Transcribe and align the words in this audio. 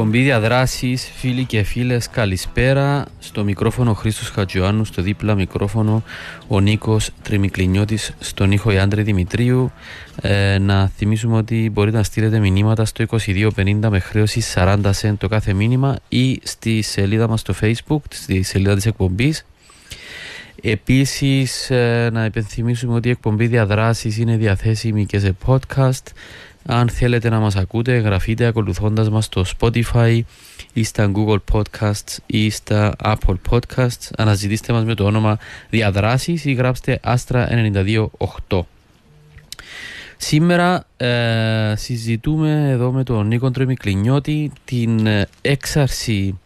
Εκπομπή 0.00 0.22
διαδράσεις, 0.22 1.10
φίλοι 1.14 1.44
και 1.44 1.62
φίλες, 1.62 2.08
καλησπέρα. 2.08 3.06
Στο 3.18 3.44
μικρόφωνο 3.44 3.94
Χρήστος 3.94 4.28
Χατζιωάννου, 4.28 4.84
στο 4.84 5.02
δίπλα 5.02 5.34
μικρόφωνο 5.34 6.02
ο 6.48 6.60
Νίκος 6.60 7.10
Τριμικλινιώτης, 7.22 8.14
στον 8.20 8.52
ήχο 8.52 8.70
Ιάντρη 8.70 9.02
Δημητρίου. 9.02 9.72
Ε, 10.20 10.58
να 10.58 10.88
θυμίσουμε 10.96 11.36
ότι 11.36 11.70
μπορείτε 11.72 11.96
να 11.96 12.02
στείλετε 12.02 12.38
μηνύματα 12.38 12.84
στο 12.84 13.04
2250 13.04 13.88
με 13.88 13.98
χρέωση 13.98 14.42
40 14.54 14.78
cent 15.00 15.14
το 15.18 15.28
κάθε 15.28 15.52
μήνυμα 15.52 15.98
ή 16.08 16.40
στη 16.42 16.82
σελίδα 16.82 17.28
μας 17.28 17.40
στο 17.40 17.54
Facebook, 17.60 18.02
στη 18.10 18.42
σελίδα 18.42 18.74
της 18.74 18.86
εκπομπής. 18.86 19.44
Επίσης 20.62 21.70
ε, 21.70 22.10
να 22.12 22.24
υπενθυμίσουμε 22.24 22.94
ότι 22.94 23.08
η 23.08 23.10
εκπομπή 23.10 23.46
διαδράσεις 23.46 24.18
είναι 24.18 24.36
διαθέσιμη 24.36 25.06
και 25.06 25.18
σε 25.18 25.36
podcast 25.46 26.04
αν 26.66 26.88
θέλετε 26.88 27.28
να 27.28 27.38
μας 27.38 27.56
ακούτε, 27.56 27.96
γραφείτε 27.96 28.46
ακολουθώντας 28.46 29.10
μας 29.10 29.24
στο 29.24 29.44
Spotify 29.58 30.20
ή 30.72 30.82
στα 30.82 31.10
Google 31.14 31.38
Podcasts 31.52 32.16
ή 32.26 32.50
στα 32.50 32.94
Apple 33.04 33.36
Podcasts. 33.50 34.10
Αναζητήστε 34.16 34.72
μας 34.72 34.84
με 34.84 34.94
το 34.94 35.04
όνομα 35.04 35.38
Διαδράσεις 35.70 36.44
ή 36.44 36.52
γράψτε 36.52 37.00
Άστρα 37.02 37.48
928. 38.48 38.60
Σήμερα 40.16 40.86
ε, 40.96 41.74
συζητούμε 41.76 42.70
εδώ 42.70 42.92
με 42.92 43.02
τον 43.02 43.26
Νίκο 43.26 43.50
Τρεμικλινιώτη 43.50 44.52
την 44.64 45.06
ε, 45.06 45.28
έξαρση 45.40 46.38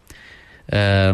ε, 0.65 1.11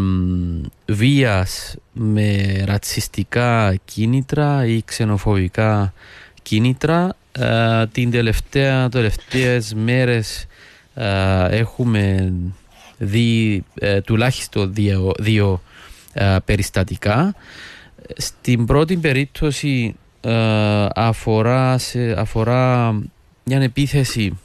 βίας 0.86 1.76
με 1.94 2.62
ρατσιστικά 2.66 3.76
κίνητρα 3.86 4.66
ή 4.66 4.82
ξενοφοβικά 4.86 5.94
κίνητρα 6.42 7.16
ε, 7.32 7.88
την 7.92 8.12
τελευταία, 8.12 8.90
τελευταίες 8.90 9.74
μέρες 9.74 10.46
ε, 10.94 11.46
έχουμε 11.50 12.34
δει 12.98 13.64
ε, 13.74 14.02
τουλάχιστον 14.02 14.74
δύο, 14.74 15.12
δύο 15.20 15.62
περιστατικά. 16.46 17.36
Στην 18.18 18.66
πρώτη 18.66 18.98
περίπτωση 18.98 19.96
αφορά, 20.96 21.78
σε, 21.78 22.20
αφορά 22.20 22.92
μια 23.44 23.62
επίθεση 23.62 24.40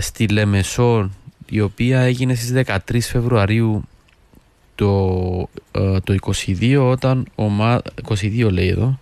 στη 0.00 0.28
Λεμεσό 0.28 1.10
η 1.48 1.60
οποία 1.60 2.00
έγινε 2.00 2.34
στις 2.34 2.64
13 2.88 3.00
Φεβρουαρίου 3.00 3.82
το, 4.74 5.48
το 6.04 6.14
22 6.46 6.78
όταν 6.80 7.26
ομα... 7.34 7.82
22 8.08 8.50
λέει 8.50 8.68
εδώ 8.68 8.98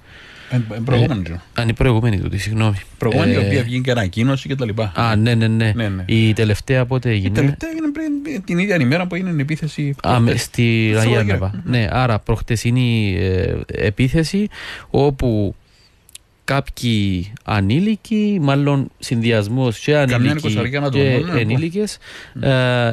Προηγούμενη. 0.84 1.22
Ε, 1.30 1.36
αν 1.54 1.68
η 1.68 1.72
προηγούμενη 1.72 2.18
του, 2.18 2.38
συγγνώμη. 2.38 2.76
Προηγούμενη, 2.98 3.32
η 3.32 3.36
οποία 3.36 3.62
βγήκε 3.62 3.90
ανακοίνωση 3.90 4.48
και 4.48 4.54
τα 4.54 4.64
λοιπά. 4.64 4.92
Α, 4.94 5.16
ναι, 5.16 5.34
ναι, 5.34 5.46
ναι. 5.46 5.72
ναι, 5.76 5.88
ναι. 5.88 6.04
Η 6.06 6.32
τελευταία 6.32 6.86
πότε 6.86 7.10
έγινε; 7.10 7.28
Η 7.28 7.30
τελευταία 7.30 7.70
έγινε 7.70 7.90
πριν 7.92 8.42
την 8.44 8.58
ίδια 8.58 8.76
ημέρα 8.80 9.06
που 9.06 9.14
έγινε 9.14 9.30
η 9.30 9.40
επίθεση. 9.40 9.94
Α, 10.02 10.18
στη 10.36 10.90
Ραγιάννεβα. 10.94 11.62
Ναι, 11.64 11.88
άρα 11.90 12.18
προχτεσινή 12.18 13.16
ε, 13.18 13.54
επίθεση 13.66 14.48
όπου 14.90 15.54
κάποιοι 16.44 17.32
ανήλικοι, 17.44 18.38
μάλλον 18.42 18.90
συνδυασμός 18.98 19.78
και 19.78 19.96
ανήλικοι 19.96 20.54
και 20.90 21.24
ενήλικες, 21.36 21.98
ε, 22.40 22.90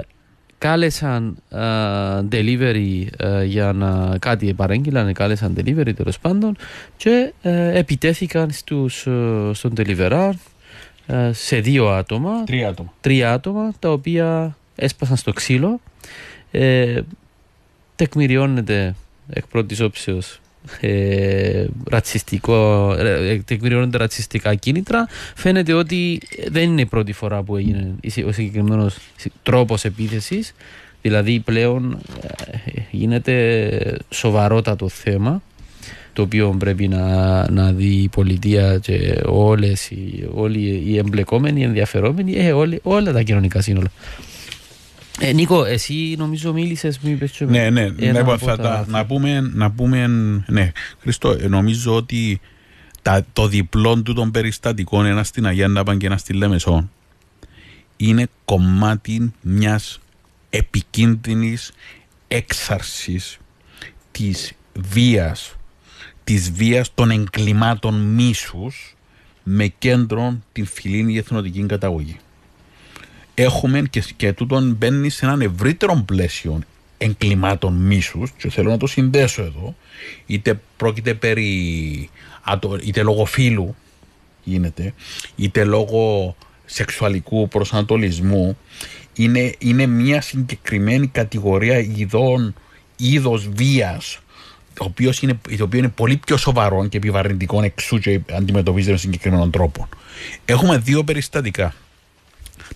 κάλεσαν 0.64 1.38
uh, 1.52 2.28
delivery 2.32 3.06
uh, 3.18 3.46
για 3.46 3.72
να 3.74 4.18
κάτι 4.18 4.54
παρέγγειλαν, 4.54 5.14
κάλεσαν 5.14 5.54
delivery 5.58 5.96
τέλος 5.96 6.20
πάντων 6.20 6.58
και 6.98 7.34
uh, 7.44 7.50
επιτέθηκαν 7.74 8.52
στους, 8.52 9.08
στον 9.52 9.74
delivery 9.78 10.30
σε 11.32 11.60
δύο 11.60 11.90
άτομα, 11.90 12.44
τρία 12.44 12.68
άτομα. 12.68 12.94
τρία 13.02 13.34
άτομα 13.34 13.74
τα 13.80 13.92
οποία 13.92 14.58
έσπασαν 14.76 15.18
στο 15.18 15.34
ξύλο. 15.34 15.80
Ε, 16.52 17.02
τεκμηριώνεται 17.96 18.96
εκ 19.30 19.48
πρώτης 19.48 19.80
όψεως 19.80 20.40
ε, 20.80 21.66
ρατσιστικό, 21.90 22.92
ε, 23.00 23.38
τεκμηριώνονται 23.46 23.98
ρατσιστικά 23.98 24.56
κίνητρα. 24.56 25.08
Φαίνεται 25.36 25.74
ότι 25.74 26.22
δεν 26.48 26.64
είναι 26.64 26.82
η 26.82 26.86
πρώτη 26.86 27.12
φορά 27.12 27.44
που 27.44 27.56
έγινε 27.58 27.96
ο 28.28 28.32
συγκεκριμένος 28.32 28.98
τρόπος 29.44 29.86
επίθεσης. 29.86 30.54
Δηλαδή 31.02 31.40
πλέον 31.40 32.00
ε, 32.22 32.82
γίνεται 32.92 33.98
σοβαρότατο 34.10 34.90
θέμα 34.90 35.42
το 36.14 36.22
οποίο 36.22 36.56
πρέπει 36.60 36.88
να, 36.88 37.52
να 37.52 37.72
δει 37.72 38.02
η 38.02 38.10
πολιτεία 38.10 38.78
και 38.78 39.22
όλες 39.26 39.90
οι, 39.90 40.30
όλοι 40.34 40.84
οι 40.86 40.98
εμπλεκόμενοι, 40.98 41.60
οι 41.60 41.64
ενδιαφερόμενοι, 41.64 42.34
ε, 42.36 42.52
όλοι, 42.52 42.80
όλα 42.84 43.12
τα 43.12 43.22
κοινωνικά 43.22 43.62
σύνολα. 43.62 43.92
Ε, 45.20 45.34
Νίκο, 45.34 45.66
εσύ 45.66 46.16
νομίζω 46.18 46.54
μίλησες, 46.54 47.00
μου 47.00 47.10
είπες 47.10 47.40
Ναι, 47.40 47.70
ναι, 47.70 47.90
ναι 47.90 48.38
θα 48.38 48.58
τα, 48.58 48.86
να, 48.88 49.06
πούμε, 49.06 49.40
να 49.54 49.72
πούμε. 49.72 50.08
Ναι, 50.48 50.72
Χριστό, 51.00 51.32
ε, 51.32 51.48
νομίζω 51.48 51.96
ότι 51.96 52.42
τα, 53.02 53.26
το 53.34 53.48
διπλό 53.48 54.02
του 54.02 54.14
των 54.14 54.32
περιστατικών, 54.32 55.06
ένα 55.06 55.24
στην 55.24 55.46
Αγία 55.46 55.84
και 55.98 56.06
ένα 56.06 56.18
στη 56.18 56.34
Λέμεσό, 56.34 56.90
είναι 57.98 58.28
κομμάτι 58.46 59.34
μιας 59.42 60.00
επικίνδυνης 60.50 61.72
έξαρσης 62.28 63.38
της 64.12 64.54
βίας, 64.74 65.56
της 66.24 66.52
βίας 66.52 66.94
των 66.94 67.12
εγκλημάτων 67.12 68.02
μίσους 68.02 68.96
με 69.44 69.68
κέντρο 69.68 70.40
την 70.52 70.66
φιλίνη 70.66 71.18
εθνοτική 71.18 71.66
καταγωγή 71.66 72.20
έχουμε 73.36 73.82
και, 73.82 74.04
και 74.16 74.34
τούτον 74.34 74.76
μπαίνει 74.78 75.10
σε 75.10 75.26
έναν 75.26 75.42
ευρύτερο 75.42 76.04
πλαίσιο 76.06 76.60
εγκλημάτων 76.98 77.74
μίσους 77.74 78.32
και 78.38 78.50
θέλω 78.50 78.70
να 78.70 78.78
το 78.78 78.88
συνδέσω 78.88 79.42
εδώ 79.42 79.76
είτε 80.26 80.60
πρόκειται 80.78 81.14
περί 81.14 82.10
είτε 82.84 83.04
λόγω 83.04 83.26
φύλου 83.26 83.76
γίνεται 84.44 84.94
είτε 85.36 85.64
λόγω 85.64 86.36
σεξουαλικού 86.66 87.48
προσανατολισμού 87.48 88.58
είναι, 89.14 89.54
είναι 89.58 89.86
μια 89.86 90.22
συγκεκριμένη 90.22 91.08
κατηγορία 91.08 91.78
ειδών 91.80 92.54
είδος 92.96 93.50
βίας 93.50 94.20
το 94.74 94.84
οποίο, 94.84 95.12
είναι, 95.22 95.40
το 95.58 95.64
οποίο 95.64 95.80
είναι 95.80 95.88
πολύ 95.90 96.18
πιο 96.18 96.38
σοβαρό 96.38 96.88
και 96.88 96.98
επιβαρυντικό 96.98 97.62
εξού 97.62 98.00
και 98.00 98.20
αντιμετωπίζεται 98.32 98.92
με 98.92 98.98
συγκεκριμένων 98.98 99.52
τρόπο. 99.52 99.90
Έχουμε 100.46 100.78
δύο 100.78 101.04
περιστατικά 101.04 101.74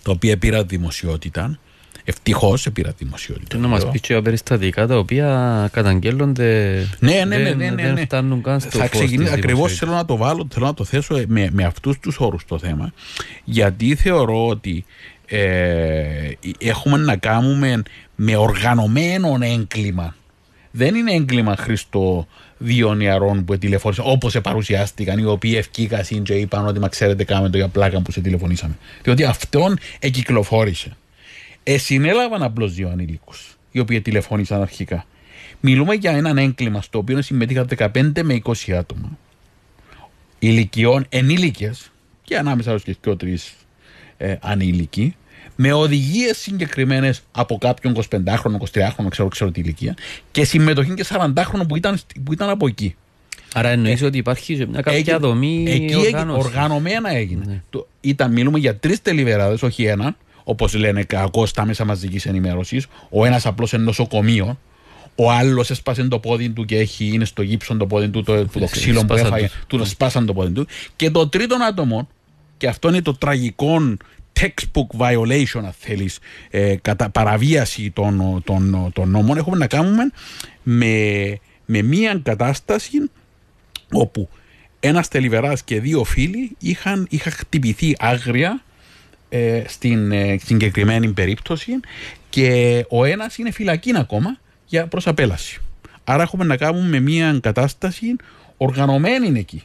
τα 0.02 0.10
οποία 0.10 0.38
πήρα 0.38 0.64
δημοσιότητα. 0.64 1.58
Ευτυχώς 2.04 2.68
πήρα 2.72 2.94
δημοσιότητα. 2.98 3.58
Να 3.58 3.68
μας 3.68 3.90
πεις 3.90 4.00
και 4.00 4.20
περιστατικά 4.20 4.86
τα 4.86 4.98
οποία 4.98 5.68
καταγγέλλονται. 5.72 6.82
Ναι, 6.98 7.24
ναι, 7.26 7.36
ναι. 7.36 7.50
ναι, 7.50 7.70
ναι, 7.70 7.82
Δεν 7.82 7.98
φτάνουν 7.98 8.42
καν 8.42 8.60
στο 8.60 8.78
Θα 8.78 8.88
ξεκινήσω. 8.88 9.34
Ακριβώς 9.34 9.74
θέλω 9.74 9.92
να 9.92 10.04
το 10.04 10.16
βάλω, 10.16 10.46
θέλω 10.50 10.66
να 10.66 10.74
το 10.74 10.84
θέσω 10.84 11.22
με, 11.26 11.48
με 11.52 11.64
αυτούς 11.64 11.98
τους 11.98 12.18
όρους 12.18 12.44
το 12.44 12.58
θέμα. 12.58 12.92
Γιατί 13.44 13.94
θεωρώ 13.94 14.46
ότι 14.46 14.84
ε, 15.26 16.30
έχουμε 16.58 16.96
να 16.96 17.16
κάνουμε 17.16 17.82
με 18.14 18.36
οργανωμένο 18.36 19.38
έγκλημα. 19.40 20.14
Δεν 20.70 20.94
είναι 20.94 21.12
έγκλημα 21.12 21.56
Χριστό 21.56 22.26
δύο 22.58 22.94
νεαρών 22.94 23.44
που 23.44 23.58
τηλεφώνησαν, 23.58 24.04
όπως 24.08 24.40
παρουσιάστηκαν, 24.42 25.18
οι 25.18 25.24
οποίοι 25.24 25.54
ευκήκαν 25.56 26.22
και 26.22 26.34
είπαν 26.34 26.66
ότι 26.66 26.78
μα 26.78 26.88
ξέρετε, 26.88 27.24
κάμε 27.24 27.48
το 27.50 27.56
για 27.56 27.68
πλάκα 27.68 28.00
που 28.00 28.12
σε 28.12 28.20
τηλεφωνήσαμε. 28.20 28.78
Διότι 29.02 29.24
αυτόν 29.24 29.78
εκυκλοφόρησε. 29.98 30.96
Εσυνέλαβαν 31.62 32.42
απλώς 32.42 32.74
δύο 32.74 32.88
ανήλικου, 32.88 33.32
οι 33.70 33.78
οποίοι 33.78 34.00
τηλεφώνησαν 34.00 34.60
αρχικά. 34.62 35.06
Μιλούμε 35.60 35.94
για 35.94 36.10
έναν 36.10 36.38
έγκλημα 36.38 36.82
στο 36.82 36.98
οποίο 36.98 37.22
συμμετείχαν 37.22 37.68
15 37.76 38.22
με 38.22 38.40
20 38.44 38.72
άτομα. 38.72 39.18
Ηλικιών 40.38 41.06
ενήλικες 41.08 41.92
και 42.22 42.36
ανάμεσα 42.36 42.78
στους 42.78 42.96
και 43.00 43.14
τρεις 43.14 43.54
ε, 44.16 44.36
ανήλικοι, 44.40 45.16
με 45.60 45.72
οδηγίες 45.72 46.36
συγκεκριμένες 46.38 47.20
από 47.32 47.58
κάποιον 47.58 47.96
25χρονο, 48.10 48.56
23χρονο, 48.72 49.06
ξέρω, 49.10 49.28
ξέρω 49.28 49.50
τι 49.50 49.60
ηλικία, 49.60 49.94
και 50.30 50.44
συμμετοχή 50.44 50.94
και 50.94 51.04
40χρονο 51.08 51.66
που 51.68 51.76
ήταν, 51.76 51.98
που 52.24 52.32
ήταν 52.32 52.48
από 52.50 52.66
εκεί. 52.66 52.94
Άρα 53.54 53.68
εννοείς 53.68 54.02
ότι 54.02 54.18
υπάρχει 54.18 54.54
μια 54.56 54.80
κάποια 54.80 54.92
Έγινε- 54.98 55.16
δομή 55.16 55.64
εκεί 55.68 55.94
οργάνωσης. 55.94 56.44
οργανωμένα 56.44 57.10
έγινε. 57.14 57.44
Ναι. 57.46 57.62
Το, 57.70 57.86
ήταν, 58.00 58.32
μιλούμε 58.32 58.58
για 58.58 58.76
τρεις 58.76 59.02
τελειβεράδες, 59.02 59.62
όχι 59.62 59.84
έναν, 59.84 60.16
όπως 60.44 60.74
λένε 60.74 61.02
κακώ 61.02 61.46
στα 61.46 61.64
μέσα 61.66 61.84
μαζικής 61.84 62.26
ενημέρωσης. 62.26 62.86
Ο 63.10 63.24
ένας 63.24 63.46
απλώς 63.46 63.72
εν 63.72 63.80
νοσοκομείο, 63.80 64.58
ο 65.14 65.30
άλλος 65.30 65.70
έσπασε 65.70 66.04
το 66.08 66.18
πόδι 66.18 66.48
του 66.50 66.64
και 66.64 66.78
έχει, 66.78 67.10
είναι 67.12 67.24
στο 67.24 67.42
γύψο 67.42 67.76
το 67.76 67.86
πόδι 67.86 68.08
του, 68.08 68.22
το, 68.22 68.32
που 68.34 68.58
το 68.58 68.64
Ε, 68.64 68.68
ξύλο 68.70 69.00
που 69.00 69.06
σπάσαν 69.06 69.26
έφαγε, 69.26 69.46
τους. 69.46 69.64
του 69.66 69.78
το 69.78 69.84
σπάσαν 69.84 70.26
το 70.26 70.32
πόδι 70.32 70.52
του. 70.52 70.66
Και 70.96 71.10
το 71.10 71.28
τρίτο 71.28 71.56
άτομο, 71.68 72.08
και 72.56 72.66
αυτό 72.66 72.88
είναι 72.88 73.02
το 73.02 73.14
τραγικό 73.14 73.96
textbook 74.40 74.98
violation, 74.98 75.64
αν 75.64 75.74
θέλεις, 75.78 76.18
ε, 76.50 76.76
κατά 76.82 77.10
παραβίαση 77.10 77.90
των, 77.90 78.42
των, 78.44 78.90
των 78.92 79.10
νόμων, 79.10 79.36
έχουμε 79.36 79.56
να 79.56 79.66
κάνουμε 79.66 80.10
με, 80.62 81.38
με 81.64 81.82
μία 81.82 82.20
κατάσταση 82.22 83.10
όπου 83.92 84.28
ένας 84.80 85.08
τελειβεράς 85.08 85.62
και 85.62 85.80
δύο 85.80 86.04
φίλοι 86.04 86.56
είχαν, 86.58 87.06
είχαν 87.10 87.32
χτυπηθεί 87.32 87.96
άγρια 87.98 88.62
ε, 89.28 89.62
στην 89.66 90.12
ε, 90.12 90.38
συγκεκριμένη 90.44 91.12
περίπτωση 91.12 91.72
και 92.30 92.84
ο 92.88 93.04
ένας 93.04 93.38
είναι 93.38 93.50
φυλακή 93.50 93.92
ακόμα 93.96 94.38
για 94.66 94.86
προς 94.86 95.06
απέλαση. 95.06 95.60
Άρα 96.04 96.22
έχουμε 96.22 96.44
να 96.44 96.56
κάνουμε 96.56 96.88
με 96.88 97.00
μια 97.00 97.38
κατάσταση 97.42 98.16
οργανωμένη 98.56 99.38
εκεί. 99.38 99.62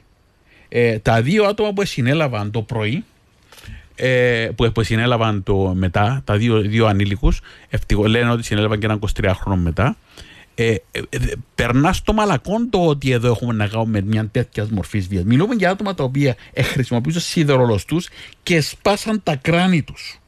Ε, 0.69 0.99
τα 0.99 1.21
δύο 1.21 1.43
άτομα 1.43 1.73
που 1.73 1.85
συνέλαβαν 1.85 2.51
το 2.51 2.61
πρωί 2.61 3.03
ε, 3.95 4.49
που, 4.55 4.71
που 4.71 4.83
συνέλαβαν 4.83 5.43
το 5.43 5.73
μετά, 5.75 6.21
τα 6.23 6.37
δύο, 6.37 6.61
δύο 6.61 6.85
ανήλικους, 6.85 7.41
ευτυχώς 7.69 8.07
λένε 8.07 8.31
ότι 8.31 8.43
συνέλαβαν 8.43 8.79
και 8.79 8.85
έναν 8.85 8.99
23χρονο 8.99 9.55
μετά. 9.55 9.97
Ε, 10.55 10.75
ε, 10.91 10.99
ε, 11.09 11.17
περνάς 11.55 11.97
στο 11.97 12.13
μαλακόν 12.13 12.69
το 12.69 12.85
ότι 12.85 13.11
εδώ 13.11 13.27
έχουμε 13.27 13.53
να 13.53 13.67
κάνουμε 13.67 14.01
με 14.01 14.07
μια 14.07 14.27
τέτοια 14.27 14.67
μορφή 14.71 14.99
βία. 14.99 15.21
Μιλούμε 15.25 15.55
για 15.55 15.69
άτομα 15.69 15.93
τα 15.93 16.03
οποία 16.03 16.35
ε, 16.53 16.61
χρησιμοποιούσαν 16.61 17.21
σιδερολοστού 17.21 17.97
και 18.43 18.61
σπάσαν 18.61 19.23
τα 19.23 19.35
κράνη 19.35 19.81
τους. 19.81 20.19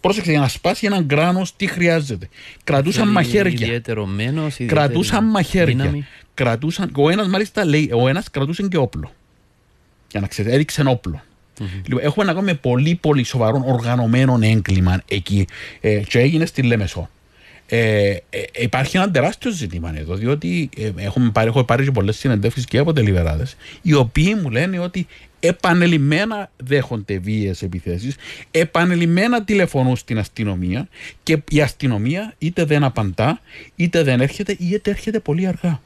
Πρόσεξε, 0.00 0.30
για 0.30 0.40
να 0.40 0.48
σπάσει 0.48 0.86
έναν 0.86 1.06
κράνος, 1.06 1.56
τι 1.56 1.66
χρειάζεται; 1.66 2.28
Κρατούσαν 2.64 3.02
Θέλει 3.02 3.14
μαχαίρια. 3.14 3.52
Ιδιαιτερωμένος, 3.52 4.52
ιδιαίτερη 4.54 4.80
Κρατούσαν 4.80 5.24
μαχαίρια. 5.24 5.76
δύναμη. 5.76 6.06
Κρατούσαν, 6.34 6.90
ο 6.96 7.10
ένας 7.10 7.28
μάλιστα 7.28 7.64
λέει, 7.64 7.90
ο 7.94 8.08
ένας 8.08 8.30
κρατούσε 8.30 8.68
και 8.68 8.76
όπλο. 8.76 9.12
Για 10.10 10.20
να 10.20 10.26
ξέρετε, 10.26 10.54
έδειξε 10.54 10.80
ένα 10.80 10.90
όπλο. 11.64 11.80
Λοιπόν, 11.86 12.04
έχουμε 12.04 12.24
να 12.24 12.32
κάνουμε 12.32 12.52
με 12.52 12.58
πολύ 12.58 12.94
πολύ 12.94 13.24
σοβαρό 13.24 13.62
οργανωμένο 13.66 14.38
έγκλημα 14.42 15.02
εκεί 15.08 15.46
ε, 15.80 15.96
και 15.96 16.18
έγινε 16.18 16.46
στη 16.46 16.62
Λέμεσο. 16.62 17.08
Ε, 17.72 18.16
ε, 18.30 18.42
υπάρχει 18.58 18.96
ένα 18.96 19.10
τεράστιο 19.10 19.50
ζήτημα 19.50 19.92
εδώ, 19.96 20.14
διότι 20.14 20.68
ε, 20.76 20.90
έχουμε 20.96 21.30
πάρει, 21.30 21.48
έχω 21.48 21.64
πάρει 21.64 21.84
και 21.84 21.90
πολλές 21.90 22.16
συνεντεύξεις 22.16 22.64
και 22.64 22.78
από 22.78 22.92
τελειβεράδες, 22.92 23.56
οι 23.82 23.94
οποίοι 23.94 24.36
μου 24.42 24.50
λένε 24.50 24.78
ότι 24.78 25.06
επανελειμμένα 25.40 26.50
δέχονται 26.56 27.18
βίαιες 27.18 27.62
επιθέσεις, 27.62 28.16
επανελειμμένα 28.50 29.44
τηλεφωνούν 29.44 29.96
στην 29.96 30.18
αστυνομία 30.18 30.88
και 31.22 31.42
η 31.50 31.60
αστυνομία 31.60 32.34
είτε 32.38 32.64
δεν 32.64 32.84
απαντά, 32.84 33.40
είτε 33.76 34.02
δεν 34.02 34.20
έρχεται, 34.20 34.56
είτε 34.58 34.90
έρχεται 34.90 35.20
πολύ 35.20 35.46
αργά. 35.46 35.80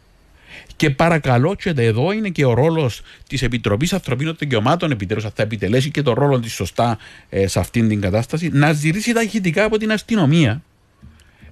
Και 0.77 0.91
παρακαλώ, 0.91 1.55
και 1.55 1.73
εδώ 1.77 2.13
είναι 2.13 2.29
και 2.29 2.45
ο 2.45 2.55
ρόλος 2.55 3.03
της 3.29 3.43
Επιτροπής 3.43 3.93
Ανθρωπίνων 3.93 4.37
Δικαιωμάτων, 4.39 4.91
επιτέλους, 4.91 5.23
θα 5.23 5.43
επιτελέσει 5.43 5.91
και 5.91 6.03
το 6.03 6.13
ρόλο 6.13 6.41
της 6.41 6.53
σωστά 6.53 6.99
ε, 7.29 7.47
σε 7.47 7.59
αυτήν 7.59 7.89
την 7.89 8.01
κατάσταση, 8.01 8.49
να 8.53 8.73
ζητήσει 8.73 9.13
ταχυτικά 9.13 9.65
από 9.65 9.79
την 9.79 9.93
αστυνομία 9.93 10.63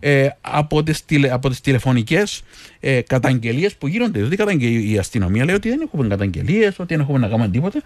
ε, 0.01 0.29
από 0.41 0.83
τις, 0.83 1.05
τηλε, 1.05 1.33
από 1.33 1.49
τις 1.49 1.61
τηλεφωνικές 1.61 2.43
ε, 2.81 3.01
καταγγελίες 3.01 3.75
που 3.75 3.87
γίνονται. 3.87 4.19
Δηλαδή 4.19 4.37
καταγγε- 4.37 4.91
η 4.91 4.99
αστυνομία 4.99 5.45
λέει 5.45 5.55
ότι 5.55 5.69
δεν 5.69 5.81
έχουμε 5.81 6.09
καταγγελίες, 6.09 6.79
ότι 6.79 6.95
δεν 6.95 7.01
έχουμε 7.01 7.19
να 7.19 7.29
κάνουμε 7.29 7.49
τίποτα. 7.49 7.83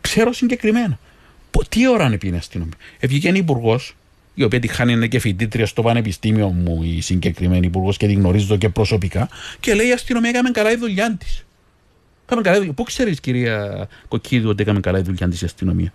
Ξέρω 0.00 0.32
συγκεκριμένα. 0.32 0.98
Πο- 1.50 1.64
τι 1.68 1.88
ώρα 1.88 2.06
είναι 2.06 2.18
πει 2.18 2.28
η 2.28 2.36
αστυνομία. 2.36 2.74
Ευγήκε 2.98 3.28
η 3.28 3.32
υπουργός, 3.36 3.96
η 4.38 4.44
οποία 4.44 4.60
τη 4.60 4.68
χάνει 4.68 4.92
είναι 4.92 5.06
και 5.06 5.18
φοιτήτρια 5.18 5.66
στο 5.66 5.82
πανεπιστήμιο 5.82 6.48
μου, 6.48 6.82
η 6.82 7.00
συγκεκριμένη 7.00 7.66
υπουργός 7.66 7.96
και 7.96 8.06
τη 8.06 8.12
γνωρίζω 8.12 8.56
και 8.56 8.68
προσωπικά, 8.68 9.28
και 9.60 9.74
λέει 9.74 9.88
η 9.88 9.92
αστυνομία 9.92 10.30
έκαμε 10.30 10.50
καλά 10.50 10.70
η 10.70 10.76
δουλειά 10.76 11.16
της. 11.16 11.44
Κάμε 12.26 12.42
καλά 12.42 12.56
η 12.56 12.58
δουλειά. 12.58 12.74
Πού 12.74 12.82
ξέρεις, 12.82 13.20
κυρία 13.20 13.88
Κοκκίδου, 14.08 14.48
ότι 14.48 14.62
έκαμε 14.62 14.80
καλά 14.80 14.98
η 14.98 15.02
δουλειά 15.02 15.28
της 15.28 15.42
η 15.42 15.44
αστυνομία; 15.44 15.92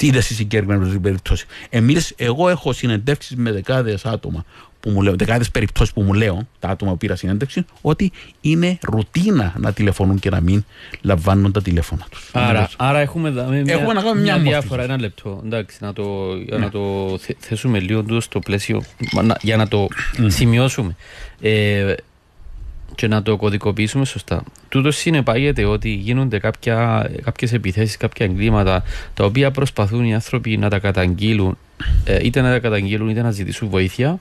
Είδε 0.00 0.20
στη 0.20 0.34
συγκεκριμένη 0.34 0.98
περίπτωση. 0.98 1.46
Εμείς, 1.70 2.12
εγώ 2.16 2.48
έχω 2.48 2.72
συνεντεύξεις 2.72 3.36
με 3.36 3.52
δεκάδες 3.52 4.04
άτομα 4.04 4.44
που 4.80 4.90
μου 4.90 5.02
λέω, 5.02 5.16
δεκάδες 5.16 5.50
περιπτώσεις 5.50 5.94
που 5.94 6.02
μου 6.02 6.12
λέω, 6.12 6.48
τα 6.58 6.68
άτομα 6.68 6.90
που 6.90 6.96
πήρα 6.96 7.16
συνέντευξη, 7.16 7.64
ότι 7.80 8.12
είναι 8.40 8.78
ρουτίνα 8.82 9.54
να 9.58 9.72
τηλεφωνούν 9.72 10.18
και 10.18 10.30
να 10.30 10.40
μην 10.40 10.64
λαμβάνουν 11.02 11.52
τα 11.52 11.62
τηλέφωνα 11.62 12.06
τους. 12.10 12.30
Άρα, 12.32 12.70
άρα 12.76 12.98
έχουμε, 12.98 13.30
δα- 13.30 13.44
μια, 13.44 13.74
Έχουμε 13.74 13.92
να 13.92 14.00
κάνουμε 14.02 14.20
μια 14.20 14.38
διάφορα, 14.38 14.60
μόρφωση. 14.68 14.80
ένα 14.82 14.98
λεπτό. 15.00 15.40
Εντάξει, 15.44 15.76
να 15.80 15.92
το, 15.92 16.36
για 16.46 16.58
Ναι. 16.58 16.64
να 16.64 16.70
το 16.70 17.16
θε- 17.20 17.36
θέσουμε 17.40 17.78
λίγο 17.80 18.02
τούτο 18.02 18.20
στο 18.20 18.38
πλαίσιο, 18.38 18.82
μα, 19.12 19.22
να- 19.22 19.36
για 19.42 19.56
να 19.56 19.68
το 19.68 19.88
σημειώσουμε 20.26 20.96
ε, 21.40 21.94
και 22.96 23.06
να 23.08 23.22
το 23.22 23.36
κωδικοποιήσουμε 23.36 24.04
σωστά. 24.04 24.42
Τούτος 24.68 24.96
συνεπάγεται 24.96 25.64
ότι 25.64 25.88
γίνονται 25.90 26.38
κάποια, 26.38 27.10
κάποιες 27.24 27.52
επιθέσεις, 27.52 27.96
κάποια 27.96 28.26
εγκλήματα 28.26 28.82
τα 29.14 29.24
οποία 29.24 29.50
προσπαθούν 29.50 30.04
οι 30.04 30.14
άνθρωποι 30.14 30.56
να 30.56 30.68
τα 30.70 30.78
καταγγείλουν 30.78 31.58
ε, 32.04 32.18
είτε 32.22 32.40
να 32.40 32.50
τα 32.50 32.58
καταγγείλουν 32.58 33.08
είτε 33.08 33.22
να 33.22 33.30
ζητήσουν 33.30 33.68
βοήθεια 33.68 34.20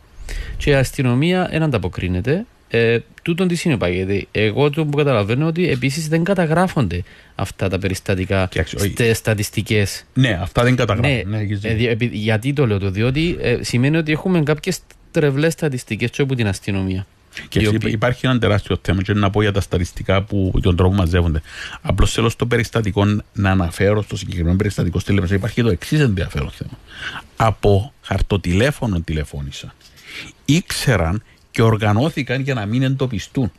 και 0.57 0.69
η 0.69 0.73
αστυνομία 0.73 1.47
δεν 1.51 1.63
ανταποκρίνεται. 1.63 2.45
Ε, 2.69 2.99
τούτον 3.21 3.47
τι 3.47 3.55
συνεπάγεται. 3.55 4.25
Εγώ 4.31 4.69
το 4.69 4.85
που 4.85 4.97
καταλαβαίνω 4.97 5.47
ότι 5.47 5.69
επίσης 5.69 6.07
δεν 6.07 6.23
καταγράφονται 6.23 7.03
αυτά 7.35 7.69
τα 7.69 7.79
περιστατικά 7.79 8.47
Κοιτάξτε, 8.51 8.77
όχι. 8.81 8.89
στι 8.91 9.13
στατιστικές. 9.13 10.05
Ναι, 10.13 10.39
αυτά 10.41 10.63
δεν 10.63 10.71
Ναι, 10.71 10.77
καταγράφουν. 10.77 11.29
Ναι, 11.29 11.37
έχεις 11.37 11.57
ε, 11.63 11.69
δίκιο. 11.69 11.77
δι- 11.77 11.87
επει- 11.89 12.13
γιατί 12.13 12.53
το 12.53 12.67
λέω 12.67 12.79
το, 12.79 12.91
διότι 12.91 13.37
ε, 13.41 13.57
σημαίνει 13.61 13.97
ότι 13.97 14.11
έχουμε 14.11 14.43
κάποιες 14.43 14.79
τρευλές 15.11 15.53
στατιστικές 15.53 16.09
και 16.09 16.21
από 16.21 16.35
την 16.35 16.47
αστυνομία. 16.47 17.05
Και 17.47 17.59
οι 17.59 17.63
εσύ, 17.65 17.75
οποίοι- 17.75 17.91
υπάρχει 17.93 18.25
ένα 18.25 18.39
τεράστιο 18.39 18.77
θέμα 18.81 19.01
και 19.01 19.13
να 19.13 19.29
πω 19.29 19.41
για 19.41 19.51
τα 19.51 19.61
στατιστικά 19.61 20.21
που 20.23 20.59
τον 20.61 20.75
τρόπο 20.75 20.95
μαζεύονται. 20.95 21.41
Απλώς 21.81 22.11
θέλω 22.11 22.29
στο 22.29 22.45
περιστατικό 22.45 23.05
να 23.33 23.49
αναφέρω 23.51 24.01
στο 24.01 24.15
συγκεκριμένο 24.17 24.55
περιστατικό 24.57 24.99
στη 24.99 25.13
Λεμεσό. 25.13 25.33
Υπάρχει 25.33 25.61
το 25.63 25.69
εξής 25.69 25.99
ενδιαφέρον 25.99 26.49
θέμα. 26.49 26.77
Από 27.35 27.93
χαρτοτηλέφωνο 28.01 28.99
τηλεφώνησα. 28.99 29.73
Ήξεραν 30.45 31.23
και 31.51 31.61
οργανώθηκαν 31.61 32.41
για 32.41 32.53
να 32.53 32.65
μην 32.65 32.83
εντοπιστούν 32.83 33.51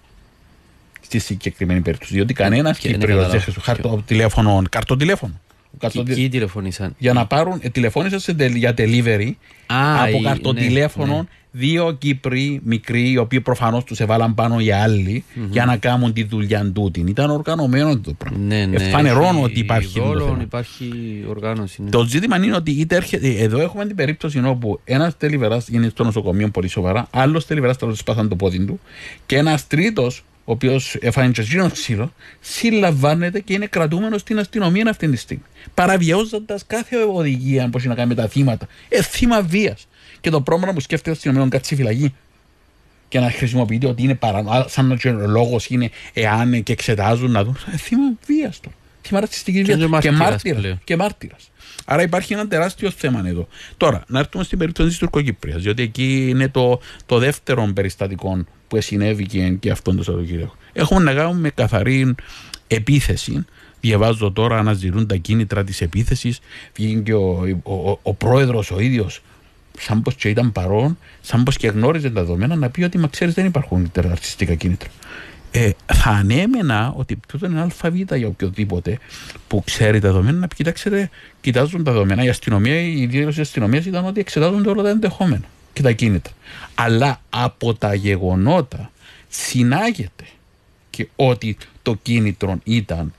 στη 1.01 1.19
συγκεκριμένη 1.19 1.81
περίπτωση. 1.81 2.15
Διότι 2.15 2.35
κανένας 2.35 2.79
Και 2.79 2.89
δεν 2.89 2.99
Κύπριος 2.99 3.19
δεν 3.19 3.27
καταλάβω. 3.31 3.53
χρησιμοποιεί 3.53 3.83
χαρτοτηλέφωνο, 3.83 4.63
καρτοτηλέφωνο. 4.71 5.41
Ποιοι 5.71 5.91
Καρτοτι- 5.91 6.15
ποιοι 6.15 6.29
τηλεφωνήσαν. 6.29 6.95
Για 6.99 7.13
να 7.13 7.27
πάρουν, 7.27 7.59
ε, 7.63 7.69
τηλεφώνησα 7.69 8.19
σε, 8.19 8.35
τελ- 8.35 8.57
για 8.57 8.75
delivery 8.77 9.31
Α, 9.67 10.03
από 10.03 10.19
η- 10.19 10.23
καρτοτηλέφωνο 10.23 11.13
ναι, 11.13 11.19
ναι. 11.19 11.25
Δύο 11.59 11.93
Κύπροι 11.99 12.61
μικροί, 12.65 13.11
οι 13.11 13.17
οποίοι 13.17 13.41
προφανώς 13.41 13.85
τους 13.85 14.01
έβαλαν 14.01 14.35
πάνω 14.35 14.59
οι 14.61 14.71
άλλοι 14.73 15.25
για 15.51 15.65
να 15.65 15.77
κάνουν 15.77 16.13
τη 16.13 16.25
δουλειά 16.25 16.71
τούτη. 16.73 17.05
Ήταν 17.09 17.31
οργανωμένο 17.31 17.99
το 17.99 18.13
πράγμα. 18.13 18.39
Ναι, 18.39 18.67
ναι, 18.67 18.77
Ε, 18.77 18.89
φανερώνω 18.89 19.29
έχει 19.29 19.45
ότι 19.45 19.59
υπάρχει 19.59 19.99
το 19.99 20.05
δόλων, 20.05 20.29
θέμα. 20.29 20.43
υπάρχει 20.43 20.91
οργάνωση. 21.29 21.83
ναι. 21.83 21.91
Το 21.91 22.05
ζήτημα 22.05 22.37
είναι 22.37 22.57
ότι 22.57 22.71
είτε 22.71 22.97
έρχεται, 22.97 23.29
εδώ 23.29 23.61
έχουμε 23.61 23.87
την 23.87 23.97
περίπτωση 23.97 24.43
όπου 24.45 24.81
ένας 24.85 25.17
τελειβερά 25.17 25.63
είναι 25.71 25.89
στο 25.89 26.05
νοσοκομείο 26.05 26.49
πολύ 26.49 26.69
σοβαρά, 26.69 27.07
άλλος 27.11 27.47
τελειβερά 27.47 27.77
τώρα 27.77 27.93
του 27.93 27.99
σπάσαν 27.99 28.29
το 28.29 28.37
πόδι 28.37 28.65
του 28.65 28.81
και 29.27 29.37
ένας 29.37 29.67
τρίτος, 29.67 30.25
ο 30.45 30.53
οποίος 30.53 30.97
έφαγε 31.01 31.31
και 31.31 31.41
εκείνο 31.41 31.71
ξύλο, 31.71 32.13
συλλαμβάνεται 32.41 33.41
και 33.41 33.53
είναι 33.53 33.67
κρατούμενος 33.67 34.21
στην 34.21 34.39
αστυνομία 34.39 34.91
αυτή 34.91 35.09
τη 35.09 35.17
στιγμή. 35.17 35.43
Παραβιάζοντας 35.75 36.65
κάθε 36.67 36.97
οδηγία 37.13 37.69
που 37.71 37.79
έχει 37.79 37.89
να 37.89 37.95
κάνει 37.95 38.09
με 38.09 38.15
τα 38.15 38.29
θύματα. 38.29 38.67
Ε, 38.89 39.03
θύμα 39.03 39.43
βίας. 39.43 39.87
Και 40.21 40.31
το 40.31 40.41
πρόγραμμα 40.41 40.73
που 40.73 40.81
σκέφτεται 40.81 41.11
η 41.11 41.13
αστυνομία 41.13 41.43
να 41.45 41.49
κάτσει 41.49 41.75
φυλακή. 41.75 42.15
Και 43.09 43.19
να 43.21 43.31
χρησιμοποιείται 43.31 43.87
ότι 43.87 44.03
είναι 44.03 44.15
παρανό, 44.15 44.65
σαν 44.69 44.87
να 44.87 45.25
ο 45.25 45.27
λόγο 45.27 45.61
είναι 45.69 45.91
εάν 46.13 46.63
και 46.63 46.73
εξετάζουν 46.73 47.31
να 47.31 47.45
δουν. 47.45 47.57
Ε, 47.73 47.77
θύμα 47.77 48.03
βίας 48.27 48.61
το. 48.61 48.71
Θύμα 49.03 49.21
ρατσιστική 49.21 49.63
Και 49.63 49.65
βία. 49.65 49.75
είναι 49.75 49.85
Και 49.85 49.91
μάρτυρας 49.91 50.19
μάρτυρας. 50.19 50.61
πλέον. 50.61 50.81
Και 50.85 50.97
μάρτυρας. 50.97 51.51
Άρα 51.85 52.03
υπάρχει 52.03 52.33
ένα 52.33 52.49
τεράστιο 52.49 52.91
θέμα 52.91 53.23
εδώ. 53.27 53.49
Τώρα, 53.77 54.05
να 54.07 54.19
έρθουμε 54.19 54.45
στην 54.45 54.59
περίπτωση 54.59 54.89
της 54.89 54.99
Τουρκοκύπριας, 54.99 55.63
διότι 55.63 55.83
εκεί 55.83 56.27
είναι 56.29 56.49
το, 56.49 56.81
το 57.07 57.19
δεύτερο 57.19 57.71
περιστατικό 57.75 58.45
που 58.69 58.81
συνέβη 58.81 59.27
και, 59.27 59.49
και 59.49 59.71
αυτόν 59.71 59.97
το 59.97 60.03
Σαββατοκύριακο. 60.03 60.57
Έχουμε 60.73 61.01
να 61.01 61.15
κάνουμε 61.15 61.41
με 61.41 61.51
καθαρή 61.51 62.15
επίθεση. 62.67 63.45
Διαβάζω 63.81 64.33
τώρα, 64.33 64.59
αναζητούν 64.59 65.07
τα 65.07 65.17
κίνητρα 65.17 65.65
της 65.65 65.81
επίθεσης. 65.81 66.39
Βγήκε 66.77 67.01
και 67.01 67.15
ο, 67.15 67.61
ο, 67.63 67.73
ο, 67.91 67.99
ο 68.03 68.15
πρόεδρος 68.15 68.71
ο 68.71 68.81
ίδιος, 68.81 69.23
σαν 69.79 70.03
πως 70.03 70.15
και 70.15 70.29
ήταν 70.29 70.53
παρόν, 70.53 70.99
σαν 71.21 71.43
πως 71.43 71.57
και 71.57 71.69
γνώριζε 71.69 72.11
τα 72.11 72.21
δεδομένα, 72.21 72.57
να 72.57 72.71
πει 72.71 72.83
ότι 72.83 72.99
μα 72.99 73.09
ξέρεις 73.09 73.35
δεν 73.35 73.47
υπάρχουν 73.47 73.91
τεραστιστικά 73.93 74.55
κίνητρα. 74.55 74.89
Ε, 75.51 75.71
θα 75.93 76.11
ανέμενα 76.11 76.93
ότι 76.97 77.19
τούτο 77.29 77.47
είναι 77.47 77.61
αλφαβήτα 77.61 78.17
για 78.17 78.27
οποιοδήποτε 78.27 78.99
που 79.49 79.63
ξέρει 79.65 80.01
τα 80.01 80.09
δεδομένα 80.09 80.39
να 80.39 80.49
πει: 80.49 80.55
Κοιτάξτε, 80.55 81.11
κοιτάζουν 81.41 81.85
τα 81.85 81.93
δεδομένα. 81.93 82.25
Η 82.25 82.29
αστυνομία, 82.29 82.81
η 82.81 83.07
δήλωση 83.07 83.39
της 83.39 83.49
αστυνομίας 83.49 83.85
ήταν 83.85 84.07
ότι 84.07 84.21
εξετάζονται 84.21 84.69
όλα 84.69 84.83
τα 84.83 84.89
ενδεχόμενα 84.89 85.45
και 85.73 85.83
τα 85.83 85.93
κίνητρα. 85.93 86.33
Αλλά 86.75 87.21
από 87.31 87.75
τα 87.75 87.95
γεγονότα 87.95 88.91
συνάγεται 89.29 90.25
και 90.91 91.09
ότι 91.17 91.57
το 91.83 91.99
κίνητρο 92.03 92.59
ήταν 92.65 93.13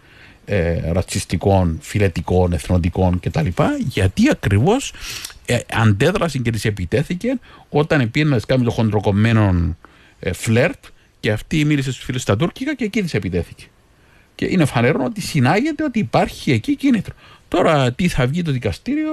ε, 0.46 0.92
ρατσιστικών, 0.92 1.78
φιλετικών, 1.82 2.54
εθνοτικών 2.54 3.20
κτλ. 3.20 3.48
Γιατί 3.88 4.30
ακριβώς 4.30 4.90
ε, 4.90 5.37
αντέδρασε 5.74 6.38
και 6.38 6.52
της 6.52 6.66
επιτέθηκε 6.66 7.40
όταν 7.70 8.12
πήγαινε 8.12 8.40
να 8.48 8.64
το 8.64 8.72
χοντροκομμένο 8.72 9.76
ε, 10.20 10.34
φλερτ 10.34 10.86
και 11.20 11.32
αυτή 11.32 11.66
μίλησε 11.66 11.92
στους 11.92 12.04
φίλους 12.04 12.22
στα 12.22 12.36
τουρκικά 12.36 12.76
και 12.76 12.84
εκεί 12.84 13.02
της 13.02 13.14
επιτέθηκε. 13.14 13.66
Και 14.36 14.46
είναι 14.46 14.66
φανερό 14.66 15.04
ότι 15.04 15.22
συνάγεται 15.22 15.84
ότι 15.84 16.00
υπάρχει 16.00 16.52
εκεί 16.52 16.76
κίνητρο. 16.76 17.14
Τώρα 17.48 17.92
τι 17.92 18.08
θα 18.08 18.28
βγει 18.28 18.42
το 18.42 18.52
δικαστήριο, 18.52 19.12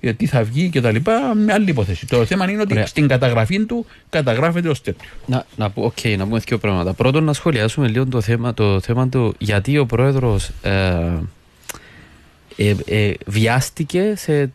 ε, 0.00 0.12
τι 0.12 0.26
θα 0.26 0.44
βγει 0.44 0.68
και 0.70 0.80
τα 0.80 0.90
λοιπά, 0.90 1.34
με 1.34 1.52
άλλη 1.52 1.70
υπόθεση. 1.70 2.06
Το 2.06 2.24
θέμα 2.24 2.50
είναι 2.50 2.60
ότι 2.60 2.72
Ωραία. 2.72 2.86
στην 2.86 3.08
καταγραφή 3.08 3.64
του 3.64 3.86
καταγράφεται 4.10 4.68
ως 4.68 4.82
τέτοιο. 4.82 5.08
Να, 5.26 5.46
να, 5.56 5.72
okay, 5.74 6.16
να 6.18 6.24
πούμε 6.24 6.38
δύο 6.38 6.58
πράγματα. 6.58 6.92
Πρώτον, 6.92 7.24
να 7.24 7.32
σχολιάσουμε 7.32 7.88
λίγο 7.88 8.06
το 8.06 8.20
θέμα, 8.20 8.54
το 8.54 8.80
θέμα 8.80 9.08
του 9.08 9.34
γιατί 9.38 9.78
ο 9.78 9.86
πρόεδρος 9.86 10.50
ε, 10.62 11.18
ε, 12.56 12.74
ε, 12.84 13.12
βιάστηκε 13.26 14.14
σε 14.16 14.52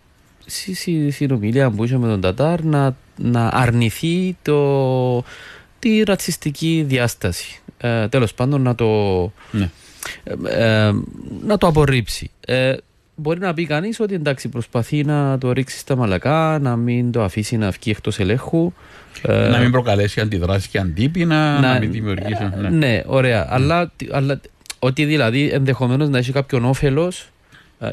συνομιλία 1.10 1.70
που 1.70 1.84
είχε 1.84 1.98
με 1.98 2.08
τον 2.08 2.22
Τατάρ 2.22 2.64
να, 2.64 2.96
να 3.16 3.48
αρνηθεί 3.48 4.38
το, 4.42 5.24
τη 5.80 6.04
ρατσιστική 6.04 6.84
διάσταση. 6.88 7.60
Ε, 7.78 8.08
τέλος 8.08 8.34
πάντων 8.34 8.62
να 8.62 8.76
το, 8.76 8.88
ναι. 9.52 9.70
ε, 10.44 10.92
να 11.46 11.58
το 11.58 11.68
απορρίψει 11.68 12.32
μπορεί 13.20 13.40
να 13.40 13.54
πει 13.54 13.66
κανείς 13.66 14.00
ότι 14.00 14.14
εντάξει 14.14 14.50
προσπαθεί 14.50 15.04
να 15.04 15.38
το 15.38 15.52
ρίξει 15.52 15.78
στα 15.78 15.96
μαλακά, 15.96 16.60
να 16.62 16.76
μην 16.76 17.12
το 17.12 17.24
αφήσει 17.24 17.58
να 17.58 17.70
βγει 17.70 17.92
εκτός 17.92 18.20
ελέγχου. 18.20 18.72
Να 19.28 19.58
μην 19.58 19.72
προκαλέσει 19.72 20.22
αντιδράσεις 20.22 20.68
και 20.68 20.80
αντίπεινα, 20.80 21.60
να, 21.60 21.74
να 21.74 21.80
μην 21.80 21.92
δημιουργήσει. 21.92 22.50
Ναι, 22.60 22.70
ναι 22.70 23.04
ωραία. 23.06 23.46
Mm. 23.46 23.52
Αλλά, 23.52 23.92
αλλά 24.12 24.40
ότι 24.80 25.06
δηλαδή 25.06 25.50
ενδεχομένως 25.50 26.10
να 26.10 26.18
έχει 26.18 26.32
κάποιον 26.32 26.66
όφελος 26.66 27.30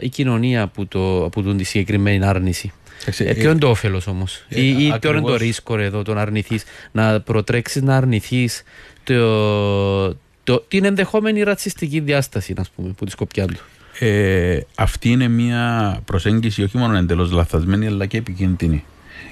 η 0.00 0.08
κοινωνία 0.08 0.62
από, 0.62 0.86
το, 0.86 1.24
από 1.24 1.42
τη 1.42 1.64
συγκεκριμένη 1.64 2.24
άρνηση. 2.24 2.72
Ε, 3.18 3.32
ποιο 3.32 3.50
είναι 3.50 3.58
το 3.58 3.68
όφελος 3.68 4.06
όμως, 4.06 4.44
ε, 4.48 4.60
ή, 4.60 4.86
ή 4.86 4.98
ποιο 5.00 5.10
είναι 5.10 5.20
το 5.20 5.36
ρίσκο 5.36 5.78
εδώ, 5.78 6.02
το 6.02 6.14
να 6.14 6.20
αρνηθείς, 6.20 6.64
να 6.92 7.20
προτρέξεις 7.20 7.82
να 7.82 7.96
αρνηθείς 7.96 8.62
το, 9.04 10.14
το, 10.44 10.64
την 10.68 10.84
ενδεχόμενη 10.84 11.42
ρατσιστική 11.42 12.00
διάσταση, 12.00 12.54
α 12.56 12.64
πούμε, 12.76 12.92
που 12.96 13.04
τη 13.04 13.10
σκοπιά 13.10 13.46
του; 13.46 13.60
Ε, 13.98 14.60
αυτή 14.74 15.10
είναι 15.10 15.28
μια 15.28 15.98
προσέγγιση 16.04 16.62
όχι 16.62 16.78
μόνο 16.78 16.96
εντελώς 16.96 17.30
λαθασμένη 17.30 17.86
αλλά 17.86 18.06
και 18.06 18.16
επικίνδυνη. 18.16 18.84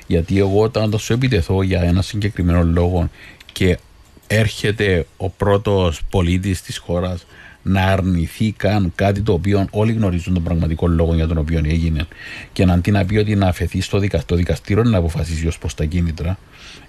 Γιατί 0.06 0.38
εγώ 0.38 0.60
όταν 0.60 0.90
θα 0.90 0.98
σου 0.98 1.12
επιτεθώ 1.12 1.62
για 1.62 1.82
ένα 1.82 2.02
συγκεκριμένο 2.02 2.62
λόγο 2.62 3.10
και 3.52 3.78
έρχεται 4.26 5.06
ο 5.16 5.30
πρώτος 5.30 6.00
πολίτης 6.10 6.62
της 6.62 6.78
χώρας 6.78 7.26
να 7.66 7.82
αρνηθεί 7.82 8.52
καν 8.52 8.92
κάτι 8.94 9.20
το 9.20 9.32
οποίο 9.32 9.66
όλοι 9.70 9.92
γνωρίζουν 9.92 10.34
τον 10.34 10.42
πραγματικό 10.42 10.88
λόγο 10.88 11.14
για 11.14 11.26
τον 11.26 11.38
οποίο 11.38 11.60
έγινε 11.64 12.06
και 12.52 12.64
να 12.64 12.72
αντί 12.72 12.90
να 12.90 13.04
πει 13.04 13.16
ότι 13.16 13.34
να 13.34 13.46
αφαιθεί 13.46 13.80
στο, 13.80 13.98
δικαστήριο 14.28 14.82
να 14.82 14.98
αποφασίσει 14.98 15.46
ως 15.46 15.58
προς 15.58 15.74
τα 15.74 15.84
κίνητρα, 15.84 16.38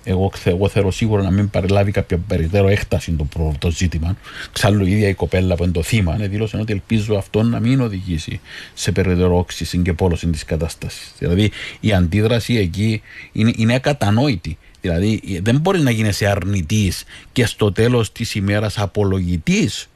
εγώ, 0.03 0.31
εγώ 0.43 0.67
θέλω 0.67 0.91
σίγουρα 0.91 1.21
να 1.21 1.31
μην 1.31 1.49
παρελάβει 1.49 1.91
κάποια 1.91 2.17
περαιτέρω 2.17 2.67
έκταση 2.67 3.11
το, 3.11 3.53
το 3.59 3.71
ζήτημα. 3.71 4.17
Ξάλλου 4.51 4.85
η 4.85 4.91
ίδια 4.91 5.07
η 5.07 5.13
κοπέλα 5.13 5.55
που 5.55 5.63
είναι 5.63 5.71
το 5.71 5.83
θύμα 5.83 6.17
ναι, 6.17 6.27
δήλωσε 6.27 6.57
ότι 6.57 6.73
ελπίζω 6.73 7.15
αυτό 7.15 7.43
να 7.43 7.59
μην 7.59 7.81
οδηγήσει 7.81 8.39
σε 8.73 8.91
περαιτέρω 8.91 9.37
όξυση 9.37 9.77
και 9.77 9.93
πόλωση 9.93 10.27
της 10.27 10.45
κατάστασης. 10.45 11.13
Δηλαδή 11.17 11.51
η 11.79 11.93
αντίδραση 11.93 12.55
εκεί 12.55 13.01
είναι, 13.31 13.53
είναι 13.55 13.73
ακατανόητη. 13.73 14.57
Δηλαδή 14.81 15.39
δεν 15.43 15.57
μπορεί 15.57 15.79
να 15.79 15.91
γίνει 15.91 16.09
αρνητής 16.29 17.03
και 17.31 17.45
στο 17.45 17.71
τέλος 17.71 18.11
της 18.11 18.35
ημέρας 18.35 18.77
απολογητής 18.77 19.89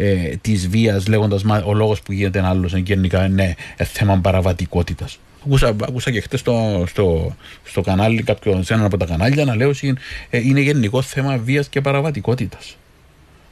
ε, 0.00 0.36
της 0.40 0.68
βίας, 0.68 1.06
λέγοντας 1.06 1.44
ο 1.64 1.74
λόγος 1.74 2.02
που 2.02 2.12
γίνεται 2.12 2.38
ένα 2.38 2.48
άλλος 2.48 2.74
γενικά 2.74 3.24
είναι 3.24 3.56
θέμα 3.76 4.18
παραβατικότητας. 4.18 5.18
Ακούσα, 5.46 5.68
ακούσα 5.68 6.10
και 6.10 6.20
χτες 6.20 6.40
στο, 6.40 6.84
στο, 6.88 7.36
στο 7.64 7.80
κανάλι, 7.80 8.22
κάποιο, 8.22 8.62
σε 8.62 8.74
ένα 8.74 8.84
από 8.84 8.96
τα 8.96 9.06
κανάλια 9.06 9.44
να 9.44 9.56
λέω 9.56 9.68
ότι 9.68 9.96
ε, 10.30 10.38
είναι 10.38 10.60
γενικό 10.60 11.02
θέμα 11.02 11.38
βίας 11.38 11.68
και 11.68 11.80
παραβατικότητας. 11.80 12.76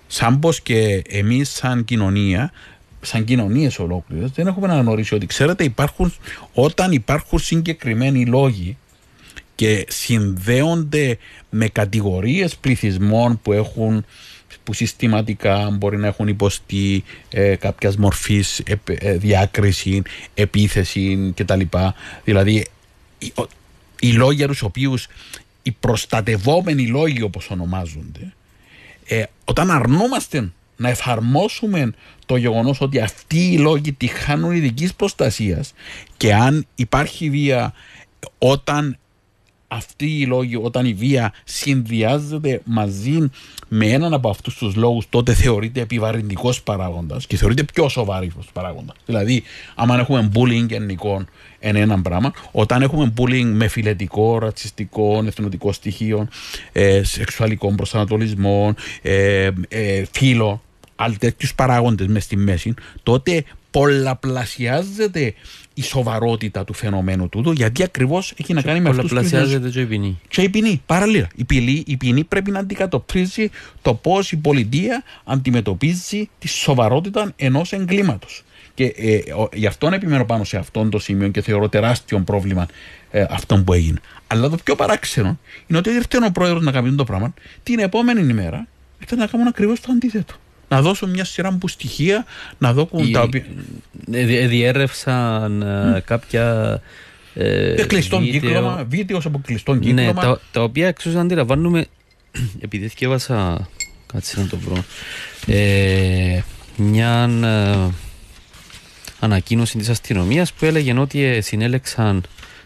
Σαν 0.07 0.39
πως 0.39 0.61
και 0.61 1.03
εμείς, 1.09 1.51
σαν 1.51 1.85
κοινωνία, 1.85 2.53
σαν 3.01 3.25
κοινωνίες 3.25 3.79
ολόκληρες, 3.79 4.31
δεν 4.31 4.47
έχουμε 4.47 4.67
αναγνωρίσει 4.67 5.15
ότι 5.15 5.27
ξέρετε, 5.27 5.65
υπάρχουν, 5.65 6.13
όταν 6.53 6.93
υπάρχουν 6.93 7.39
συγκεκριμένοι 7.39 8.27
λόγοι 8.27 8.77
και 9.55 9.87
συνδέονται 9.89 11.19
με 11.51 11.69
κατηγορίες 11.69 12.57
πληθυσμών 12.57 13.41
που 13.43 13.53
έχουν 13.53 14.05
που 14.67 14.73
συστηματικά 14.73 15.71
μπορεί 15.71 15.97
να 15.97 16.07
έχουν 16.07 16.29
υποστεί 16.29 17.05
ε, 17.31 17.57
κάποιας 17.57 17.97
μορφής 17.97 18.63
ε, 18.85 19.17
διάκρισης, 19.17 20.03
επίθεσης 20.35 21.33
κτλ. 21.35 21.61
Δηλαδή, 22.25 22.67
οι, 23.19 23.33
οι 24.01 24.13
λόγοι 24.13 24.37
για 24.37 24.47
τους 24.47 24.63
οποίους 24.63 25.09
οι 25.63 25.71
προστατευόμενοι 25.81 26.87
λόγοι 26.87 27.23
όπως 27.23 27.51
ονομάζονται, 27.51 28.33
ε, 29.07 29.23
όταν 29.45 29.71
αρνούμαστε 29.71 30.53
να 30.77 30.89
εφαρμόσουμε 30.89 31.93
το 32.27 32.37
γεγονός 32.37 32.81
ότι 32.81 33.01
αυτοί 33.01 33.53
οι 33.53 33.59
λόγοι 33.59 33.93
τη 33.93 34.07
χάνουν 34.07 34.53
ειδικής 34.53 34.95
προστασίας 34.95 35.73
και 36.17 36.35
αν 36.35 36.67
υπάρχει 36.75 37.31
βία 37.31 37.73
όταν 38.39 38.99
αυτοί 39.69 40.07
οι 40.07 40.27
λόγοι, 40.27 40.57
όταν 40.57 40.87
η 40.87 40.93
βία 40.93 41.33
συνδυάζεται 41.45 42.61
μαζί 42.65 43.31
με 43.69 43.87
έναν 43.87 44.15
από 44.15 44.29
αυτούς 44.29 44.57
τους 44.57 44.75
λόγους, 44.75 45.07
τότε 45.09 45.35
θεωρείται 45.35 45.81
επιβαρυντικός 45.81 46.63
παράγοντας 46.63 47.27
και 47.27 47.37
θεωρείται 47.37 47.65
πιο 47.75 47.89
σοβαρό 47.89 48.27
παράγοντα. 48.53 48.95
Δηλαδή, 49.07 49.43
άμα 49.75 49.99
έχουμε 49.99 50.31
bullying 50.35 50.67
γενικό, 50.69 51.25
είναι 51.61 51.81
ένα 51.81 52.03
πράγμα. 52.03 52.33
Όταν 52.53 52.83
έχουμε 52.83 53.13
bullying 53.17 53.51
με 53.53 53.69
φιλετικό, 53.69 54.39
ρατσιστικό, 54.39 55.23
εθνοτικό 55.27 55.73
στοιχείο, 55.73 56.29
ε, 56.73 57.03
σεξουαλικό 57.03 57.75
προσανατολισμό, 57.75 58.75
ε, 59.03 59.51
ε, 59.69 60.05
φύλλο, 60.11 60.63
άλλοι 60.97 61.17
τέτοιους 61.17 61.55
παράγοντες 61.55 62.07
μες 62.07 62.25
στη 62.25 62.37
μέση, 62.37 62.75
τότε 63.03 63.45
πολλαπλασιάζεται 63.77 65.35
η 65.75 65.83
σοβαρότητα 65.83 66.65
του 66.65 66.73
φαινομένου 66.73 67.29
τούτου, 67.29 67.53
γιατί 67.53 67.83
ακριβώς 67.83 68.35
έχει 68.37 68.53
να 68.53 68.63
κάνει 68.63 68.81
με 68.81 68.89
αυτό. 68.89 69.03
Πολλαπλασιάζεται 69.03 69.69
και 69.69 69.81
η 69.81 69.85
ποινή. 69.85 70.21
Και 70.29 70.43
η 70.43 70.49
ποινή, 70.49 70.83
παραλίλα. 70.87 71.29
Η 71.35 71.45
ποινή, 71.45 71.83
η 71.87 71.97
ποινή 71.97 72.25
πρέπει 72.25 72.51
να 72.51 72.59
αντικατοπτρίζει 72.59 73.51
το 73.83 73.95
πώς 73.95 74.33
η 74.33 74.37
πολιτεία 74.37 75.03
αντιμετωπίζει 75.25 76.29
τη 76.39 76.49
σοβαρότητα 76.49 77.33
ενός 77.37 77.73
εγκλήματος. 77.73 78.45
Και 78.75 78.85
ε, 78.85 79.21
γι' 79.53 79.67
αυτό 79.67 79.87
επιμένω 79.93 80.25
πάνω 80.25 80.45
σε 80.45 80.57
αυτό 80.57 80.89
το 80.89 80.99
σημείο 80.99 81.29
και 81.29 81.41
θεωρώ 81.41 81.69
τεράστιο 81.69 82.19
πρόβλημα 82.19 82.67
ε, 83.11 83.27
αυτό 83.31 83.63
που 83.67 83.73
έγινε. 83.73 84.01
Αλλά 84.27 84.49
το 84.49 84.57
πιο 84.65 84.75
παράξενο 84.75 85.39
είναι 85.67 85.79
ότι 85.79 85.91
ήρθε 85.91 86.19
ο 86.27 86.31
πρόεδρος 86.31 86.63
να 86.63 86.73
κάνει 86.73 86.95
το 86.95 87.05
πράγμα 87.05 87.35
την 87.63 87.79
επόμενη 87.79 88.21
ημέρα 88.21 88.67
ήρθε 89.01 89.17
να 89.17 89.27
κάνουν 89.27 89.47
ακριβώς 89.47 89.81
το 89.81 89.89
αντίθετο 89.93 90.35
να 90.69 90.83
δώσουν 90.83 91.11
μια 91.11 91.25
σειρά 91.25 91.49
από 91.49 91.69
στοιχεία, 91.69 92.25
να 92.59 92.73
δώσουν 92.73 93.13
τα 93.13 93.23
οποία. 93.23 93.45
Ε, 94.13 94.47
διέρευσαν 94.47 95.65
mm. 95.67 96.01
κάποια. 96.05 96.81
Ε, 97.35 97.85
κλειστό 97.87 98.19
βίντεο, 98.19 98.41
κύκλωμα, 98.41 98.85
βίντεο 98.89 99.21
από 99.25 99.41
κλειστό 99.45 99.75
ναι, 99.75 99.79
κύκλωμα. 99.81 100.13
Ναι, 100.13 100.13
τα, 100.13 100.41
τα 100.53 100.63
οποία 100.63 100.87
εξώ 100.87 101.19
αντιλαμβάνουμε. 101.19 101.87
Επειδή 102.65 102.89
θυκεύασα. 102.89 103.69
Κάτσε 104.13 104.41
να 104.41 104.47
το 104.47 104.57
βρω. 104.59 104.85
Ε, 105.47 106.41
μια 106.77 107.31
ε, 107.43 107.93
ανακοίνωση 109.21 109.79
της 109.79 109.89
αστυνομίας 109.89 110.53
που 110.53 110.65
έλεγε 110.65 110.99
ότι 110.99 111.41
συνέλεξαν 111.43 112.23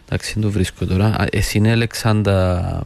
εντάξει 0.07 0.33
δεν 0.33 0.43
το 0.43 0.51
βρίσκω 0.51 0.87
τώρα 0.87 1.27
συνέλεξαν 1.37 2.23
τα, 2.23 2.83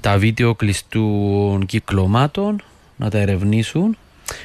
τα 0.00 0.18
βίντεο 0.18 0.54
κλειστού 0.54 1.58
κυκλωμάτων 1.66 2.62
να 2.96 3.10
τα 3.10 3.18
ερευνήσουν 3.18 3.96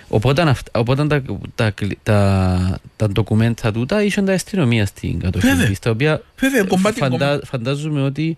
Οπότε, 0.07 0.55
οπότε 0.71 1.07
τα, 1.07 1.21
τα, 1.55 1.73
τα, 2.03 2.79
τα 2.95 3.09
ντοκουμέντα 3.09 3.71
τούτα 3.71 4.03
ήσαν 4.03 4.25
τα 4.25 4.33
αστυνομία 4.33 4.85
στην 4.85 5.19
κατοχή 5.19 5.47
της, 5.67 5.79
τα 5.79 5.89
οποία 5.89 6.21
Βέβαια, 6.39 6.65
φαντα, 6.97 7.39
φαντάζομαι 7.43 8.01
ότι 8.01 8.37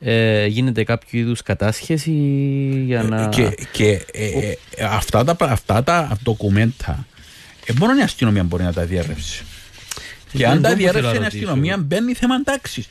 ε, 0.00 0.46
γίνεται 0.46 0.84
κάποιο 0.84 1.18
είδους 1.18 1.42
κατάσχεση 1.42 2.10
για 2.86 3.02
να... 3.02 3.22
Ε, 3.22 3.28
και, 3.30 3.54
και 3.72 4.04
ε, 4.12 4.26
ε, 4.76 4.84
αυτά, 4.84 5.24
τα, 5.24 5.36
αυτά 5.40 5.82
τα 5.82 6.18
ντοκουμέντα 6.22 7.06
ε, 7.66 7.72
μόνο 7.78 7.98
η 7.98 8.02
αστυνομία 8.02 8.42
μπορεί 8.42 8.62
να 8.62 8.72
τα 8.72 8.84
διέρευσει. 8.84 9.44
Και 10.32 10.46
αν 10.46 10.62
τα 10.62 10.74
διέρευσε 10.74 11.16
η 11.16 11.24
αστυνομία 11.24 11.78
μπαίνει 11.78 12.14
θέμα 12.14 12.42
τάξης. 12.42 12.88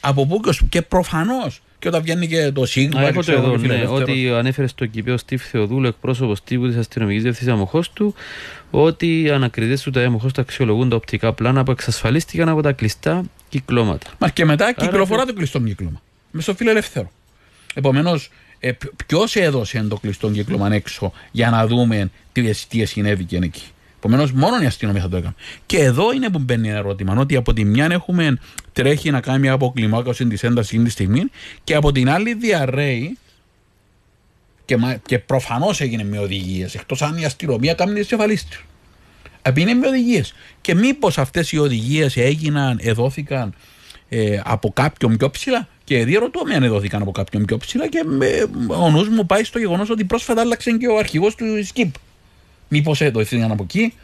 Από 0.00 0.26
πού 0.26 0.40
και 0.68 0.82
προφανώς 0.82 1.62
και 1.82 1.88
όταν 1.88 2.02
βγαίνει 2.02 2.26
και 2.26 2.50
το 2.52 2.66
σύγκλημα. 2.66 3.06
Έχω 3.06 3.22
το 3.22 3.32
εδώ, 3.32 3.56
ναι, 3.56 3.84
ότι 3.88 4.30
ανέφερε 4.30 4.66
στο 4.66 4.86
κήπιο 4.86 5.16
Στίβ 5.16 5.42
Θεοδούλου, 5.42 5.86
εκπρόσωπος 5.86 6.42
τύπου 6.44 6.66
της 6.66 6.76
αστυνομικής 6.76 7.22
διευθύνσης 7.22 7.54
αμοχώς 7.54 7.92
του, 7.92 8.14
ότι 8.70 9.22
οι 9.22 9.30
ανακριτές 9.30 9.82
του 9.82 9.90
τα 9.90 10.00
αμοχώς 10.00 10.32
τα 10.32 10.40
αξιολογούν 10.40 10.88
τα 10.88 10.96
οπτικά 10.96 11.32
πλάνα 11.32 11.62
που 11.62 11.70
εξασφαλίστηκαν 11.70 12.48
από 12.48 12.62
τα 12.62 12.72
κλειστά 12.72 13.22
κυκλώματα. 13.48 14.10
Μα 14.18 14.28
και 14.28 14.44
μετά 14.44 14.64
Άρα 14.64 14.74
κυκλοφορά 14.74 15.24
το 15.24 15.34
κλειστό 15.34 15.60
κύκλωμα. 15.60 16.02
Με 16.30 16.42
στο 16.42 16.54
φιλελεύθερο. 16.54 17.10
Επομένως, 17.74 18.30
ε, 18.58 18.72
ποιος 19.06 19.36
έδωσε 19.36 19.86
το 19.88 19.96
κλειστό 19.96 20.30
κύκλωμα 20.30 20.74
έξω 20.74 21.12
για 21.30 21.50
να 21.50 21.66
δούμε 21.66 22.10
τι, 22.32 22.66
τι 22.68 22.84
συνέβηκε 22.84 23.36
εκεί; 23.36 23.62
Επομένως, 24.04 24.32
μόνο 24.32 24.62
η 24.62 24.66
αστυνομία 24.66 25.02
θα 25.02 25.08
το 25.08 25.16
έκανε. 25.16 25.34
Και 25.66 25.78
εδώ 25.78 26.12
είναι 26.12 26.30
που 26.30 26.38
μπαίνει 26.38 26.68
ένα 26.68 26.78
ερώτημα. 26.78 27.14
Ότι 27.18 27.36
από 27.36 27.52
τη 27.52 27.64
μια 27.64 27.86
έχουμε 27.90 28.38
τρέχει 28.72 29.10
να 29.10 29.20
κάνει 29.20 29.38
μια 29.38 29.52
αποκλιμάκωση 29.52 30.26
της 30.26 30.42
έντασης 30.42 30.70
εκείνη 30.70 30.84
τη 30.84 30.90
στιγμή 30.90 31.22
και 31.64 31.74
από 31.74 31.92
την 31.92 32.10
άλλη 32.10 32.34
διαρρέει 32.34 33.18
και, 34.64 34.78
και 35.06 35.18
προφανώς 35.18 35.80
έγινε 35.80 36.04
με 36.04 36.18
οδηγίες. 36.18 36.74
Εκτός 36.74 37.02
αν 37.02 37.16
η 37.16 37.24
αστυνομία 37.24 37.74
κάνει 37.74 37.94
τις 37.94 38.06
κεφαλίστρε. 38.06 38.58
είναι 39.54 39.74
με 39.74 39.86
οδηγίες. 39.86 40.34
Και 40.60 40.74
μήπως 40.74 41.18
αυτές 41.18 41.52
οι 41.52 41.58
οδηγίες 41.58 42.16
έγιναν, 42.16 42.78
εδόθηκαν 42.82 43.54
ε, 44.08 44.40
από 44.44 44.72
κάποιον 44.72 45.16
πιο 45.16 45.30
ψηλά; 45.30 45.68
Και 45.84 46.04
διαρωτώ 46.04 46.42
με 46.44 46.54
αν 46.54 46.62
εδόθηκαν 46.62 47.02
από 47.02 47.10
κάποιον 47.10 47.44
πιο 47.44 47.56
ψηλά 47.56 47.88
και 47.88 48.02
με, 48.06 48.26
ο 48.66 48.90
νους 48.90 49.08
μου 49.08 49.26
πάει 49.26 49.44
στο 49.44 49.58
γεγονός 49.58 49.90
ότι 49.90 50.04
πρόσφατα 50.04 50.40
άλλαξε 50.40 50.70
και 50.70 50.86
ο 50.86 50.98
αρχηγός 50.98 51.34
του 51.34 51.64
ΣΚΙΠ. 51.64 51.94
Μήπως 52.74 53.00
εδόθηκαν 53.00 53.50
από 53.50 53.62
εκεί. 53.62 53.94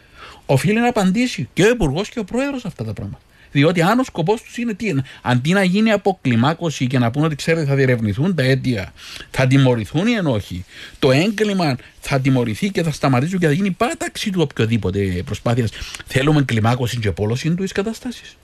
Οφείλει 0.46 0.80
να 0.80 0.88
απαντήσει 0.88 1.48
και 1.52 1.62
ο 1.62 1.68
Υπουργός 1.68 2.08
και 2.08 2.18
ο 2.18 2.24
Πρόεδρος 2.24 2.64
αυτά 2.64 2.84
τα 2.84 2.92
πράγματα. 2.92 3.22
Διότι 3.52 3.82
αν 3.82 3.98
ο 3.98 4.04
σκοπός 4.04 4.42
τους 4.42 4.56
είναι 4.56 4.74
τι, 4.74 4.94
αντί 5.22 5.52
να 5.52 5.62
γίνει 5.62 5.90
αποκλιμάκωση 5.90 6.86
και 6.86 6.98
να 6.98 7.10
πούνε 7.10 7.26
ότι 7.26 7.36
ξέρετε 7.36 7.66
θα 7.66 7.74
διερευνηθούν 7.74 8.34
τα 8.34 8.42
αίτια, 8.42 8.92
θα 9.30 9.46
τιμωρηθούν 9.46 10.06
ή 10.06 10.18
όχι, 10.24 10.64
το 10.98 11.12
έγκλημα 11.12 11.76
θα 12.00 12.20
τιμωρηθεί 12.20 12.70
και 12.70 12.82
θα 12.82 12.90
σταματήσουν 12.90 13.38
και 13.38 13.46
θα 13.46 13.52
γίνει 13.52 13.70
πάταξη 13.70 14.30
του 14.30 14.40
οποιοδήποτε 14.42 15.22
προσπάθειας. 15.24 15.70
Θέλουμε 16.06 16.42
κλιμάκωση 16.42 16.98
και 16.98 17.10
πόλωση 17.10 17.54
του 17.54 17.64
κατάστασης. 17.74 18.36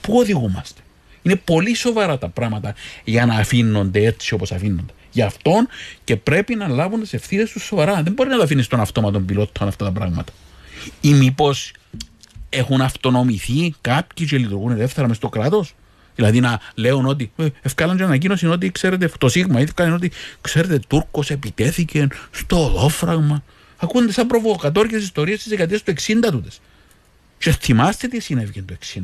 Πού 0.00 0.18
οδηγούμαστε; 0.18 0.80
Είναι 1.22 1.36
πολύ 1.36 1.74
σοβαρά 1.74 2.18
τα 2.18 2.28
πράγματα 2.28 2.74
για 3.04 3.26
να 3.26 3.34
αφήνονται 3.34 4.04
έτσι 4.04 4.34
όπως 4.34 4.52
αφήνονται. 4.52 4.92
Γι' 5.18 5.24
αυτόν 5.24 5.68
και 6.04 6.16
πρέπει 6.16 6.54
να 6.54 6.68
λάβουν 6.68 7.00
τις 7.00 7.12
ευθύνες 7.12 7.50
τους 7.50 7.64
σοβαρά. 7.64 8.02
Δεν 8.02 8.12
μπορεί 8.12 8.28
να 8.28 8.36
τα 8.36 8.44
αφήνεις 8.44 8.64
στον 8.64 8.80
αυτόματο 8.80 9.20
πιλότο 9.20 9.64
αυτά 9.64 9.84
τα 9.84 9.92
πράγματα. 9.92 10.32
Ή 11.00 11.12
μήπως 11.12 11.72
έχουν 12.48 12.80
αυτονομηθεί 12.80 13.74
κάποιοι 13.80 14.26
και 14.26 14.38
λειτουργούν 14.38 14.72
ελεύθερα 14.72 15.08
μες 15.08 15.16
στο 15.16 15.28
κράτος. 15.28 15.74
Δηλαδή 16.14 16.40
να 16.40 16.60
λέουν 16.74 17.06
ότι 17.06 17.30
ε, 17.36 17.46
ευκάλαν 17.62 17.96
και 17.96 18.02
ανακοίνωση 18.02 18.46
ότι 18.46 18.70
ξέρετε, 18.70 19.10
το 19.18 19.28
Σίγμα 19.28 19.60
ευκάλαν 19.60 19.92
ότι 19.92 20.10
ξέρετε, 20.40 20.78
Τούρκος 20.88 21.30
επιτέθηκε 21.30 22.08
στο 22.30 22.64
οδόφραγμα. 22.64 23.42
Ακούνε 23.76 24.12
σαν 24.12 24.26
προβοκατόρικε 24.26 24.96
ιστορίες 24.96 25.38
της 25.38 25.48
δεκαετίας 25.48 25.82
του 25.82 25.92
60 25.92 26.30
τούτες. 26.30 26.60
Και 27.38 27.50
θυμάστε 27.50 28.08
τι 28.08 28.20
συνέβη 28.20 28.62
το 28.62 28.74
60 28.94 29.00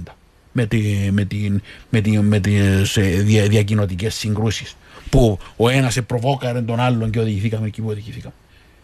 με, 0.52 0.66
τη, 0.66 1.09
με, 1.12 1.25
την, 1.25 1.62
με, 1.90 2.00
την, 2.00 2.21
με 2.21 2.40
τις 2.40 2.97
ε, 2.97 3.02
δια, 3.02 3.47
διακοινωτικές 3.47 4.14
συγκρούσεις 4.14 4.76
που 5.14 5.38
ο 5.56 5.68
ένας 5.68 5.99
προβόκαρε 6.06 6.61
τον 6.61 6.80
άλλον 6.80 7.11
και 7.11 7.18
οδηγηθήκαμε 7.18 7.66
εκεί 7.66 7.80
που 7.80 7.88
οδηγηθήκαμε. 7.88 8.35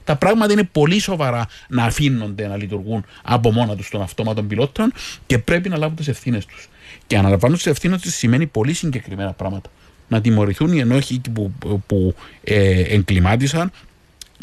Τα 0.05 0.17
πράγματα 0.17 0.53
είναι 0.53 0.69
πολύ 0.73 0.99
σοβαρά 0.99 1.47
να 1.69 1.85
αφήνονται 1.85 2.47
να 2.47 2.57
λειτουργούν 2.57 3.05
από 3.23 3.53
μόνα 3.53 3.77
τους 3.77 3.89
των 3.89 4.03
αυτόματων 4.03 4.47
πιλότων 4.47 4.93
και 5.27 5.39
πρέπει 5.39 5.69
να 5.69 5.77
λάβουν 5.77 5.97
τις 5.97 6.09
ευθύνες 6.09 6.47
τους. 6.47 6.69
Και 7.07 7.19
αναλαμβάνουν 7.19 7.57
τις 7.57 7.67
ευθύνες 7.67 8.01
τους 8.01 8.15
σημαίνει 8.15 8.47
πολύ 8.47 8.73
συγκεκριμένα 8.73 9.33
πράγματα. 9.33 9.71
Να 10.09 10.21
τιμωρηθούν 10.21 10.73
οι 10.73 10.79
ενόχοι 10.79 11.21
που, 11.33 11.53
που 11.87 12.15
ε, 12.45 12.81
εγκλημάτισαν, 12.81 13.71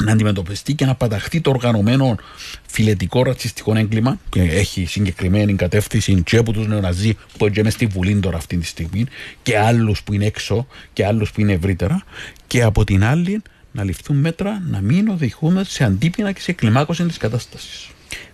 να 0.04 0.12
αντιμετωπιστεί 0.12 0.74
και 0.74 0.84
να 0.84 0.94
παταχθεί 0.94 1.40
το 1.40 1.50
οργανωμένο 1.50 2.16
φιλετικό 2.66 3.22
ρατσιστικό 3.22 3.76
έγκλημα 3.76 4.18
και 4.28 4.42
έχει 4.42 4.86
συγκεκριμένη 4.86 5.54
κατεύθυνση 5.54 6.22
και 6.22 6.36
από 6.36 6.52
τους 6.52 6.66
νεοναζί 6.66 7.16
που 7.38 7.50
είναι 7.54 7.70
στη 7.70 7.86
Βουλή 7.86 8.14
τώρα 8.20 8.36
αυτή 8.36 8.56
τη 8.56 8.66
στιγμή 8.66 9.06
και 9.42 9.58
άλλους 9.58 10.02
που 10.02 10.12
είναι 10.12 10.26
έξω 10.26 10.66
και 10.92 11.06
άλλους 11.06 11.30
που 11.32 11.40
είναι 11.40 11.52
ευρύτερα 11.52 12.02
και 12.46 12.62
από 12.62 12.84
την 12.84 13.04
άλλη 13.04 13.42
να 13.72 13.84
ληφθούν 13.84 14.16
μέτρα 14.16 14.62
να 14.70 14.80
μην 14.80 15.08
οδηγούμε 15.08 15.64
σε 15.64 15.84
αντίπεινα 15.84 16.32
και 16.32 16.40
σε 16.40 16.52
κλιμάκωση 16.52 17.04
της 17.04 17.16
κατάστασης. 17.16 17.90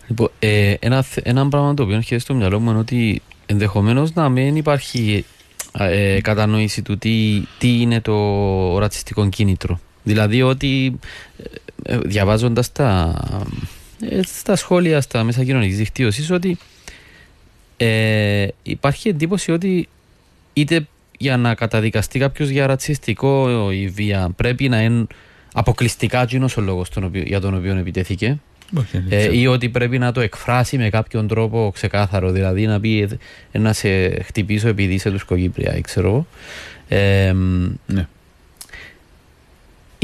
Λοιπόν, 0.08 0.30
ε, 0.38 0.74
ένα, 0.78 1.04
ένα 1.22 1.48
πράγμα 1.48 1.74
το 1.74 1.82
οποίο 1.82 1.96
έχει 1.96 2.18
στο 2.18 2.34
μυαλό 2.34 2.60
μου 2.60 2.70
είναι 2.70 2.78
ότι 2.78 3.22
ενδεχομένως 3.46 4.12
να 4.12 4.28
μην 4.28 4.56
υπάρχει 4.56 5.24
ε, 5.78 6.20
κατανόηση 6.20 6.82
του 6.82 6.98
τι, 6.98 7.42
τι 7.58 7.80
είναι 7.80 8.00
το 8.00 8.78
ρατσιστικό 8.78 9.28
κίνητρο. 9.28 9.80
Δηλαδή 10.04 10.42
ότι 10.42 10.98
ε, 11.82 11.94
ε 11.94 11.98
διαβάζοντας 11.98 12.72
τα, 12.72 13.14
ε, 14.00 14.20
στα 14.22 14.56
σχόλια, 14.56 15.00
στα 15.00 15.24
μέσα 15.24 15.44
κοινωνικής 15.44 15.76
δικτύωσης, 15.76 16.30
ότι 16.30 16.58
ε, 17.76 18.46
υπάρχει 18.62 19.08
εντύπωση 19.08 19.52
ότι 19.52 19.88
είτε 20.52 20.86
για 21.18 21.36
να 21.36 21.54
καταδικαστεί 21.54 22.18
κάποιος 22.18 22.48
για 22.48 22.66
ρατσιστικό 22.66 23.70
ή 23.70 23.88
βία 23.88 24.30
πρέπει 24.36 24.68
να 24.68 24.82
είναι 24.82 25.06
αποκλειστικά 25.52 26.22
εκείνος 26.22 26.56
ο 26.56 26.60
λόγος 26.60 26.88
για 27.12 27.40
τον 27.40 27.54
οποίο 27.54 27.76
επιτέθηκε. 27.76 28.38
Ε, 29.08 29.38
ή 29.38 29.46
ότι 29.46 29.68
πρέπει 29.68 29.98
να 29.98 30.12
το 30.12 30.20
εκφράσει 30.20 30.78
με 30.78 30.90
κάποιον 30.90 31.28
τρόπο 31.28 31.70
ξεκάθαρο, 31.74 32.30
δηλαδή 32.30 32.66
να 32.66 32.80
πει 32.80 33.08
ε, 33.52 33.58
να 33.58 33.72
σε 33.72 34.22
χτυπήσω 34.22 34.68
επειδή 34.68 34.94
είσαι 34.94 35.10
του 35.10 35.18
Σκογύπρια, 35.18 35.80
ξέρω 35.80 36.26
ε, 36.88 37.32
ναι. 37.86 38.06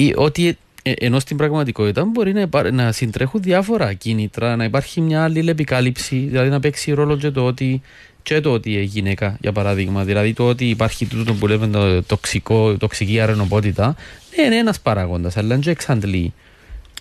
Ή 0.00 0.12
ότι 0.16 0.58
ε, 0.82 0.92
ενώ 0.98 1.18
στην 1.18 1.36
πραγματικότητα 1.36 2.04
μπορεί 2.04 2.32
να, 2.32 2.70
να 2.70 2.92
συντρέχουν 2.92 3.42
διάφορα 3.42 3.92
κίνητρα, 3.92 4.56
να 4.56 4.64
υπάρχει 4.64 5.00
μια 5.00 5.22
άλλη 5.22 5.48
επικάλυψη, 5.48 6.16
δηλαδή 6.16 6.48
να 6.48 6.60
παίξει 6.60 6.92
ρόλο 6.92 7.16
και 7.16 7.30
το 7.30 7.44
ότι 7.46 7.82
και 8.22 8.40
το 8.40 8.52
ότι 8.52 8.72
η 8.72 8.82
γυναίκα, 8.82 9.36
για 9.40 9.52
παράδειγμα, 9.52 10.04
δηλαδή 10.04 10.32
το 10.32 10.48
ότι 10.48 10.68
υπάρχει 10.68 11.06
τούτο 11.06 11.34
που 11.34 11.46
λέμε 11.46 11.66
το 11.66 12.02
τοξικό, 12.02 12.76
τοξική 12.76 13.20
αρενοπότητα, 13.20 13.96
ναι, 14.36 14.44
είναι 14.44 14.56
ένας 14.56 14.80
παράγοντας, 14.80 15.36
αλλά 15.36 15.48
δεν 15.48 15.62
εξαντλεί 15.64 16.32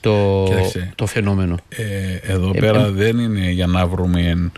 το, 0.02 0.48
το 0.96 1.06
φαινόμενο. 1.06 1.58
Ε, 1.70 2.32
εδώ 2.32 2.52
ε, 2.56 2.60
πέρα 2.60 2.86
ε, 2.86 2.90
δεν 2.90 3.18
είναι 3.18 3.50
για 3.52 3.68
να 3.68 3.88
βρούμε 3.88 4.52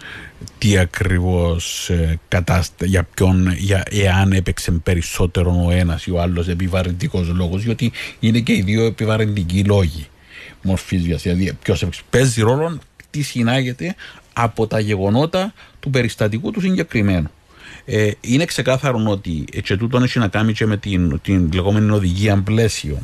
τι 0.58 0.78
ακριβώς 0.78 1.90
ε, 1.90 2.20
κατάστα, 2.28 2.86
για 2.86 3.08
ποιον, 3.14 3.52
για, 3.52 3.84
εάν 3.90 4.32
έπαιξε 4.32 4.72
περισσότερο 4.72 5.64
ο 5.66 5.72
ένας 5.72 6.06
ή 6.06 6.12
ο 6.12 6.22
άλλος 6.22 6.48
επιβαρυντικός 6.48 7.28
λόγος, 7.28 7.64
γιατί 7.64 7.92
είναι 8.20 8.40
και 8.40 8.54
οι 8.54 8.62
δύο 8.62 8.86
επιβαρυντικοί 8.86 9.64
λόγοι 9.64 10.08
μορφής 10.62 11.02
βιασία. 11.02 11.34
Δηλαδή, 11.34 11.58
ποιος 11.64 11.86
παίζει 12.10 12.42
ρόλο, 12.42 12.80
τι 13.10 13.22
συνάγεται 13.22 13.96
από 14.34 14.68
τα 14.68 14.80
γεγονότα 14.80 15.54
του 15.80 15.90
περιστατικού 15.90 16.52
του 16.52 16.62
συγκεκριμένου. 16.62 17.30
Ε, 17.86 18.12
είναι 18.22 18.46
ξεκάθαρο 18.46 19.04
ότι 19.08 19.46
έτσι 19.54 19.78
τούτο 19.78 19.98
έχει 19.98 20.20
να 20.20 20.28
κάνει 20.28 20.54
και 20.54 20.66
με 20.66 20.78
την, 20.78 21.20
την 21.22 21.50
λεγόμενη 21.54 21.92
οδηγία 21.92 22.42
πλαίσιο 22.42 22.98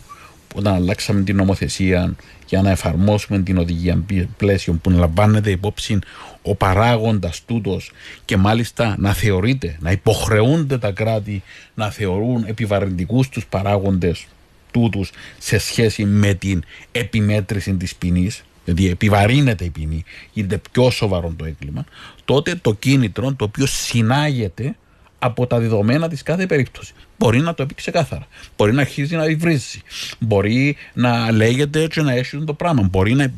όταν 0.56 0.74
αλλάξαμε 0.74 1.22
την 1.22 1.36
νομοθεσία 1.36 2.16
για 2.48 2.62
να 2.62 2.70
εφαρμόσουμε 2.70 3.40
την 3.40 3.58
οδηγία 3.58 4.04
πλαίσιο 4.38 4.74
που 4.74 4.90
λαμβάνεται 4.90 5.52
υπόψη 5.52 6.00
ο 6.42 6.56
παράγοντας 6.56 7.42
τούτος 7.46 7.92
και 8.26 8.38
μάλιστα 8.38 8.96
να 9.00 9.14
θεωρείται, 9.14 9.78
να 9.80 9.92
υποχρεούνται 9.92 10.78
τα 10.78 10.92
κράτη 10.92 11.44
να 11.74 11.90
θεωρούν 11.90 12.44
επιβαρυντικούς 12.48 13.30
τους 13.30 13.46
παράγοντες 13.46 14.26
τούτους 14.72 15.12
σε 15.38 15.58
σχέση 15.58 16.06
με 16.06 16.34
την 16.34 16.64
επιμέτρηση 16.92 17.74
της 17.74 17.96
ποινής 17.96 18.44
δηλαδή 18.68 18.90
επιβαρύνεται 18.90 19.64
η 19.64 19.70
ποινή, 19.70 20.04
γίνεται 20.34 20.62
πιο 20.72 20.90
σοβαρό 20.90 21.34
το 21.38 21.46
έγκλημα, 21.46 21.86
τότε 22.26 22.56
το 22.56 22.74
κίνητρο 22.74 23.34
το 23.34 23.44
οποίο 23.44 23.66
συνάγεται 23.66 24.76
από 25.20 25.48
τα 25.48 25.60
δεδομένα 25.60 26.08
της 26.08 26.24
κάθε 26.24 26.46
περίπτωση. 26.46 26.94
Μπορεί 27.18 27.40
να 27.40 27.54
το 27.54 27.66
πει 27.66 27.74
ξεκάθαρα. 27.74 28.28
Μπορεί 28.58 28.74
να 28.74 28.82
αρχίζει 28.82 29.16
να 29.16 29.26
υβρίζει. 29.26 29.82
Μπορεί 30.20 30.78
να 30.94 31.32
λέγεται 31.32 31.82
έτσι 31.82 32.02
να 32.02 32.14
έχει 32.14 32.44
το 32.44 32.54
πράγμα. 32.54 32.88
Μπορεί 32.92 33.14
να 33.14 33.32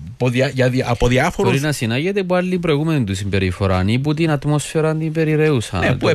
από 0.85 1.07
διάφορου. 1.07 1.49
Μπορεί 1.49 1.61
να 1.61 1.71
συνάγεται 1.71 2.19
από 2.19 2.35
άλλη 2.35 2.59
προηγούμενη 2.59 3.03
του 3.03 3.15
συμπεριφορά 3.15 3.83
ή 3.85 3.95
από 3.95 4.13
την 4.13 4.31
ατμόσφαιρα 4.31 4.95
την 4.95 5.11
περιραίουσα. 5.11 5.79
Ναι, 5.79 5.95
που 5.95 6.07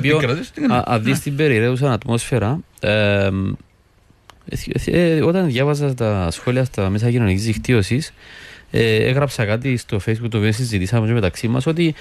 Αν 0.85 1.03
δεις 1.03 1.20
την 1.20 1.37
περιραίουσα 1.37 1.92
ατμόσφαιρα, 1.92 2.61
ε, 2.81 3.29
ε, 4.85 5.22
όταν 5.22 5.46
διάβαζα 5.46 5.94
τα 5.94 6.29
σχόλια 6.31 6.64
στα 6.64 6.90
μέσα 6.90 7.11
κοινωνικής 7.11 7.44
δικτύωσης, 7.44 8.12
ε, 8.70 8.94
έγραψα 8.94 9.44
κάτι 9.44 9.77
στο 9.77 10.00
facebook 10.07 10.29
το 10.31 10.38
οποίο 10.38 10.53
συζητήσαμε 10.53 11.12
μεταξύ 11.12 11.48
μας 11.48 11.66
ότι 11.66 11.94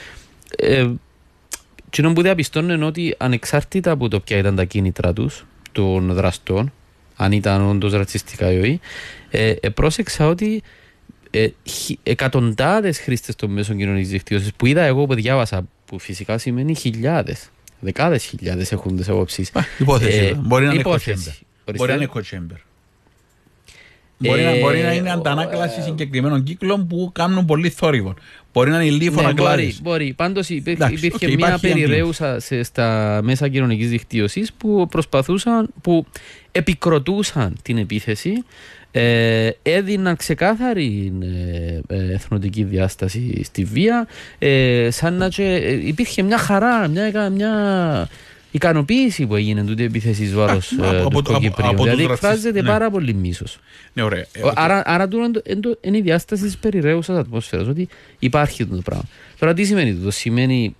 ε, 1.97 2.11
που 2.13 2.21
διαπιστώνουν 2.21 2.69
είναι 2.69 2.85
ότι 2.85 3.15
ανεξάρτητα 3.17 3.91
από 3.91 4.07
το 4.07 4.19
ποια 4.19 4.37
ήταν 4.37 4.55
τα 4.55 4.63
κίνητρα 4.63 5.13
τους, 5.13 5.45
των 5.71 6.13
δραστών, 6.13 6.73
αν 7.15 7.31
ήταν 7.31 7.61
όντως 7.61 7.93
ρατσιστικά 7.93 8.51
ή 8.51 8.59
όχι, 8.59 8.79
ε, 9.29 9.49
ε, 9.49 9.69
πρόσεξα 9.69 10.27
ότι 10.27 10.63
ε, 11.31 11.47
εκατοντάδες 12.03 12.99
χρήστες 12.99 13.35
των 13.35 13.51
μέσων 13.51 13.77
κοινωνικής 13.77 14.09
δικτύωσης 14.09 14.53
που 14.53 14.65
είδα 14.65 14.81
εγώ 14.81 15.05
που 15.05 15.13
διάβασα, 15.13 15.67
που 15.85 15.99
φυσικά 15.99 16.37
σημαίνει 16.37 16.75
χιλιάδες, 16.75 17.49
δεκάδες 17.79 18.23
χιλιάδες 18.23 18.71
έχουν 18.71 18.97
τις 18.97 19.09
απόψεις. 19.09 19.51
Υπόθεση. 19.77 20.17
Ε, 20.17 20.33
μπορεί 20.33 20.65
να 20.65 20.73
είναι 20.73 20.83
Μπορεί 21.75 21.89
να 21.91 21.95
είναι 21.95 22.09
Μπορεί, 24.17 24.43
να, 24.43 24.59
μπορεί 24.59 24.81
να 24.81 24.93
είναι 24.93 25.11
αντανάκλαση 25.11 25.81
συγκεκριμένων 25.81 26.43
κύκλων 26.43 26.87
που 26.87 27.09
κάνουν 27.13 27.45
πολύ 27.45 27.69
θόρυβο. 27.69 28.13
Μπορεί 28.53 28.69
να 28.69 28.75
είναι 28.75 28.85
ηλίφωνα 28.85 29.27
ναι, 29.27 29.33
κλάδι. 29.33 29.61
Μπορεί, 29.61 29.77
μπορεί. 29.81 30.13
Πάντως 30.13 30.49
υπήρχε, 30.49 30.71
Εντάξει, 30.71 31.05
υπήρχε 31.05 31.25
οκ, 31.25 31.33
μια 31.33 31.47
υπάρχει 31.47 31.67
περιρρέουσα 31.67 32.39
σε, 32.39 32.63
στα 32.63 33.19
μέσα 33.23 33.47
κοινωνικής 33.47 33.89
δικτύωσης 33.89 34.53
που 34.53 34.87
προσπαθούσαν, 34.91 35.69
που 35.81 36.05
επικροτούσαν 36.51 37.57
την 37.61 37.77
επίθεση, 37.77 38.43
ε, 38.91 39.49
έδιναν 39.61 40.15
ξεκάθαρη 40.15 41.13
ε, 41.21 41.95
ε, 41.95 42.13
εθνοτική 42.13 42.63
διάσταση 42.63 43.41
στη 43.43 43.63
βία, 43.63 44.07
ε, 44.39 44.87
σαν 44.91 45.13
να 45.13 45.29
και, 45.29 45.43
ε, 45.43 45.87
υπήρχε 45.87 46.21
μια 46.21 46.37
χαρά, 46.37 46.87
μια, 46.87 47.29
μια 47.29 47.53
ικανοποίηση 48.55 49.25
που 49.25 49.35
έγινε 49.35 49.63
τούτη 49.63 49.83
επίθεση 49.83 50.23
εις 50.23 50.33
βάρος 50.33 50.71
Α, 50.71 50.85
ε, 50.95 51.01
από- 51.01 51.21
του 51.21 51.31
από- 51.35 51.39
Κυπρίου. 51.39 51.67
από 51.67 51.75
τους 51.75 51.83
Δηλαδή 51.83 52.01
ρατσιστές, 52.05 52.29
εκφράζεται 52.35 52.61
ναι. 52.61 52.67
πάρα 52.67 52.89
πολύ 52.91 53.13
μίσος. 53.13 53.59
Ναι, 53.93 54.01
ωραία. 54.03 54.19
Ε, 54.31 54.41
Άρα, 54.55 54.81
άρα 54.85 55.07
τούτο 55.07 55.23
είναι 55.23 55.31
το- 55.33 55.41
είναι 55.47 55.59
το- 55.59 55.77
είναι 55.81 55.97
η 55.97 56.01
διάσταση 56.01 56.43
της 56.43 56.57
περιραίουσας 56.57 57.17
ατμόσφαιρας. 57.17 57.67
Ότι 57.67 57.87
υπάρχει 58.19 58.63
αυτό 58.63 58.75
το 58.75 58.81
πράγμα. 58.81 59.03
Τώρα 59.39 59.53
τι 59.53 59.63
σημαίνει 59.63 59.89
αυτό. 59.91 60.11
Σημαίνει, 60.11 60.75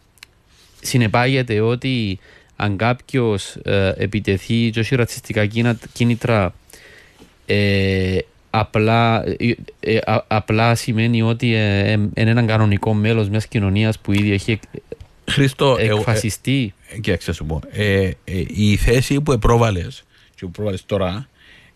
συνεπάγεται 0.82 1.60
ότι 1.60 2.20
αν 2.56 2.78
κάποιος 2.78 3.58
επιτεθεί 3.98 4.70
και 4.70 4.80
όχι 4.80 4.96
ρατσιστικά 4.96 5.46
κίνα- 5.46 5.78
κίνητρα, 5.94 6.54
ε, 7.46 8.18
απλά, 8.50 9.24
ε, 9.28 9.52
ε, 9.80 9.98
α- 10.06 10.24
απλά 10.28 10.76
σημαίνει 10.76 11.22
ότι 11.22 11.54
ε, 11.54 11.80
ε, 11.80 11.92
είναι 11.92 12.10
έναν 12.16 12.48
κανονικό 12.48 12.94
μέλος 12.94 13.30
μιας 13.30 13.48
κοινωνίας 13.48 14.00
που 14.00 14.12
ήδη 14.12 14.32
έχει 14.32 14.52
εκ- 14.52 14.62
Χρήστο, 15.34 15.76
εγώ, 15.80 15.96
ε, 15.96 16.00
εκφασιστεί. 16.00 16.74
ε, 16.90 17.00
κοίταξε 17.00 17.30
να 17.30 17.36
σου 17.36 17.46
πω. 17.46 17.62
Ε, 17.72 18.04
ε, 18.04 18.44
η 18.48 18.76
θέση 18.76 19.22
που 19.22 19.32
επρόβαλες 19.32 20.04
και 20.36 20.46
που 20.46 20.52
πρόβαλες 20.52 20.86
τώρα 20.86 21.28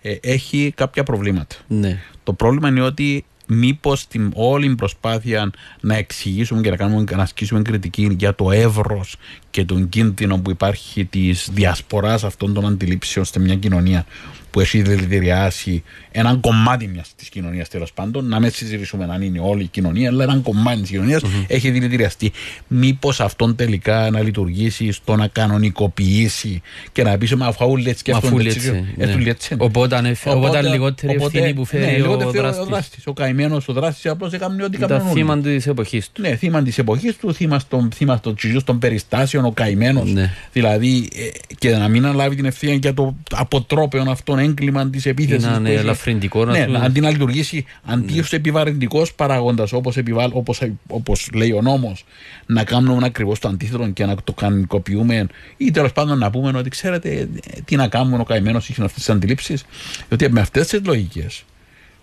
ε, 0.02 0.16
έχει 0.22 0.74
κάποια 0.76 1.04
προβλήματα. 1.04 1.56
ναι. 1.68 2.00
Το 2.24 2.34
πρόβλημα 2.34 2.68
είναι 2.68 2.82
ότι 2.82 3.26
μήπως 3.48 4.08
την 4.08 4.32
όλη 4.36 4.76
προσπάθεια 4.76 5.52
να 5.82 5.96
εξηγήσουμε 5.96 6.62
και 6.62 6.70
να, 6.70 6.76
κάνουμε, 6.76 7.04
να 7.12 7.22
ασκήσουμε 7.22 7.62
κριτική 7.62 8.16
για 8.18 8.36
το 8.36 8.52
εύρος 8.52 9.16
και 9.58 9.66
τον 9.66 9.90
κίνδυνο 9.90 10.38
που 10.38 10.50
υπάρχει 10.50 11.06
της 11.06 11.50
διασποράς 11.54 12.24
αυτών 12.24 12.54
των 12.54 12.66
αντιλήψεων 12.68 13.26
σε 13.26 13.40
μια 13.40 13.56
κοινωνία 13.56 14.06
που 14.52 14.60
έχει 14.60 14.82
δηλητηριάσει 14.82 15.84
έναν 16.12 16.40
κομμάτι 16.40 16.88
μιας 16.88 17.10
της 17.16 17.30
κοινωνίας 17.30 17.70
τέλος 17.70 17.94
πάντων. 17.94 18.28
Να 18.28 18.40
μην 18.40 18.52
συζητήσουμε 18.52 19.08
αν 19.12 19.22
είναι 19.22 19.40
όλη 19.40 19.64
η 19.64 19.68
κοινωνία, 19.68 20.10
αλλά 20.10 20.24
έναν 20.24 20.42
κομμάτι 20.42 20.82
της 20.82 20.90
κοινωνια 20.90 21.20
έχει 21.48 21.72
δηλητηριαστεί. 21.72 22.32
Μήπως 22.68 23.20
αυτόν 23.20 23.56
τελικά 23.56 24.10
να 24.12 24.22
λειτουργήσει 24.22 24.92
στο 24.92 25.16
να 25.16 25.28
κανονικοποιήσει 25.28 26.62
και 26.92 27.04
να 27.04 27.18
πεις 27.18 27.36
Μα 27.36 27.46
αφού 27.46 27.66
όλοι 27.72 27.90
έτσι 27.90 28.12
Μα 28.12 28.18
αφού 28.18 28.28
σκέφτονται 28.28 28.44
λέει 28.50 28.56
έτσι. 28.58 28.68
έτσι, 28.70 28.94
ε, 28.98 29.06
ναι. 29.06 29.12
του 29.12 29.18
λέει 29.20 29.30
έτσι. 29.30 29.56
Οπότε 29.58 29.96
αν 29.96 30.06
εφ- 30.06 30.28
οπότε 30.28 30.58
αν 30.58 30.66
λιγότερη 30.72 31.16
οπότε- 31.18 31.38
ευθύνη 31.38 31.54
που 31.56 31.66
φέρει 31.66 31.84
ναι, 31.86 31.92
ο 31.92 31.96
λιγότερη 31.96 32.24
ευθύνη 32.24 32.42
δράστης. 32.44 32.66
δράστης. 32.68 33.08
Ο 33.08 33.14
καημένος 33.14 33.68
ο 33.68 33.74
δράστης 33.74 34.06
απλώς 34.12 34.34
έκανε 34.34 34.64
ό,τι 34.64 34.76
Ήταν 34.78 34.90
κάνουν 34.90 35.06
όλοι. 35.08 35.16
θύμα 35.20 35.38
της 35.40 35.68
εποχής 35.68 36.10
του. 36.12 36.22
Ναι, 36.22 36.36
θύμα 36.36 36.64
της 36.64 36.78
εποχής 36.78 37.16
του, 37.18 37.34
θύμα 37.34 37.60
των, 37.70 37.90
θύμα 37.96 38.20
των 38.20 38.36
τσιζιού, 38.36 38.64
των 38.64 38.80
περιστάσεων, 38.80 39.46
ο 39.48 39.52
καημένο. 39.52 40.04
Ναι. 40.04 40.34
Δηλαδή, 40.54 41.10
ε, 41.16 41.28
και 41.58 41.70
να 41.70 41.88
μην 41.88 42.06
αναλάβει 42.06 42.36
την 42.36 42.46
ευθύνη 42.46 42.76
για 42.82 42.94
το 42.94 43.16
αποτρόπαιο 43.32 44.04
αυτόν 44.08 44.40
έγκλημα 44.40 44.90
της 44.90 45.06
επίθεσης. 45.06 45.44
Να 45.44 45.56
είναι 45.56 45.72
ελαφρυντικό, 45.72 46.46
να 46.46 46.52
Ναι, 46.52 46.66
πούμε. 46.66 46.80
αντί 46.84 47.00
να 47.00 47.10
λειτουργήσει 47.10 47.66
αντί 47.86 48.20
ω 48.20 48.24
επιβαρυντικός 48.32 49.14
παράγοντας, 49.14 49.74
όπως 49.74 49.98
όπως, 50.32 50.62
όπως 50.88 51.30
λέει 51.34 51.52
ο 51.52 51.62
νόμος, 51.62 52.06
να 52.46 52.64
κάνουμε 52.64 53.06
ακριβώς 53.06 53.40
το 53.40 53.48
αντίθετο 53.48 53.88
και 53.88 54.06
να 54.06 54.16
το 54.24 54.34
κανονικοποιούμε, 54.34 55.28
ή 55.58 55.72
τέλος 55.72 55.92
πάντων 55.92 56.18
να 56.18 56.30
πούμε 56.30 56.58
ότι 56.58 56.70
ξέρετε 56.70 57.10
ε, 57.10 57.28
τι 57.66 57.76
να 57.76 57.88
κάνουμε 57.88 58.18
ο 58.20 58.24
καημένος 58.24 58.70
είχε 58.70 58.84
αυτές 58.84 59.04
τις 59.04 59.10
αντιλήψεις. 59.10 59.66
Διότι 60.08 60.32
με 60.32 60.40
αυτές 60.40 60.68
τις 60.68 60.82
λογικές 60.86 61.44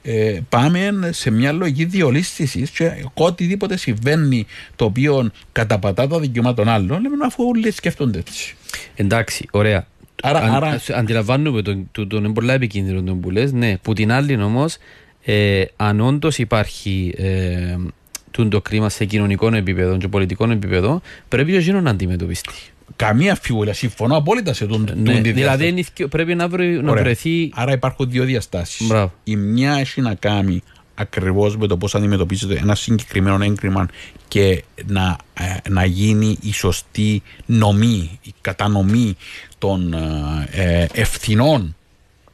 ε, 0.07 0.41
πάμε 0.49 1.11
σε 1.13 1.31
μια 1.31 1.53
λογική 1.53 1.85
διολίστηση 1.85 2.69
και 2.77 3.05
οτιδήποτε 3.15 3.77
συμβαίνει 3.77 4.47
το 4.77 4.85
οποίο 4.85 5.31
καταπατά 5.53 6.07
τα 6.09 6.19
δικαιώματα 6.21 6.55
των 6.63 6.73
άλλων, 6.73 7.03
λέμε 7.03 7.17
αφού 7.25 7.45
όλοι 7.49 7.71
σκέφτονται 7.71 8.19
έτσι. 8.19 8.57
Εντάξει, 8.95 9.49
ωραία. 9.51 9.87
Άρα- 10.23 10.39
Αν, 10.39 10.55
άρα- 10.55 10.67
ας- 10.69 10.91
αντιλαμβάνουμε 10.91 11.63
τον, 11.63 11.89
τον, 11.93 12.09
τον 12.09 12.25
είναι 12.25 12.33
πολλά 12.33 12.53
επικίνδυνο 12.53 13.03
τον 13.03 13.21
που 13.21 13.31
λες, 13.31 13.53
ναι. 13.53 13.77
Που 13.83 13.93
την 13.93 14.13
άλλη 14.13 14.43
όμως, 14.43 14.77
ε, 15.25 15.65
αν 15.77 16.01
όντως 16.01 16.39
υπάρχει 16.39 17.15
ε, 17.17 17.77
τούτο 18.31 18.49
το 18.49 18.61
κρίμα 18.61 18.89
σε 18.89 19.05
κοινωνικό 19.05 19.55
επίπεδο 19.55 19.97
και 19.97 20.09
πολιτικό 20.09 20.51
επίπεδο, 20.51 21.01
πρέπει 21.29 21.57
ο 21.57 21.59
Γίνο 21.59 21.81
να 21.81 21.91
αντιμετωπιστεί. 21.91 22.55
Καμία 22.97 23.31
αμφιβολία. 23.31 23.75
Συμφωνώ 23.75 24.17
απόλυτα 24.17 24.53
σε 24.53 24.67
τον 24.67 24.81
Ναι, 24.81 24.87
τον 24.87 25.05
τη 25.05 25.13
δηλαδή 25.13 25.33
διάσταση. 25.33 25.69
είναι 25.69 25.81
ηθικιο- 25.81 26.09
πρέπει 26.09 26.35
να, 26.35 26.49
βρει, 26.49 26.83
να 26.83 26.91
Ωραία. 26.91 27.03
βρεθεί. 27.03 27.51
Άρα 27.55 27.73
υπάρχουν 27.73 28.11
δύο 28.11 28.25
διαστάσεις. 28.25 28.87
Μπράβο. 28.87 29.13
Η 29.25 29.37
μια 29.37 29.73
έχει 29.75 30.01
να 30.01 30.15
κάνει 30.15 30.63
ακριβώς 30.95 31.57
με 31.57 31.67
το 31.67 31.77
πώς 31.77 31.95
αντιμετωπίζεται 31.95 32.55
ένα 32.63 32.75
συγκεκριμένο 32.75 33.45
έγκριμα 33.45 33.89
και 34.29 34.65
να, 34.87 35.17
ε, 35.65 35.69
να 35.71 35.85
γίνει 35.85 36.39
η 36.43 36.53
σωστή 36.53 37.23
νομή, 37.47 38.19
η 38.23 38.35
κατανομή 38.41 39.17
των 39.59 39.93
ε, 39.95 40.49
ε, 40.51 40.87
ευθυνών 40.93 41.77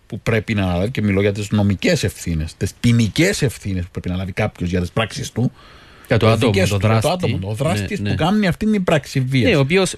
που 0.07 0.21
πρέπει 0.21 0.55
να 0.55 0.63
αναλάβει 0.65 0.91
και 0.91 1.03
μιλώ 1.03 1.21
για 1.21 1.33
τις 1.33 1.51
νομικές 1.51 2.05
ευθύνες, 2.05 2.55
τις 2.57 2.73
ποινικές 2.81 3.43
ευθύνες 3.43 3.85
που 3.85 3.91
πρέπει 3.91 4.09
να 4.09 4.17
λάβει 4.17 4.33
κάποιος 4.33 4.71
για 4.71 4.81
τις 4.81 4.91
πράξεις 4.91 5.33
του. 5.33 5.53
Για 6.07 6.19
το 6.19 6.27
τις 6.27 6.35
άτομο, 6.35 6.53
δικές 6.53 6.69
το 6.69 6.77
του, 6.79 6.87
για 6.87 6.99
δράστη. 7.01 7.09
το 7.09 7.27
άτομο, 7.27 7.51
ο 7.51 7.55
δράστη 7.55 7.93
Ναι, 7.93 7.97
που 7.97 8.03
ναι. 8.03 8.15
κάνει 8.15 8.47
αυτή 8.47 8.71
την 8.71 8.85
πράξη 8.85 9.21
βίας. 9.21 9.51
Ναι, 9.51 9.57
ο 9.57 9.61
οποίος 9.61 9.95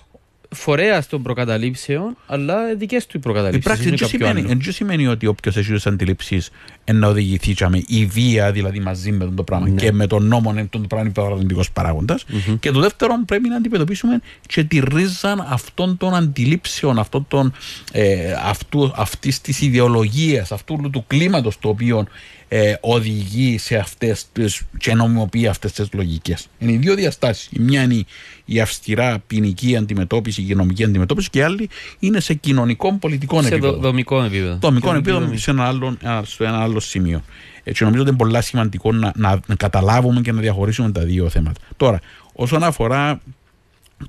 φορέα 0.52 1.02
των 1.06 1.22
προκαταλήψεων, 1.22 2.16
αλλά 2.26 2.74
δικές 2.76 3.06
του 3.06 3.12
οι 3.16 3.18
Η 3.18 3.22
προκαταλήψει. 3.22 3.68
πράξη 3.68 3.88
δεν 3.88 4.08
σημαίνει, 4.08 4.44
εν 4.48 4.64
τω 4.64 4.72
σημαίνει 4.72 5.06
ότι 5.06 5.26
όποιος 5.26 5.56
έχει 5.56 5.72
τι 5.72 5.82
αντιλήψεις 5.86 6.50
να 6.92 7.08
οδηγηθεί 7.08 7.54
και 7.54 7.68
με 7.68 7.82
η 7.86 8.06
βία 8.06 8.52
δηλαδή 8.52 8.80
μαζί 8.80 9.12
με 9.12 9.24
τον 9.24 9.34
το 9.34 9.42
πράγμα 9.42 9.68
Ναι. 9.68 9.74
και 9.74 9.92
με 9.92 10.06
τον 10.06 10.26
νόμο 10.26 10.50
είναι 10.50 10.64
τον 10.70 10.86
πράγμα 10.86 11.10
παραδειγματικό 11.10 11.62
παράγοντας. 11.72 12.24
Και 12.60 12.70
το 12.70 12.80
δεύτερο 12.80 13.14
πρέπει 13.26 13.48
να 13.48 13.56
αντιμετωπίσουμε 13.56 14.20
και 14.46 14.64
τη 14.64 14.80
ρίζα 14.94 15.46
αυτών 15.48 15.96
των 15.96 16.14
αντιλήψεων, 16.14 16.98
αυτών 16.98 17.24
των, 17.28 17.52
ε, 17.92 18.32
αυτού, 18.44 18.92
αυτής 18.96 19.40
της 19.40 19.60
ιδεολογίας, 19.60 20.52
αυτού 20.52 20.88
του 20.92 21.04
κλίματος 21.06 21.58
το 21.58 21.68
οποίο 21.68 22.06
ε, 22.54 22.74
οδηγεί 22.80 23.58
σε 23.58 23.76
αυτές 23.76 24.26
τις, 24.32 24.62
και 24.78 24.94
νομιμοποιεί 24.94 25.46
αυτές 25.46 25.72
τις 25.72 25.88
λογικές. 25.92 26.46
Είναι 26.58 26.72
οι 26.72 26.76
δύο 26.76 26.94
διαστάσεις. 26.94 27.48
Η 27.52 27.58
μια 27.60 27.82
είναι 27.82 27.94
η, 27.94 28.06
η 28.44 28.60
αυστηρά 28.60 29.18
ποινική 29.26 29.76
αντιμετώπιση 29.76 30.42
και 30.42 30.54
νομική 30.54 30.84
αντιμετώπιση 30.84 31.30
και 31.30 31.38
η 31.38 31.42
άλλη 31.42 31.68
είναι 31.98 32.20
σε 32.20 32.34
κοινωνικό 32.34 32.92
πολιτικό 32.98 33.42
Σε 33.42 33.48
επίπεδο. 33.48 33.72
δο- 33.72 33.78
δομικό 33.80 34.22
επίπεδο. 34.22 34.56
Δομικό 34.60 34.86
Κοινωνική 34.86 35.08
επίπεδο 35.08 35.18
δομή. 35.26 35.38
σε 35.38 35.50
ένα 35.50 35.64
άλλο, 35.66 35.96
ένα- 36.02 36.24
σε 36.26 36.44
ένα 36.44 36.62
άλλο 36.62 36.80
σημείο. 36.80 37.22
Έτσι 37.64 37.82
νομίζω 37.84 38.02
ότι 38.02 38.10
είναι 38.10 38.18
πολύ 38.18 38.42
σημαντικό 38.42 38.92
να, 38.92 39.12
να, 39.16 39.40
να 39.46 39.54
καταλάβουμε 39.54 40.20
και 40.20 40.32
να 40.32 40.40
διαχωρίσουμε 40.40 40.92
τα 40.92 41.00
δύο 41.04 41.28
θέματα. 41.28 41.60
Τώρα, 41.76 42.00
όσον 42.32 42.62
αφορά 42.62 43.20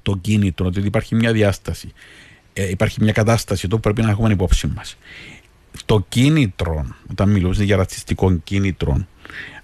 το 0.01 0.17
κίνητρο, 0.21 0.65
ότι 0.65 0.79
υπάρχει 0.79 1.15
μια 1.15 1.31
διάσταση, 1.31 1.91
ε, 2.53 2.69
υπάρχει 2.69 3.01
μια 3.03 3.11
κατάσταση 3.11 3.61
εδώ 3.65 3.75
που 3.75 3.81
πρέπει 3.81 4.01
να 4.01 4.09
έχουμε 4.09 4.31
υπόψη 4.31 4.67
μας. 4.67 4.97
Το 5.85 6.05
κίνητρο, 6.09 6.85
όταν 7.11 7.29
μιλούμε 7.29 7.63
για 7.63 7.75
ρατσιστικό 7.75 8.33
κίνητρο, 8.43 9.05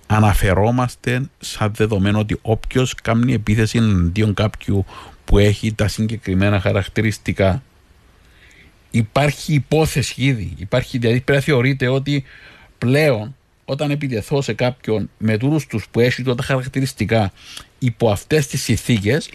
αναφερόμαστε 0.08 1.30
σαν 1.40 1.72
δεδομένο 1.76 2.20
ότι 2.20 2.40
όποιος 2.42 2.96
κάνει 2.96 3.34
επίθεση 3.34 3.78
εναντίον 3.78 4.34
κάποιου 4.34 4.86
που 5.26 5.38
έχει 5.38 5.74
τα 5.74 5.88
συγκεκριμένα 5.88 6.60
χαρακτηριστικά 6.60 7.64
υπάρχει 8.92 9.54
υπόθεση 9.54 10.22
ήδη. 10.22 10.54
Υπάρχει, 10.58 10.98
δηλαδή 10.98 11.22
πρέπει 11.22 11.48
να 11.48 11.54
θεωρείται 11.54 11.88
ότι 11.88 12.24
πλέον 12.78 13.36
όταν 13.66 13.92
επιτεθώ 13.92 14.42
σε 14.42 14.54
κάποιον 14.54 15.10
με 15.18 15.38
τούτους 15.38 15.68
τους 15.68 15.88
που 15.92 16.00
έχει 16.00 16.24
τότε 16.24 16.44
χαρακτηριστικά 16.44 17.32
υπό 17.80 18.12
αυτές 18.12 18.48
τις 18.48 18.62
συνθήκες 18.62 19.30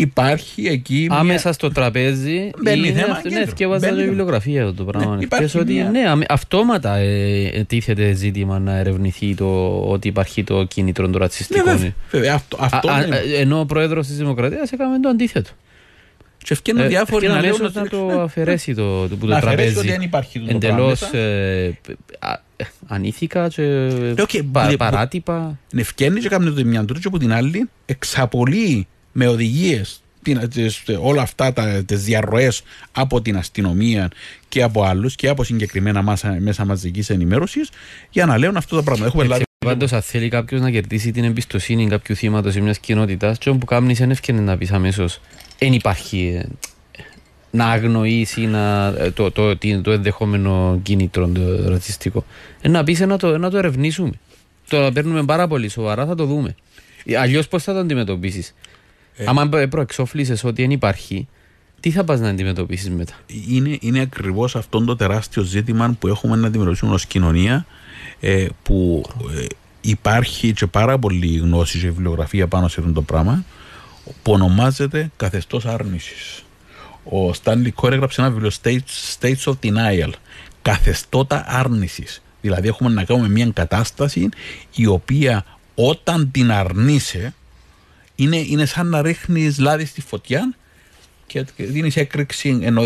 υπάρχει 0.00 0.66
εκεί 0.66 1.06
μια- 1.08 1.18
Άμεσα 1.18 1.52
στο 1.52 1.70
τραπέζι. 1.72 2.50
Μπαίνει 2.62 2.88
είναι 2.88 3.00
θέμα 3.00 3.12
αυτό- 3.12 3.22
κέντρο. 3.28 3.38
Ναι, 3.38 3.46
θυκεύαζα 3.46 3.78
Μπαίνει 3.78 3.90
το 3.92 3.96
θέμα. 3.98 4.08
βιβλιογραφία 4.08 4.62
αυτό 4.62 4.74
το 4.74 4.84
πράγμα. 4.84 5.10
Ναι, 5.10 5.16
Ναι, 5.16 5.22
υπάρχει 5.22 5.58
ότι 5.58 5.72
μια- 5.72 5.90
ναι, 5.90 6.08
αμέ- 6.08 6.32
αυτόματα 6.32 6.94
ε, 6.96 7.64
τίθεται 7.66 8.12
ζήτημα 8.12 8.58
να 8.58 8.76
ερευνηθεί 8.76 9.34
το 9.34 9.78
ότι 9.80 10.08
υπάρχει 10.08 10.44
το 10.44 10.64
κίνητρο 10.64 11.04
το 11.04 11.10
Ναι, 11.10 11.18
ρατσιστικό. 11.18 11.64
βέβαια, 11.64 11.92
βέβαια, 12.10 12.34
αυτό, 12.34 12.56
αυτό 12.60 12.88
Α, 12.90 12.94
α, 12.94 13.04
είναι. 13.04 13.16
ενώ 13.38 13.60
ο 13.60 13.66
πρόεδρος 13.66 14.06
της 14.06 14.16
Δημοκρατίας 14.16 14.72
έκαμε 14.72 15.00
το 15.00 15.08
αντίθετο. 15.08 15.50
και 16.44 16.52
ευκαιρνούν 16.52 16.84
Ε, 16.84 16.88
διάφοροι 16.88 17.26
ευκαιρία 17.26 17.34
να 17.34 17.40
λέουν 17.48 17.60
αμέσως 17.64 17.82
ότι- 17.82 17.96
να 17.96 18.06
ναι, 18.06 18.12
το 18.14 18.20
αφαιρέσει 18.20 18.74
το, 18.74 19.08
το, 19.08 19.16
που 19.16 19.26
το 19.26 19.32
να 19.32 19.36
αφαιρέσει 19.36 19.56
τραπέζι. 19.56 19.78
ότι 19.78 19.88
δεν 19.88 20.00
υπάρχει 20.00 20.38
το 20.38 20.44
πράγμα 20.44 20.66
Εντελώς 20.66 21.00
μέσα. 21.00 21.16
ε, 21.16 21.78
α- 22.18 22.40
ανήθικα 22.86 23.48
και 23.48 23.62
οκ, 24.20 24.30
πα- 24.52 24.66
που- 24.68 24.76
παράτυπα. 24.76 25.58
Ναι, 25.72 25.80
ευκαιρνεί 25.80 26.20
και 26.20 26.28
κάνει 26.28 26.50
το 26.52 26.64
μια 26.64 26.84
του 26.84 26.94
και 26.94 27.00
από 27.06 27.18
την 27.18 27.32
άλλη 27.32 27.68
εξαπολύει 27.86 28.86
με 29.12 29.26
οδηγίες 29.28 30.02
όλα 31.00 31.22
αυτά 31.22 31.52
τα, 31.52 31.84
τις 31.84 32.04
διαρροές 32.04 32.62
από 32.92 33.22
την 33.22 33.36
αστυνομία 33.36 34.10
και 34.48 34.62
από 34.62 34.82
άλλους 34.82 35.14
και 35.14 35.28
από 35.28 35.44
συγκεκριμένα 35.44 36.02
μέσα, 36.02 36.36
μέσα 36.40 36.64
μαζικής 36.64 37.10
ενημέρωσης 37.10 37.70
για 38.10 38.26
να 38.26 38.38
λέουν 38.38 38.56
αυτό 38.56 38.76
το 38.76 38.82
πράγμα. 38.82 39.06
Έχουμε 39.06 39.24
λάβει 39.24 39.44
Πάντως, 39.66 39.92
αν 39.92 40.02
θέλει 40.02 40.28
κάποιος 40.28 40.60
να 40.60 40.70
κερδίσει 40.70 41.10
την 41.10 41.24
εμπιστοσύνη 41.24 41.88
κάποιου 41.88 42.14
θύματος 42.14 42.54
ή 42.54 42.60
μιας 42.60 42.78
κοινότητας, 42.78 43.38
το 43.38 43.54
που 43.54 43.66
κάνει 43.66 43.94
είναι 44.00 44.12
ευκαιρία 44.12 44.40
να 44.40 44.56
πεις 44.56 44.72
αμέσως. 44.72 45.20
Δεν 45.58 45.72
υπάρχει 45.72 46.42
ε, 46.96 47.02
να 47.50 47.66
αγνοήσει 47.66 48.40
να, 48.46 48.86
ε, 48.86 49.10
το, 49.10 49.30
το, 49.30 49.56
το, 49.56 49.80
το 49.80 49.90
ενδεχόμενο 49.90 50.80
κίνητρο 50.82 51.28
το 51.28 51.68
ρατσιστικό. 51.68 52.24
Ε, 52.60 52.68
να 52.68 52.84
πεις 52.84 53.00
να 53.00 53.18
το, 53.18 53.38
να 53.38 53.50
το 53.50 53.56
ερευνήσουμε. 53.56 54.10
Το 54.68 54.90
παίρνουμε 54.94 55.24
πάρα 55.24 55.46
πολύ 55.46 55.68
σοβαρά, 55.68 56.06
θα 56.06 56.14
το 56.14 56.24
δούμε. 56.24 56.54
Αλλιώς 57.18 57.48
πώς 57.48 57.62
θα 57.62 57.72
το 57.72 57.78
αντιμετωπίσεις. 57.78 58.54
Ε, 59.20 59.24
Άμα 59.26 59.48
προεξόφλησε 59.48 60.46
ότι 60.46 60.62
δεν 60.62 60.70
υπάρχει, 60.70 61.28
τι 61.80 61.90
θα 61.90 62.04
πας 62.04 62.20
να 62.20 62.28
αντιμετωπίσεις 62.28 62.90
μετά; 62.90 63.14
Είναι, 63.48 63.78
είναι 63.80 64.00
ακριβώς 64.00 64.56
αυτό 64.56 64.84
το 64.84 64.96
τεράστιο 64.96 65.42
ζήτημα 65.42 65.96
που 65.98 66.08
έχουμε 66.08 66.36
να 66.36 66.46
αντιμετωπίσουμε 66.46 66.94
ως 66.94 67.06
κοινωνία, 67.06 67.66
ε, 68.20 68.46
που 68.62 69.04
ε, 69.40 69.46
υπάρχει 69.80 70.52
και 70.52 70.66
πάρα 70.66 70.98
πολύ 70.98 71.36
γνώση 71.36 71.78
και 71.78 71.86
βιβλιογραφία 71.86 72.46
πάνω 72.46 72.68
σε 72.68 72.80
αυτό 72.80 72.92
το 72.92 73.02
πράγμα, 73.02 73.44
που 74.22 74.32
ονομάζεται 74.32 75.10
καθεστώς 75.16 75.66
άρνησης. 75.66 76.44
Ο 77.04 77.32
Στάνλι 77.32 77.70
Κόρ 77.70 77.92
έγραψε 77.92 78.20
ένα 78.20 78.30
βιβλίο 78.30 78.50
States, 78.62 79.18
States 79.20 79.52
of 79.52 79.54
Denial. 79.62 80.10
Καθεστώτα 80.62 81.44
άρνησης. 81.48 82.22
Δηλαδή, 82.40 82.68
έχουμε 82.68 82.90
να 82.90 83.04
κάνουμε 83.04 83.28
μια 83.28 83.50
κατάσταση 83.54 84.28
η 84.74 84.86
οποία 84.86 85.44
όταν 85.74 86.30
την 86.30 86.52
αρνείσαι 86.52 87.34
είναι, 88.22 88.36
είναι 88.36 88.64
σαν 88.64 88.86
να 88.86 89.02
ρίχνεις 89.02 89.58
λάδι 89.58 89.84
στη 89.84 90.00
φωτιά 90.00 90.54
και 91.26 91.44
δίνεις 91.56 91.96
έκρηξη 91.96 92.58
ενώ 92.62 92.82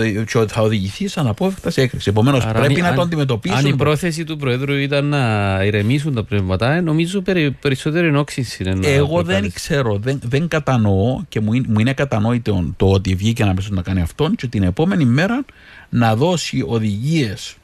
θα 0.49 0.63
οδηγηθείς 0.63 1.17
αναπόφευκτας 1.17 1.73
σε 1.73 1.81
έκρηξη. 1.81 2.11
Επομένως 2.11 2.47
πρέπει 2.47 2.81
αν, 2.81 2.89
να 2.89 2.95
το 2.95 3.01
αντιμετωπίσουν. 3.01 3.59
Αν 3.59 3.67
η 3.67 3.77
πρόθεση 3.77 4.25
του 4.25 4.37
Προέδρου 4.37 4.75
ήταν 4.75 5.05
να 5.05 5.61
ηρεμήσουν 5.65 6.15
τα 6.15 6.25
πνεύματα, 6.25 6.75
ε, 6.75 6.81
νομίζω 6.81 7.21
περι, 7.21 7.51
περισσότερη 7.51 8.07
ενόξυνση 8.07 8.65
είναι 8.65 8.87
Εγώ 8.87 9.23
δεν 9.23 9.53
ξέρω, 9.53 9.99
δεν, 9.99 10.21
δεν 10.25 10.49
κατανοώ 10.49 11.23
και 11.29 11.41
μου, 11.41 11.53
μου 11.67 11.79
είναι 11.79 11.93
κατανόητο 11.93 12.73
το 12.77 12.91
ότι 12.91 13.15
βγήκε 13.15 13.45
να 13.45 13.55
να 13.71 13.83
κάνει 13.83 14.01
αυτό 14.01 14.31
και 14.37 14.47
την 14.47 14.63
επόμενη 14.63 15.05
μέρα 15.05 15.45
να 15.89 16.17
δώσει 16.17 16.65
οδηγίες 16.67 17.57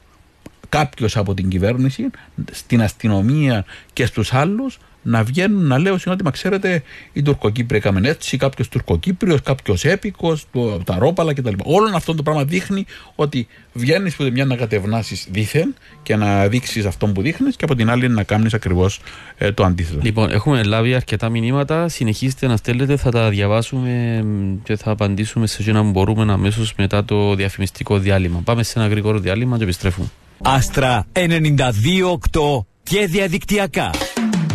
κάποιος 0.69 1.17
από 1.17 1.33
την 1.33 1.49
κυβέρνηση 1.49 2.09
στην 2.51 2.81
αστυνομία 2.81 3.65
και 3.93 4.05
στους 4.05 4.33
άλλους 4.33 4.79
να 5.01 5.23
βγαίνουν 5.23 5.67
να 5.67 5.77
λέω 5.77 5.97
ότι 6.07 6.23
μα 6.23 6.31
ξέρετε, 6.31 6.83
οι 7.13 7.21
Τουρκοκύπροι 7.21 7.77
έκαμε 7.77 8.09
έτσι, 8.09 8.37
κάποιος 8.37 8.67
Τουρκοκύπριος, 8.67 9.41
κάποιος 9.41 9.85
έπικος, 9.85 10.45
τα 10.83 10.97
ρόπαλα 10.99 11.33
κτλ. 11.33 11.53
Όλο 11.63 11.91
αυτό 11.95 12.15
το 12.15 12.23
πράγμα 12.23 12.43
δείχνει 12.43 12.85
ότι 13.15 13.47
βγαίνεις 13.73 14.15
που 14.15 14.29
μια 14.31 14.45
να 14.45 14.55
κατευνάσεις 14.55 15.27
δίθεν 15.31 15.75
και 16.03 16.15
να 16.15 16.47
δείξεις 16.47 16.85
αυτό 16.85 17.07
που 17.07 17.21
δείχνεις 17.21 17.55
και 17.55 17.65
από 17.65 17.75
την 17.75 17.89
άλλη 17.89 18.07
να 18.09 18.23
κάνεις 18.23 18.53
ακριβώς 18.53 18.99
ε, 19.37 19.51
το 19.51 19.63
αντίθετο. 19.63 19.99
Λοιπόν, 20.03 20.31
έχουμε 20.31 20.63
λάβει 20.63 20.93
αρκετά 20.93 21.29
μηνύματα. 21.29 21.87
Συνεχίστε 21.87 22.47
να 22.47 22.57
στέλνετε, 22.57 22.97
θα 22.97 23.11
τα 23.11 23.29
διαβάσουμε 23.29 24.23
και 24.63 24.75
θα 24.75 24.91
απαντήσουμε 24.91 25.47
σε 25.47 25.61
εκείνα 25.61 25.81
που 25.81 25.89
μπορούμε 25.89 26.33
αμέσως 26.33 26.73
μετά 26.77 27.05
το 27.05 27.35
διαφημιστικό 27.35 27.97
διάλειμμα. 27.97 28.41
Πάμε 28.43 28.63
σε 28.63 28.79
ένα 28.79 28.87
γρήγορο 28.87 29.19
διάλειμμα 29.19 29.57
και 29.57 29.63
επιστρέφουμε. 29.63 30.07
Άστρα 30.43 31.05
92,8 31.13 32.65
και 32.83 33.07
διαδικτυακά 33.07 33.89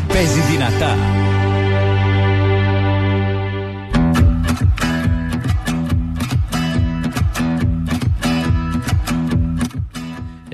παίζει 0.09 0.41
δυνατά. 0.41 0.97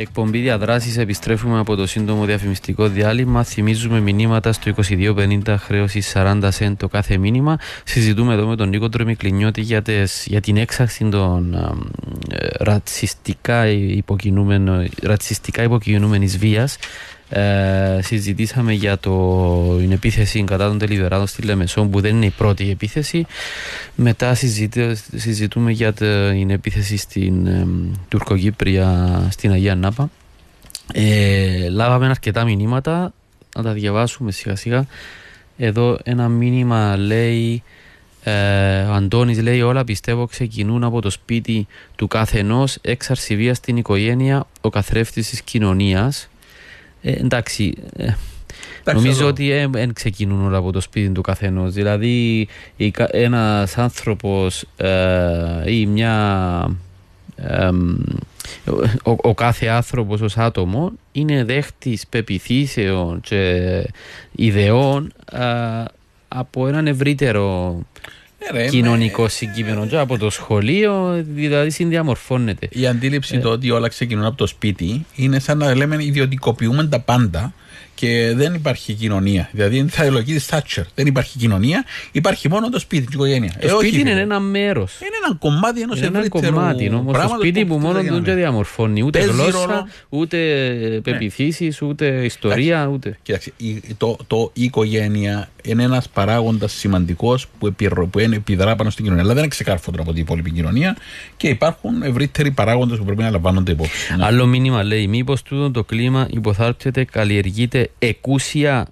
Εκπομπή 0.03 0.39
διαδράσει. 0.39 1.01
Επιστρέφουμε 1.01 1.59
από 1.59 1.77
το 1.77 1.87
σύντομο 1.87 2.25
διαφημιστικό 2.25 2.89
διάλειμμα. 2.89 3.45
Θυμίζουμε 3.45 4.01
μηνύματα 4.01 4.53
στο 4.53 4.73
2250 4.89 5.55
χρέωση 5.59 6.03
40 6.13 6.49
σέντ 6.49 6.79
το 6.79 6.89
κάθε 6.89 7.17
μήνυμα. 7.17 7.59
Συζητούμε 7.85 8.35
εδώ 8.35 8.47
με 8.47 8.57
τον 8.57 8.69
Νίκο 8.69 8.89
Τρομικλινιώτη 8.89 9.61
για, 9.61 9.83
για 10.25 10.41
την 10.41 10.57
έξαρση 10.57 11.09
των 11.09 11.55
ε, 12.31 12.47
ρατσιστικά, 12.59 13.65
ρατσιστικά 15.03 15.63
υποκινούμενης 15.63 16.39
βίας 16.39 16.77
ε, 17.35 17.99
συζητήσαμε 18.03 18.73
για 18.73 18.99
το, 18.99 19.77
την 19.77 19.93
επίθεση 19.93 20.45
κατά 20.45 20.69
των 20.69 20.79
τελειβεράτων 20.79 21.27
στη 21.27 21.43
Λεμεσόν 21.43 21.91
που 21.91 22.01
δεν 22.01 22.17
είναι 22.17 22.27
η 22.27 22.31
πρώτη 22.31 22.71
επίθεση. 22.71 23.27
Μετά 23.95 24.35
συζητούμε 25.15 25.71
για 25.71 25.93
την 25.93 26.51
επίθεση 26.51 26.97
στην 26.97 27.47
ε, 27.47 27.67
Τουρκοκύπρια 28.09 29.21
στην 29.31 29.53
Αγία 29.53 29.75
Νάπα. 29.75 30.11
Ε, 30.93 31.69
λάβαμε 31.69 32.07
αρκετά 32.07 32.45
μηνύματα, 32.45 33.13
να 33.57 33.63
τα 33.63 33.73
διαβάσουμε 33.73 34.33
σιγά 34.33 34.57
σιγά. 34.57 34.87
Εδώ 35.57 35.99
ένα 36.03 36.29
μήνυμα 36.29 36.97
λέει... 36.97 37.63
Ε, 38.25 38.83
ο 38.83 38.93
Αντώνης 38.93 39.43
λέει 39.43 39.61
όλα 39.61 39.85
πιστεύω 39.85 40.27
ξεκινούν 40.27 40.85
από 40.85 41.01
το 41.01 41.11
σπίτι 41.11 41.67
του 41.97 42.09
καθενός 42.09 42.79
έξαρση 42.81 43.37
βία 43.37 43.55
στην 43.55 43.77
οικογένεια 43.77 44.47
ο 44.61 44.69
καθρέφτης 44.69 45.29
της 45.29 45.43
κοινωνίας 45.43 46.29
ε, 47.03 47.13
εντάξει, 47.13 47.75
ε, 47.97 48.13
νομίζω 48.93 49.27
ότι 49.27 49.67
δεν 49.71 49.89
ε, 49.89 49.93
ξεκινούν 49.93 50.45
όλα 50.45 50.59
από 50.59 50.73
το 50.73 50.81
σπίτι 50.81 51.11
του 51.11 51.21
καθενό. 51.21 51.71
Δηλαδή, 51.71 52.49
ένας 53.11 53.79
άνθρωπος 53.79 54.65
ε, 54.77 55.73
ή 55.73 55.87
μια. 55.87 56.77
Ο, 59.05 59.11
ο, 59.17 59.35
κάθε 59.35 59.67
άνθρωπος 59.67 60.21
ως 60.21 60.37
άτομο 60.37 60.93
είναι 61.13 61.45
δέχτης 61.45 62.07
πεπιθήσεων 62.07 63.21
και 63.21 63.85
ιδεών 64.33 65.13
από 66.29 66.67
έναν 66.67 66.87
ευρύτερο 66.87 67.79
ε, 68.53 68.69
κοινωνικό 68.69 69.29
συγκείμενο 69.29 69.87
και 69.87 69.99
από 69.99 70.19
το 70.19 70.31
σχολείο, 70.31 71.25
δηλαδή 71.29 71.71
συνδιαμορφώνεται. 71.71 72.69
Η 72.71 72.87
αντίληψη 72.87 73.37
ε. 73.37 73.39
το 73.39 73.49
ότι 73.49 73.71
όλα 73.71 73.89
ξεκινούν 73.89 74.25
από 74.25 74.37
το 74.37 74.47
σπίτι 74.47 75.07
είναι 75.15 75.39
σαν 75.39 75.59
να 75.59 75.75
λέμε 75.75 76.05
ιδιωτικοποιούμε 76.05 76.87
τα 76.87 77.01
πάντα 77.01 77.53
και 78.03 78.33
δεν 78.35 78.55
υπάρχει 78.55 78.93
κοινωνία. 78.93 79.49
Δηλαδή 79.53 79.85
θα 79.89 80.05
ελογεί 80.05 80.39
Θάτσερ. 80.39 80.85
Δεν 80.95 81.07
υπάρχει 81.07 81.39
κοινωνία, 81.39 81.85
υπάρχει 82.13 82.49
μόνο 82.49 82.69
το 82.69 82.79
σπίτι, 82.79 83.03
η 83.03 83.09
οικογένειας. 83.13 83.57
Το 83.61 83.67
ε, 83.67 83.71
σπίτι 83.71 84.01
είναι 84.01 84.11
ένα 84.11 84.41
μέρος. 84.41 84.99
Είναι 85.01 85.17
ένα 85.25 85.37
κομμάτι 85.37 85.81
ενός 85.81 86.01
ευρύτερου. 86.01 86.39
Είναι 86.39 86.47
ένα 86.47 86.57
κομμάτι. 86.61 86.89
Όμως 86.95 87.19
το 87.19 87.37
σπίτι 87.39 87.65
που 87.65 87.79
μόνο 87.79 88.03
του 88.03 88.23
δεν 88.23 88.35
διαμορφώνει 88.35 89.03
ούτε 89.03 89.19
Παίζει 89.19 89.35
γλώσσα, 89.35 89.67
ρόλο. 89.67 89.89
ούτε 90.09 90.37
ναι. 90.91 91.01
πεπιθήσεις, 91.01 91.83
ούτε 91.83 92.07
ιστορία. 92.07 92.87
Ούτε... 92.87 93.19
Κοιτάξτε, 93.23 93.53
το, 93.97 94.17
το, 94.27 94.51
η 94.55 94.63
οικογένεια 94.63 95.49
είναι 95.63 95.83
ένας 95.83 96.09
παράγοντας 96.09 96.73
σημαντικός 96.73 97.47
που, 97.59 97.75
που 98.11 98.19
επιδρά 98.19 98.77
πάνω 98.77 98.91
στην 98.91 99.05
κοινωνία. 99.05 99.25
Αλλά 99.25 99.35
δεν 99.35 99.43
είναι 99.43 99.53
ξεκάρφωτο 99.53 100.03
από 100.03 100.13
την 100.13 100.23
υπόλοιπη 100.23 100.51
κοινωνία 100.51 100.97
και 101.37 101.49
υπάρχουν 101.49 102.03
ευρύτεροι 102.03 102.51
παράγοντες 102.51 102.99
που 102.99 103.05
πρέπει 103.05 103.23
να 103.23 103.31
λαμβάνονται 103.31 103.73
υπόψη. 103.73 104.17
Ναι. 104.17 104.25
Άλλο 104.25 104.47
μήνυμα 104.47 104.83
λέει: 104.83 105.07
Μήπως 105.07 105.43
τούτο 105.43 105.71
το 105.71 105.85
κλίμα 105.85 106.27
υποθάρρυεται, 106.31 107.05
καλλιεργείται 107.05 107.91
εκούσια 107.99 108.87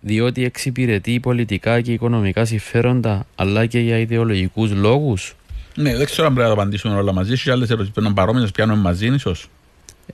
διότι 0.00 0.44
εξυπηρετεί 0.44 1.20
πολιτικά 1.20 1.80
και 1.80 1.92
οικονομικά 1.92 2.44
συμφέροντα 2.44 3.26
αλλά 3.34 3.66
και 3.66 3.78
για 3.78 3.98
ιδεολογικούς 3.98 4.72
λόγους. 4.72 5.36
Ναι, 5.74 5.96
δεν 5.96 6.06
ξέρω 6.06 6.26
αν 6.26 6.34
πρέπει 6.34 6.48
να 6.48 6.54
το 6.54 6.60
απαντήσουμε 6.60 6.94
όλα 6.94 7.12
μαζί. 7.12 7.36
Σε 7.36 7.50
άλλες 7.50 7.70
ερωτήσεις 7.70 7.94
που 7.94 8.00
είναι 8.00 8.12
παρόμοιε, 8.12 8.46
πιάνουμε 8.54 8.80
μαζί, 8.80 9.06
ίσως. 9.06 9.48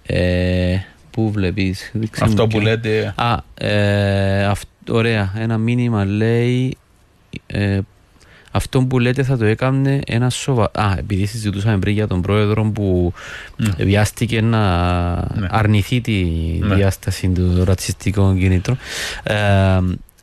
Ε, 0.07 0.77
πού 1.11 1.31
βλέπεις. 1.31 1.93
Αυτό 2.21 2.47
που 2.47 2.61
λέτε. 2.61 3.15
Α, 3.17 3.37
ε, 3.67 4.53
ωραία. 4.91 5.33
Ένα 5.39 5.59
μήνυμα 5.59 6.05
λέει. 6.05 6.77
Ε, 7.47 7.81
αυτό 8.57 8.81
που 8.85 8.99
λέτε 8.99 9.23
θα 9.23 9.37
το 9.37 9.45
έκανε 9.45 10.01
ένα 10.07 10.31
σοβαρό. 10.31 10.71
Α, 10.75 10.95
επειδή 10.99 11.27
συζητούσαμε 11.27 11.79
πριν 11.79 11.95
για 11.95 12.07
τον 12.07 12.23
πρόεδρο 12.23 12.65
που 12.65 13.13
mm. 13.59 13.65
βιάστηκε 13.79 14.41
να 14.41 15.13
ναι. 15.15 15.47
αρνηθεί 15.51 16.01
τη 16.01 16.25
ναι. 16.61 16.75
διάσταση 16.75 17.29
του 17.29 17.65
ρατσιστικών 17.65 18.39
κινήτρων. 18.39 18.79
Ε, 19.23 19.35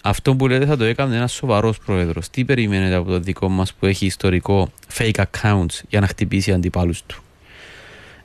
αυτό 0.02 0.36
που 0.36 0.48
λέτε 0.48 0.65
θα 0.65 0.78
το 0.78 0.84
έκανε 0.84 1.15
ένας 1.15 1.32
σοβαρός 1.32 1.78
πρόεδρος. 1.86 2.30
Τι 2.30 2.46
περιμένετε 2.46 2.96
από 2.96 3.10
το 3.10 3.20
δικό 3.20 3.50
μας 3.50 3.74
που 3.74 3.86
έχει 3.86 4.06
ιστορικό 4.06 4.72
fake 4.98 5.24
accounts 5.24 5.80
για 5.89 6.00
να 6.00 6.08
χτυπήσει 6.08 6.52
αντιπάλους 6.52 7.04
του; 7.06 7.21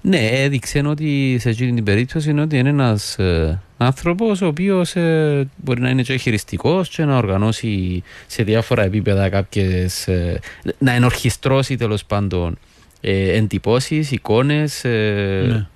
Ναι, 0.09 0.29
έδειξε 0.31 0.83
ότι 0.87 1.37
σε 1.41 1.49
αυτή 1.49 1.73
την 1.73 1.85
περίπτωση 1.85 2.31
είναι 2.31 2.41
ότι 2.41 2.59
είναι 2.59 2.69
ένας 2.69 3.19
ε, 3.19 3.61
άνθρωπος 3.77 4.41
ο 4.41 4.47
οποίος 4.47 4.97
ε, 4.97 5.49
μπορεί 5.57 5.81
να 5.81 5.89
είναι 5.89 6.03
και 6.03 6.17
χειριστικός 6.17 6.89
και 6.89 7.05
να 7.05 7.17
οργανώσει 7.17 8.03
σε 8.27 8.43
διάφορα 8.43 8.83
επίπεδα 8.83 9.29
κάποιες. 9.29 10.09
Ε, 10.09 10.41
να 10.79 10.93
ενορχιστρώσει 10.93 11.77
τέλος 11.77 12.05
πάντων 12.05 12.59
ε, 13.01 13.37
εντυπώσεις, 13.37 14.11
εικόνες. 14.11 14.85
Ε, 14.85 15.45
ναι. 15.49 15.67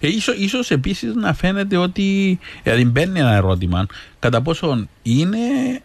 Ε, 0.00 0.08
ίσως, 0.08 0.36
ίσως 0.36 0.70
επίσης 0.70 1.14
να 1.14 1.34
φαίνεται 1.34 1.76
ότι 1.76 2.38
δηλαδή 2.62 2.84
μπαίνει 2.84 3.20
ένα 3.20 3.34
ερώτημα 3.34 3.86
κατά 4.18 4.42
πόσο 4.42 4.88
είναι 5.02 5.38
ε, 5.38 5.80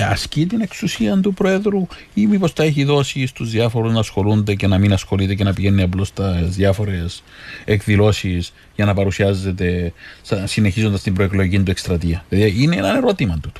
ασκεί 0.00 0.46
την 0.46 0.60
εξουσία 0.60 1.20
του 1.20 1.34
Πρόεδρου 1.34 1.86
ή 2.14 2.26
μήπως 2.26 2.52
τα 2.52 2.62
έχει 2.62 2.84
δώσει 2.84 3.26
στους 3.26 3.50
διάφορους 3.50 3.92
να 3.92 3.98
ασχολούνται 3.98 4.54
και 4.54 4.66
να 4.66 4.78
μην 4.78 4.92
ασχολείται 4.92 5.34
και 5.34 5.44
να 5.44 5.52
πηγαίνει 5.52 5.82
απλώς 5.82 6.08
στα 6.08 6.32
διάφορες 6.42 7.22
εκδηλώσεις 7.64 8.52
για 8.74 8.84
να 8.84 8.94
παρουσιάζεται 8.94 9.92
συνεχίζοντας 10.44 11.02
την 11.02 11.14
προεκλογική 11.14 11.62
του 11.62 11.70
εκστρατεία. 11.70 12.24
Δηλαδή 12.28 12.62
είναι 12.62 12.76
ένα 12.76 12.96
ερώτημα 12.96 13.38
του. 13.42 13.52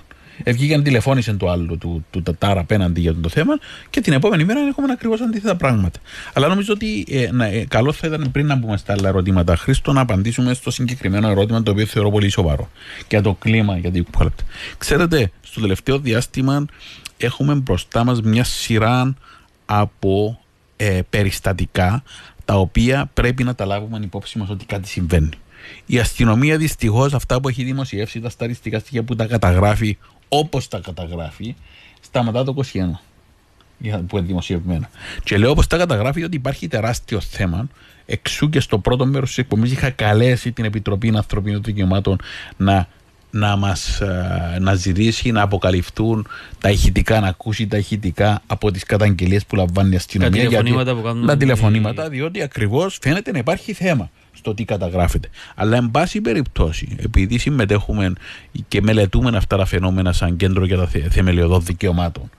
Βγήκε 0.46 0.80
τηλεφώνησε 0.80 1.32
το 1.32 1.50
άλλο 1.50 1.76
του, 1.76 2.04
του 2.10 2.22
Τατάρα 2.22 2.60
απέναντι 2.60 3.00
για 3.00 3.14
το 3.14 3.28
θέμα 3.28 3.58
και 3.90 4.00
την 4.00 4.12
επόμενη 4.12 4.44
μέρα 4.44 4.60
έχουμε 4.60 4.92
ακριβώς 4.92 5.20
αντίθετα 5.20 5.56
πράγματα. 5.56 5.98
Αλλά 6.32 6.48
νομίζω 6.48 6.72
ότι 6.72 7.06
ε, 7.08 7.28
ε, 7.58 7.64
καλό 7.64 7.92
θα 7.92 8.06
ήταν 8.06 8.30
πριν 8.32 8.46
να 8.46 8.54
μπούμε 8.56 8.76
στα 8.76 8.92
άλλα 8.92 9.08
ερωτήματα, 9.08 9.56
Χρήστο, 9.56 9.92
να 9.92 10.00
απαντήσουμε 10.00 10.54
στο 10.54 10.70
συγκεκριμένο 10.70 11.28
ερώτημα 11.28 11.62
το 11.62 11.70
οποίο 11.70 11.86
θεωρώ 11.86 12.10
πολύ 12.10 12.28
σοβαρό. 12.28 12.70
Για 13.08 13.22
το 13.22 13.34
κλίμα, 13.34 13.76
για 13.78 13.90
την 13.90 14.06
Ξέρετε, 14.78 15.30
στο 15.42 15.60
τελευταίο 15.60 15.98
διάστημα 15.98 16.66
έχουμε 17.16 17.54
μπροστά 17.54 18.04
μας 18.04 18.22
μια 18.22 18.44
σειρά 18.44 19.14
από 19.66 20.40
ε, 20.76 21.00
περιστατικά 21.10 22.02
τα 22.44 22.54
οποία 22.54 23.10
πρέπει 23.14 23.44
να 23.44 23.54
τα 23.54 23.64
λάβουμε 23.64 24.00
υπόψη 24.02 24.38
μας 24.38 24.48
ότι 24.48 24.64
κάτι 24.64 24.88
συμβαίνει. 24.88 25.28
Η 25.86 25.98
αστυνομία 25.98 26.56
δυστυχώς 26.56 27.14
αυτά 27.14 27.40
που 27.40 27.48
έχει 27.48 27.64
δημοσιεύσει, 27.64 28.20
τα 28.20 28.28
σταριστικά 28.28 28.78
στοιχεία 28.78 29.02
που 29.02 29.16
τα 29.16 29.26
καταγράφει 29.26 29.98
όπως 30.34 30.68
τα 30.68 30.78
καταγράφει, 30.78 31.54
σταματά 32.00 32.44
το 32.44 32.54
21 32.72 33.00
που 34.06 34.16
είναι 34.16 34.26
δημοσιευμένα. 34.26 34.90
Και 35.24 35.38
λέω 35.38 35.50
όπως 35.50 35.66
τα 35.66 35.76
καταγράφει 35.76 36.24
ότι 36.24 36.36
υπάρχει 36.36 36.68
τεράστιο 36.68 37.20
θέμα. 37.20 37.68
Εξού 38.06 38.50
και 38.50 38.60
στο 38.60 38.78
πρώτο 38.78 39.06
μέρος 39.06 39.28
της 39.28 39.38
εκπομπής 39.38 39.72
είχα 39.72 39.90
καλέσει 39.90 40.52
την 40.52 40.64
Επιτροπή 40.64 41.12
Ανθρωπίνων 41.16 41.62
Δικαιωμάτων 41.62 42.18
να 42.56 42.88
να 43.34 43.56
μας 43.56 44.00
ε, 44.00 44.56
να 44.60 44.74
ζητήσει 44.74 45.30
να 45.30 45.42
αποκαλυφθούν 45.42 46.26
τα 46.60 46.70
ηχητικά, 46.70 47.20
να 47.20 47.28
ακούσει 47.28 47.66
τα 47.66 47.76
ηχητικά 47.76 48.42
από 48.46 48.70
τις 48.70 48.84
καταγγελίες 48.84 49.46
που 49.46 49.56
λαμβάνει 49.56 49.92
η 49.92 49.96
αστυνομία. 49.96 50.42
Τα 50.42 50.48
τηλεφωνήματα 50.48 50.94
που 50.94 51.02
κάνουν. 51.02 51.26
Τα 51.26 51.36
τηλεφωνήματα, 51.36 52.08
διότι 52.08 52.42
ακριβώς 52.42 52.98
φαίνεται 53.02 53.32
να 53.32 53.38
υπάρχει 53.38 53.72
θέμα 53.72 54.10
στο 54.42 54.54
τι 54.54 54.64
καταγράφεται. 54.64 55.28
Αλλά, 55.54 55.76
εν 55.76 55.90
πάση 55.90 56.20
περιπτώσει, 56.20 56.96
επειδή 56.98 57.38
συμμετέχουμε 57.38 58.12
και 58.68 58.82
μελετούμε 58.82 59.36
αυτά 59.36 59.56
τα 59.56 59.64
φαινόμενα 59.64 60.12
σαν 60.12 60.36
κέντρο 60.36 60.64
για 60.64 60.76
τα 60.76 60.86
θεμελιωδών 61.10 61.64
δικαιωμάτων, 61.64 62.30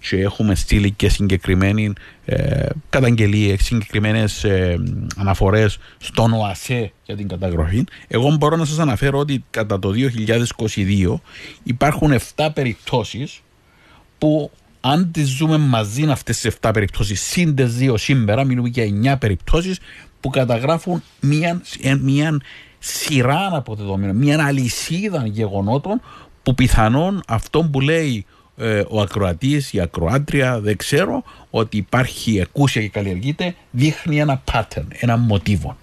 και 0.00 0.20
έχουμε 0.20 0.54
στείλει 0.54 0.90
και 0.90 1.08
συγκεκριμένη 1.08 1.92
ε, 2.24 2.66
καταγγελίες, 2.90 3.62
συγκεκριμένες 3.62 4.44
ε, 4.44 4.78
αναφορές 5.16 5.78
στον 5.98 6.32
ΟΑΣΕ 6.32 6.92
για 7.04 7.16
την 7.16 7.28
καταγραφή. 7.28 7.84
Εγώ 8.08 8.30
μπορώ 8.36 8.56
να 8.56 8.64
σας 8.64 8.78
αναφέρω 8.78 9.18
ότι 9.18 9.44
κατά 9.50 9.78
το 9.78 9.92
2022 10.76 11.14
υπάρχουν 11.62 12.18
7 12.36 12.48
περιπτώσεις 12.54 13.40
που 14.18 14.50
αν 14.80 15.10
τις 15.10 15.28
ζούμε 15.28 15.56
μαζί 15.56 16.04
αυτές 16.04 16.40
τις 16.40 16.56
7 16.60 16.70
περιπτώσεις, 16.72 17.20
συν 17.20 17.54
τις 17.54 17.76
2 17.80 17.94
σήμερα, 17.98 18.44
μιλούμε 18.44 18.68
για 18.68 19.14
9 19.14 19.18
περιπτώσεις 19.18 19.78
που 20.26 20.32
καταγράφουν 20.32 21.02
μια, 21.20 21.62
μια 22.00 22.40
σειρά 22.78 23.50
αποδεδομένων, 23.52 24.16
μια 24.16 24.44
αλυσίδα 24.44 25.26
γεγονότων 25.26 26.00
που 26.42 26.54
πιθανόν 26.54 27.22
αυτό 27.26 27.68
που 27.72 27.80
λέει 27.80 28.26
ε, 28.56 28.82
ο 28.88 29.00
ακροατής, 29.00 29.72
η 29.72 29.80
ακροάτρια, 29.80 30.60
δεν 30.60 30.76
ξέρω, 30.76 31.22
ότι 31.50 31.76
υπάρχει 31.76 32.38
εκούσια 32.38 32.82
και 32.82 32.88
καλλιεργείται, 32.88 33.54
δείχνει 33.70 34.20
ένα 34.20 34.42
pattern, 34.52 34.84
ένα 34.90 35.16
μοτίβο. 35.16 35.76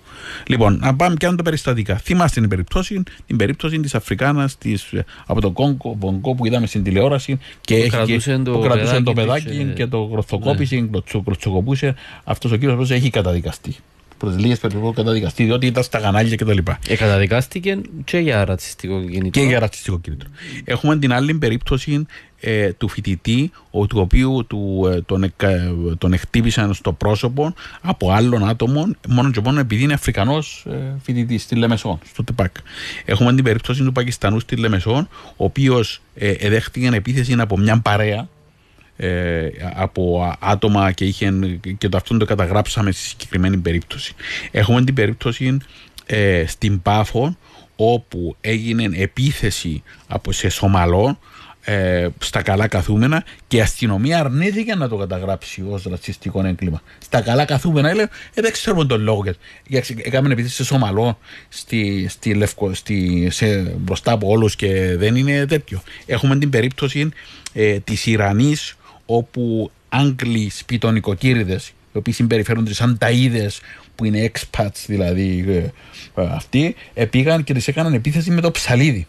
Λοιπόν, 0.48 0.78
να 0.82 0.96
πάμε 0.96 1.16
και 1.16 1.28
τα 1.28 1.44
περιστατικά. 1.44 1.98
Θυμάστε 1.98 2.40
την 2.40 2.50
περίπτωση, 2.50 3.04
την 3.28 3.38
περίπτωση 3.38 3.80
της 3.80 3.96
Αφρικάνας 3.96 4.58
από 5.26 5.42
τον 5.42 5.54
Κόγκο, 5.54 5.96
Μπονγκό 5.98 6.36
που 6.36 6.46
είδαμε 6.46 6.68
στην 6.68 6.84
τηλεόραση 6.84 7.40
και 7.62 7.78
που 7.78 7.90
κρατούσε 7.90 8.38
το, 8.38 8.60
παιδάκι, 8.60 9.04
το 9.04 9.14
παιδάκι 9.14 9.72
και, 9.76 9.88
το 9.88 10.04
γροθοκόπησε, 10.04 10.76
ναι. 10.76 11.00
κλωτσοκοπούσε. 11.24 11.96
Αυτός 12.24 12.52
ο 12.52 12.56
κύριος 12.56 12.92
έχει 12.92 13.10
καταδικαστεί 13.10 13.76
προσλίε 14.24 14.56
περιπτώσει 14.56 14.94
καταδικαστεί, 14.94 15.44
διότι 15.44 15.66
ήταν 15.66 15.84
στα 15.84 16.00
κανάλια 16.00 16.36
κτλ. 16.36 16.58
Ε, 16.88 16.96
καταδικάστηκε 16.96 17.78
και 18.04 18.18
για 18.18 18.46
ρατσιστικό 18.46 19.02
κίνητρο. 19.02 19.30
Και 19.30 19.42
για 19.42 19.60
ρατσιστικό 19.60 20.00
κίνητρο. 20.00 20.30
Έχουμε 20.64 20.98
την 20.98 21.14
άλλη 21.14 21.34
περίπτωση 21.34 22.06
ε, 22.40 22.74
του 22.74 22.88
φοιτητή, 22.88 23.52
ο, 23.72 23.88
του 23.88 24.00
οποίου 24.00 24.46
του, 24.48 24.90
ε, 24.94 25.02
τον, 25.02 25.24
ε, 25.24 25.32
τον 25.98 26.14
εκτύπησαν 26.14 26.74
στο 26.74 26.94
πρόσωπο 26.94 27.54
από 27.82 28.12
άλλον 28.12 28.50
άτομο, 28.50 28.88
μόνο 29.08 29.32
και 29.32 29.42
μόνο 29.44 29.60
επειδή 29.60 29.84
είναι 29.84 29.94
Αφρικανός 29.94 30.66
ε, 30.70 30.76
φοιτητής 31.04 31.44
στη 31.44 31.56
Λεμεσόν, 31.56 32.00
στο 32.10 32.24
ΤΕΠΑΚ. 32.24 32.56
Έχουμε 33.06 33.34
την 33.34 33.44
περίπτωση 33.44 33.84
του 33.84 33.92
Πακιστανού 33.92 34.40
στη 34.40 34.56
Λεμεσόν, 34.56 35.08
ο 35.36 35.44
οποίος 35.44 36.02
ε, 36.16 36.32
εδέχτηκε 36.32 36.90
επίθεση 36.94 37.36
από 37.38 37.58
μια 37.58 37.80
παρέα 37.80 38.28
ε, 39.04 39.50
από 39.74 40.36
άτομα 40.39 40.92
και, 40.92 41.06
είχε, 41.06 41.34
και 41.78 41.89
το 41.89 41.98
αυτόν 41.98 42.20
το 42.20 42.26
καταγράψαμε 42.26 42.92
στη 42.92 43.02
συγκεκριμένη 43.02 43.58
περίπτωση. 43.58 44.13
Έχουμε 44.52 44.84
την 44.84 44.94
περίπτωση 44.94 45.58
ε, 46.06 46.44
στην 46.48 46.82
Πάφο 46.82 47.38
όπου 47.76 48.36
έγινε 48.42 48.89
επίθεση 48.94 49.84
από 50.08 50.32
σε 50.32 50.50
Σομαλό 50.50 51.18
ε, 51.66 52.08
στα 52.18 52.42
καλά 52.42 52.68
καθούμενα 52.68 53.24
και 53.48 53.58
η 53.58 53.62
αστυνομία 53.62 54.20
αρνήθηκε 54.20 54.76
να 54.76 54.89
το 54.89 54.98
καταγράψει 54.98 55.63
ως 55.70 55.84
ρατσιστικό 55.84 56.46
έγκλημα. 56.46 56.82
Στα 56.98 57.22
καλά 57.22 57.46
καθούμενα 57.46 57.89
έλεγε, 57.89 58.10
ε, 58.34 58.42
δεν 58.42 58.52
ξέρουμε 58.52 58.86
τον 58.86 59.02
λόγο. 59.02 59.24
Γιατί 59.68 59.96
έκαμε 60.04 60.32
επίθεση 60.32 60.56
σε 60.56 60.63
Σομαλό 60.63 61.18
στη, 61.50 62.08
στη 62.10 62.34
Λευκο, 62.34 62.74
στη, 62.74 63.28
σε, 63.32 63.60
μπροστά 63.62 64.12
από 64.12 64.28
όλους 64.28 64.56
και 64.56 64.96
δεν 64.98 65.16
είναι 65.16 65.46
τέτοιο. 65.46 65.82
Έχουμε 66.06 66.38
την 66.38 66.50
περίπτωση 66.50 67.10
ε, 67.54 67.80
της 67.80 68.06
Ιρανής 68.06 68.78
όπου 69.06 69.72
Άγγλοι 69.89 70.50
σπιτονικοκύριδες, 70.50 71.68
οι 71.68 71.98
οποίοι 71.98 72.13
συμπεριφέρονται 72.13 72.74
σαν 72.74 72.98
ταΐδες 73.02 73.60
που 73.96 74.06
είναι 74.06 74.32
expats 74.34 74.84
δηλαδή 74.86 75.46
ε, 75.48 75.58
ε, 76.22 76.28
αυτοί, 76.30 76.76
πήγαν 77.10 77.44
και 77.44 77.54
τις 77.54 77.68
έκαναν 77.68 77.94
επίθεση 77.94 78.32
με 78.32 78.42
το 78.42 78.52
ψαλίδι. 78.52 79.08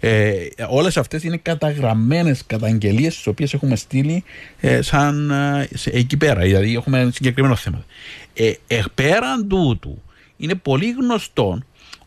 Ε, 0.00 0.46
Όλες 0.68 0.96
αυτές 0.96 1.22
είναι 1.24 1.36
καταγραμμένες 1.36 2.42
καταγγελίες, 2.46 3.14
τις 3.14 3.26
οποίες 3.26 3.54
έχουμε 3.54 3.76
στείλει 3.76 4.24
ε, 4.60 4.82
σαν 4.82 5.30
ε, 5.30 5.68
εκεί 5.84 6.16
πέρα. 6.16 6.40
Δηλαδή, 6.40 6.74
έχουμε 6.74 7.10
συγκεκριμένο 7.12 7.56
θέμα. 7.56 7.84
Ε, 8.34 8.52
ε, 8.66 8.82
πέραν 8.94 9.48
τούτου, 9.48 10.02
είναι 10.36 10.54
πολύ 10.54 10.90
γνωστό 10.90 11.58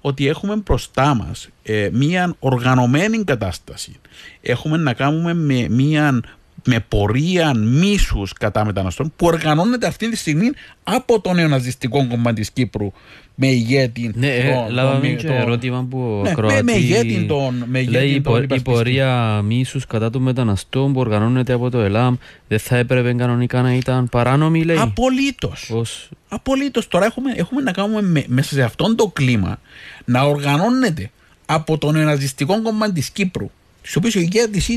ότι 0.02 0.28
έχουμε 0.28 0.56
μπροστά 0.56 1.14
μας 1.16 1.50
ε, 1.64 1.90
μία 1.92 2.36
οργανωμένη 2.40 3.24
κατάσταση. 3.24 3.96
Έχουμε 4.42 4.78
να 4.78 4.94
κάνουμε 4.94 5.34
με 5.34 5.68
μία 5.70 6.22
με 6.68 6.86
πορεία 6.88 7.54
μίσους 7.54 8.34
κατά 8.34 8.66
μεταναστών 8.66 9.14
που 9.16 9.26
οργανώνεται 9.26 9.88
αυτή 9.88 10.10
τη 10.10 10.16
στιγμή 10.16 10.52
από 10.84 11.22
το 11.22 11.34
νεοναζιστικό 11.34 12.08
κομμάτι 12.08 12.40
της 12.40 12.52
Κύπρου 12.52 12.92
με 13.36 13.48
ηγέτη. 13.48 14.12
Ναι, 14.16 14.28
ε, 14.28 14.70
λάβαμε 14.70 15.08
και 15.08 15.28
ερώτημα 15.28 15.88
που 15.90 16.22
ναι, 16.24 16.34
με, 16.36 16.62
με 16.62 16.72
ηγέτη 16.72 17.26
τον. 17.28 17.64
Με 17.68 17.84
λέει 17.84 18.10
η, 18.10 18.22
τον, 18.22 18.48
η 18.50 18.62
πορεία 18.62 19.42
μίσους 19.46 19.86
κατά 19.86 20.10
των 20.10 20.22
μεταναστών 20.22 20.94
που 20.94 21.00
οργανώνεται 21.00 21.54
από 21.54 21.70
το 21.70 21.80
ΕΛΑΜ 21.80 22.16
δεν 22.48 22.60
θα 22.60 22.78
έπρεπε 22.78 23.14
κανονικά 23.14 23.62
να 23.62 23.74
ήταν 23.74 24.10
παράνομη, 24.10 24.64
λέει. 24.64 24.78
Απολύτως. 24.80 25.70
Ως... 25.74 26.10
Απολύτως. 26.28 26.88
Τώρα 26.88 27.06
έχουμε, 27.06 27.32
έχουμε 27.36 27.62
να 27.62 27.72
κάνουμε 27.72 28.02
με, 28.02 28.24
μέσα 28.28 28.54
σε 28.54 28.64
αυτόν 28.64 28.96
το 28.96 29.08
κλίμα 29.08 29.60
να 30.06 30.22
οργανώνεται 30.22 31.12
από 31.46 31.78
το 31.78 31.92
νεοναζιστικό 31.92 32.62
κομμάτι 32.62 32.94
της 32.94 33.10
Κύπρου 33.10 33.50
τη 33.92 33.98
οποία 33.98 34.12
ο 34.16 34.20
ηγέτης 34.20 34.68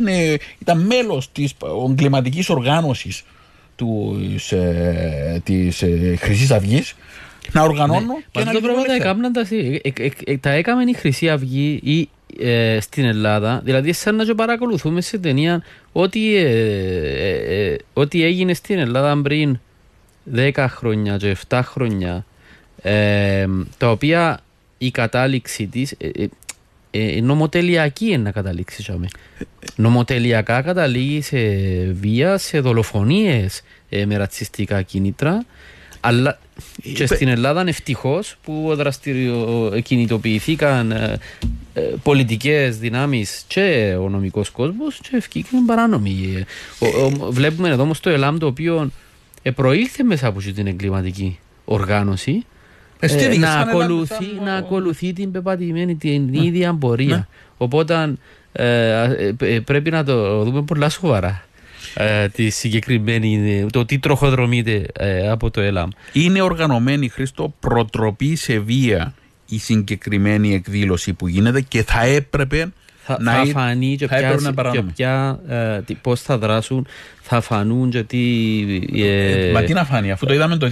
ήταν 0.58 0.80
μέλος 0.80 1.32
της 1.32 1.54
εγκληματικής 1.88 2.48
οργάνωσης 2.48 3.24
της 5.42 5.82
ε, 5.82 6.16
Χρυσής 6.18 6.50
Αυγής. 6.50 6.94
Να 7.52 7.62
οργανώνω 7.62 8.00
ναι. 8.00 8.14
και 8.30 8.44
να 8.44 8.60
πράγματα 8.60 8.92
έκαναν 8.92 9.32
τα, 9.32 9.46
ε, 10.24 10.36
τα 10.36 10.50
έκαμε 10.50 10.82
η 10.82 10.92
Χρυσή 10.92 11.30
Αυγή 11.30 11.80
ή 11.82 12.08
ε, 12.38 12.80
στην 12.80 13.04
Ελλάδα, 13.04 13.60
δηλαδή 13.64 13.92
σαν 13.92 14.16
να 14.16 14.34
παρακολουθούμε 14.34 15.00
σε 15.00 15.18
ταινία 15.18 15.62
ό,τι, 15.92 16.36
ε, 16.36 17.76
ό,τι 17.92 18.24
έγινε 18.24 18.54
στην 18.54 18.78
Ελλάδα 18.78 19.22
πριν 19.22 19.60
10 20.34 20.66
χρόνια 20.68 21.16
και 21.16 21.36
7 21.48 21.60
χρόνια 21.64 22.24
τα 23.78 23.90
οποία 23.90 24.40
η 24.78 24.90
κατάληξη 24.90 25.66
της 25.66 25.94
ε, 26.90 27.20
νομοτελειακή 27.20 28.06
είναι 28.06 28.16
να 28.16 28.30
καταλήξεις. 28.30 28.90
Νομοτελειακά 29.76 30.62
καταλήγει 30.62 31.20
σε 31.20 31.38
βίας, 32.00 32.42
σε 32.42 32.60
δολοφονίες 32.60 33.62
ε, 33.88 34.06
με 34.06 34.16
ρατσιστικά 34.16 34.82
κίνητρα. 34.82 35.44
Αλλά 36.00 36.38
και 36.94 37.06
στην 37.06 37.28
Ελλάδα 37.28 37.64
ευτυχώς 37.66 38.36
που 38.42 38.72
δραστηριο... 38.74 39.72
κινητοποιηθήκαν 39.84 40.90
ε, 40.90 41.18
ε, 41.74 41.80
πολιτικές 42.02 42.78
δυνάμεις 42.78 43.44
και 43.46 43.96
ο 44.00 44.08
νομικός 44.08 44.50
κόσμος 44.50 45.00
και 45.02 45.16
ευκήκαν 45.16 45.64
παράνομοι. 45.64 46.44
βλέπουμε 47.30 47.68
εδώ 47.68 47.82
όμως 47.82 48.00
το 48.00 48.10
ΕΛΑΜ 48.10 48.38
το 48.38 48.46
οποίο 48.46 48.90
προήλθε 49.54 50.02
μέσα 50.02 50.26
από 50.26 50.38
την 50.40 50.66
εγκληματική 50.66 51.38
οργάνωση 51.64 52.44
ε, 53.00 53.36
να, 53.38 53.52
ακολουθεί, 53.52 54.40
να 54.44 54.54
ακολουθεί 54.54 55.12
την 55.12 55.30
πεπατημένη, 55.30 55.94
την 55.94 56.24
ναι. 56.24 56.44
ίδια 56.44 56.74
πορεία. 56.74 57.16
Ναι. 57.16 57.26
Οπότε 57.56 58.14
ε, 58.52 59.32
ε, 59.38 59.60
πρέπει 59.60 59.90
να 59.90 60.04
το 60.04 60.44
δούμε 60.44 60.62
πολλά 60.62 60.88
σοβαρά. 60.88 61.44
τη 62.32 62.50
συγκεκριμένη, 62.50 63.66
το 63.72 63.84
τι 63.84 63.98
τροχοδρομείται 63.98 64.86
από 65.30 65.50
το 65.50 65.60
ΕΛΑΜ. 65.60 65.90
Είναι 66.12 66.42
οργανωμένη, 66.42 67.08
Χρήστο, 67.08 67.54
προτροπή 67.60 68.36
σε 68.36 68.58
βία 68.58 69.14
η 69.50 69.58
συγκεκριμένη 69.58 70.54
εκδήλωση 70.54 71.12
που 71.12 71.28
γίνεται 71.28 71.60
και 71.60 71.82
θα 71.82 72.04
έπρεπε 72.04 72.72
θα, 73.02 73.16
να 73.20 73.32
θα 73.32 73.40
είναι- 73.40 73.52
φανεί 73.52 73.96
και, 73.96 74.06
θα 74.06 74.16
ποια, 74.16 74.24
έπρεπε 74.26 74.42
να 74.42 74.48
και 74.48 74.54
παράνομη. 74.54 74.92
ποια, 74.96 75.40
ε, 75.48 75.80
τι- 75.82 75.94
πώς 75.94 76.20
θα 76.20 76.38
δράσουν, 76.38 76.86
θα 77.22 77.40
φανούν 77.40 77.90
και 77.90 78.02
τι... 78.02 78.18
ε, 79.04 79.50
Μα 79.52 79.62
τι 79.62 79.72
να 79.72 79.84
φάνει, 79.84 80.10
αφού 80.10 80.26
το 80.26 80.34
είδαμε 80.34 80.56
το 80.56 80.68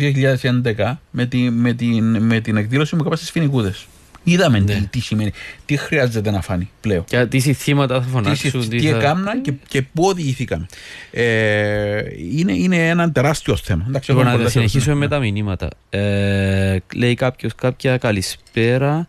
2011 0.75 0.93
με, 1.11 1.27
τη, 1.27 1.39
με, 1.39 1.73
την, 1.73 2.17
με 2.23 2.41
την 2.41 2.57
εκδήλωση 2.57 2.95
που 2.97 3.01
έκανα 3.01 3.17
στι 3.17 3.31
Φινικούδε. 3.31 3.75
Είδαμε 4.23 4.59
Ναι. 4.59 4.65
τι, 4.75 4.87
τι 4.87 5.01
σημαίνει, 5.01 5.33
τι 5.67 5.77
χρειάζεται 5.77 6.31
να 6.31 6.41
φάνει 6.41 6.71
πλέον. 6.81 7.05
και 7.05 7.27
τι 7.27 7.39
συστήματα 7.39 7.95
θα 7.95 8.01
Τι, 8.01 8.09
φωνάξουν. 8.11 8.69
τι, 8.69 8.81
θα- 8.81 8.97
έκαναν 8.97 9.43
και, 9.43 9.53
και 9.69 9.83
πού 9.83 10.05
οδηγηθήκαμε. 10.05 10.67
Ε, 11.11 12.03
είναι, 12.37 12.53
είναι 12.53 12.89
ένα 12.89 13.13
τεράστιο 13.13 13.57
θέμα. 13.57 13.85
Εντάξει, 13.89 14.11
Λοιπόν, 14.11 14.27
έχουμε 14.27 14.31
να 14.31 14.37
πολλές 14.37 14.53
συνεχίσουμε 14.53 14.95
με 14.95 15.05
ερωτήσεις. 15.05 15.33
τα 15.33 15.33
μηνύματα. 15.35 15.69
Ε, 15.91 16.77
λέει 16.95 17.15
κάποιος 17.15 17.55
κάποια 17.55 17.97
καλησπέρα. 17.97 19.09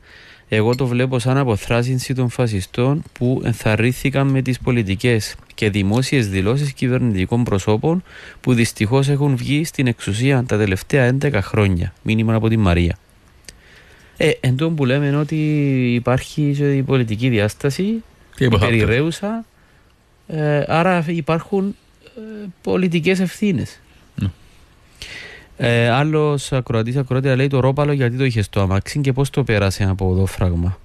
Εγώ 0.50 0.76
το 0.76 0.88
βλέπω 0.88 1.20
σαν 1.20 1.38
αποθράσινση 1.38 2.14
των 2.14 2.30
φασιστών 2.30 3.04
που 3.14 3.42
ενθαρρύνθηκαν 3.46 4.28
με 4.28 4.42
τις 4.42 4.60
πολιτικές 4.60 5.36
και 5.54 5.70
δημόσιες 5.70 6.30
δηλώσεις 6.30 6.74
κυβερνητικών 6.74 7.44
προσώπων 7.44 8.04
που 8.42 8.54
δυστυχώς 8.54 9.10
έχουν 9.10 9.36
βγει 9.36 9.64
στην 9.64 9.88
εξουσία 9.88 10.44
τα 10.48 10.58
τελευταία 10.58 11.16
11 11.22 11.40
χρόνια. 11.42 11.94
Μήνυμα 12.02 12.36
από 12.36 12.50
τη 12.50 12.58
Μαρία. 12.58 12.98
Ε, 14.18 14.32
εν 14.40 14.56
τω 14.56 14.70
που 14.70 14.86
λέμε 14.86 15.16
ότι 15.16 15.36
υπάρχει 15.94 16.54
και 16.58 16.76
η 16.76 16.82
πολιτική 16.82 17.30
διάσταση, 17.30 18.04
Τι 18.36 18.46
είπα, 18.46 18.58
θα 18.58 18.66
έρθει. 18.66 18.78
περιραίουσα, 18.78 19.46
ε, 20.28 20.64
άρα 20.68 21.06
υπάρχουν 21.08 21.76
ε, 22.16 22.22
πολιτικές 22.62 23.20
ευθύνες. 23.20 23.80
Ναι. 25.60 25.84
Ε, 25.84 25.90
Άλλος 25.90 26.52
ακροατής 26.52 26.96
ακροατήρα 26.96 27.36
λέει 27.36 27.48
το 27.48 27.60
ρόπαλο 27.60 27.92
γιατί 27.92 28.18
το 28.18 28.26
είχες 28.26 28.46
στο 28.46 28.62
αμάξι 28.62 29.00
και 29.00 29.14
πώς 29.14 29.30
το 29.30 29.44
πέρασε 29.44 29.84
από 29.84 30.12
εδώ 30.12 30.26
φράγμα. 30.26 30.78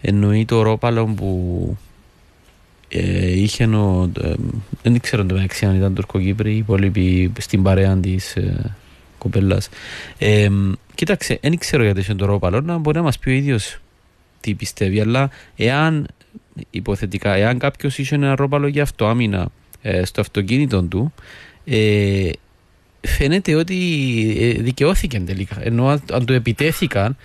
Εννοεί 0.00 0.44
το 0.44 0.62
ρόπαλο 0.62 1.06
που 1.06 1.76
ε, 2.88 3.40
είχε 3.40 3.64
ο. 3.64 4.10
ε, 4.22 4.34
δεν 4.82 5.00
ξέρω 5.00 5.24
το 5.24 5.34
μεταξύ 5.34 5.66
αν 5.66 5.76
ήταν 5.76 5.94
Τουρκοκύπροι 5.94 6.50
ή 6.50 6.54
οι 6.54 6.58
υπόλοιποι 6.58 7.32
στην 7.38 7.62
παρέα 7.62 7.96
της 7.96 8.36
ε, 8.36 8.74
κοπέλας. 9.18 9.68
Ε, 10.18 10.48
κοίταξε, 10.94 11.38
δεν 11.42 11.58
ξέρω 11.58 11.82
γιατί 11.82 12.00
είχε 12.00 12.14
το 12.14 12.26
ρόπαλο, 12.26 12.60
να 12.60 12.78
μπορεί 12.78 12.96
να 12.96 13.02
μας 13.02 13.18
πει 13.18 13.30
ο 13.30 13.32
ίδιος 13.32 13.78
τι 14.40 14.54
πιστεύει. 14.54 15.00
Αλλά 15.00 15.30
εάν 15.56 16.06
υποθετικά, 16.70 17.34
εάν 17.34 17.58
κάποιος 17.58 17.98
είχε 17.98 18.14
ένα 18.14 18.34
ρόπαλο 18.34 18.66
για 18.66 18.82
αυτοάμυνα 18.82 19.48
ε, 19.82 20.04
στο 20.04 20.20
αυτοκίνητο 20.20 20.82
του, 20.82 21.12
ε, 21.64 22.30
φαίνεται 23.04 23.54
ότι 23.54 23.76
ε, 24.40 24.62
δικαιώθηκε 24.62 25.20
τελικά. 25.20 25.56
Ενώ 25.60 25.88
αν, 25.88 26.02
αν 26.12 26.24
το 26.24 26.32
επιτέθηκαν. 26.32 27.16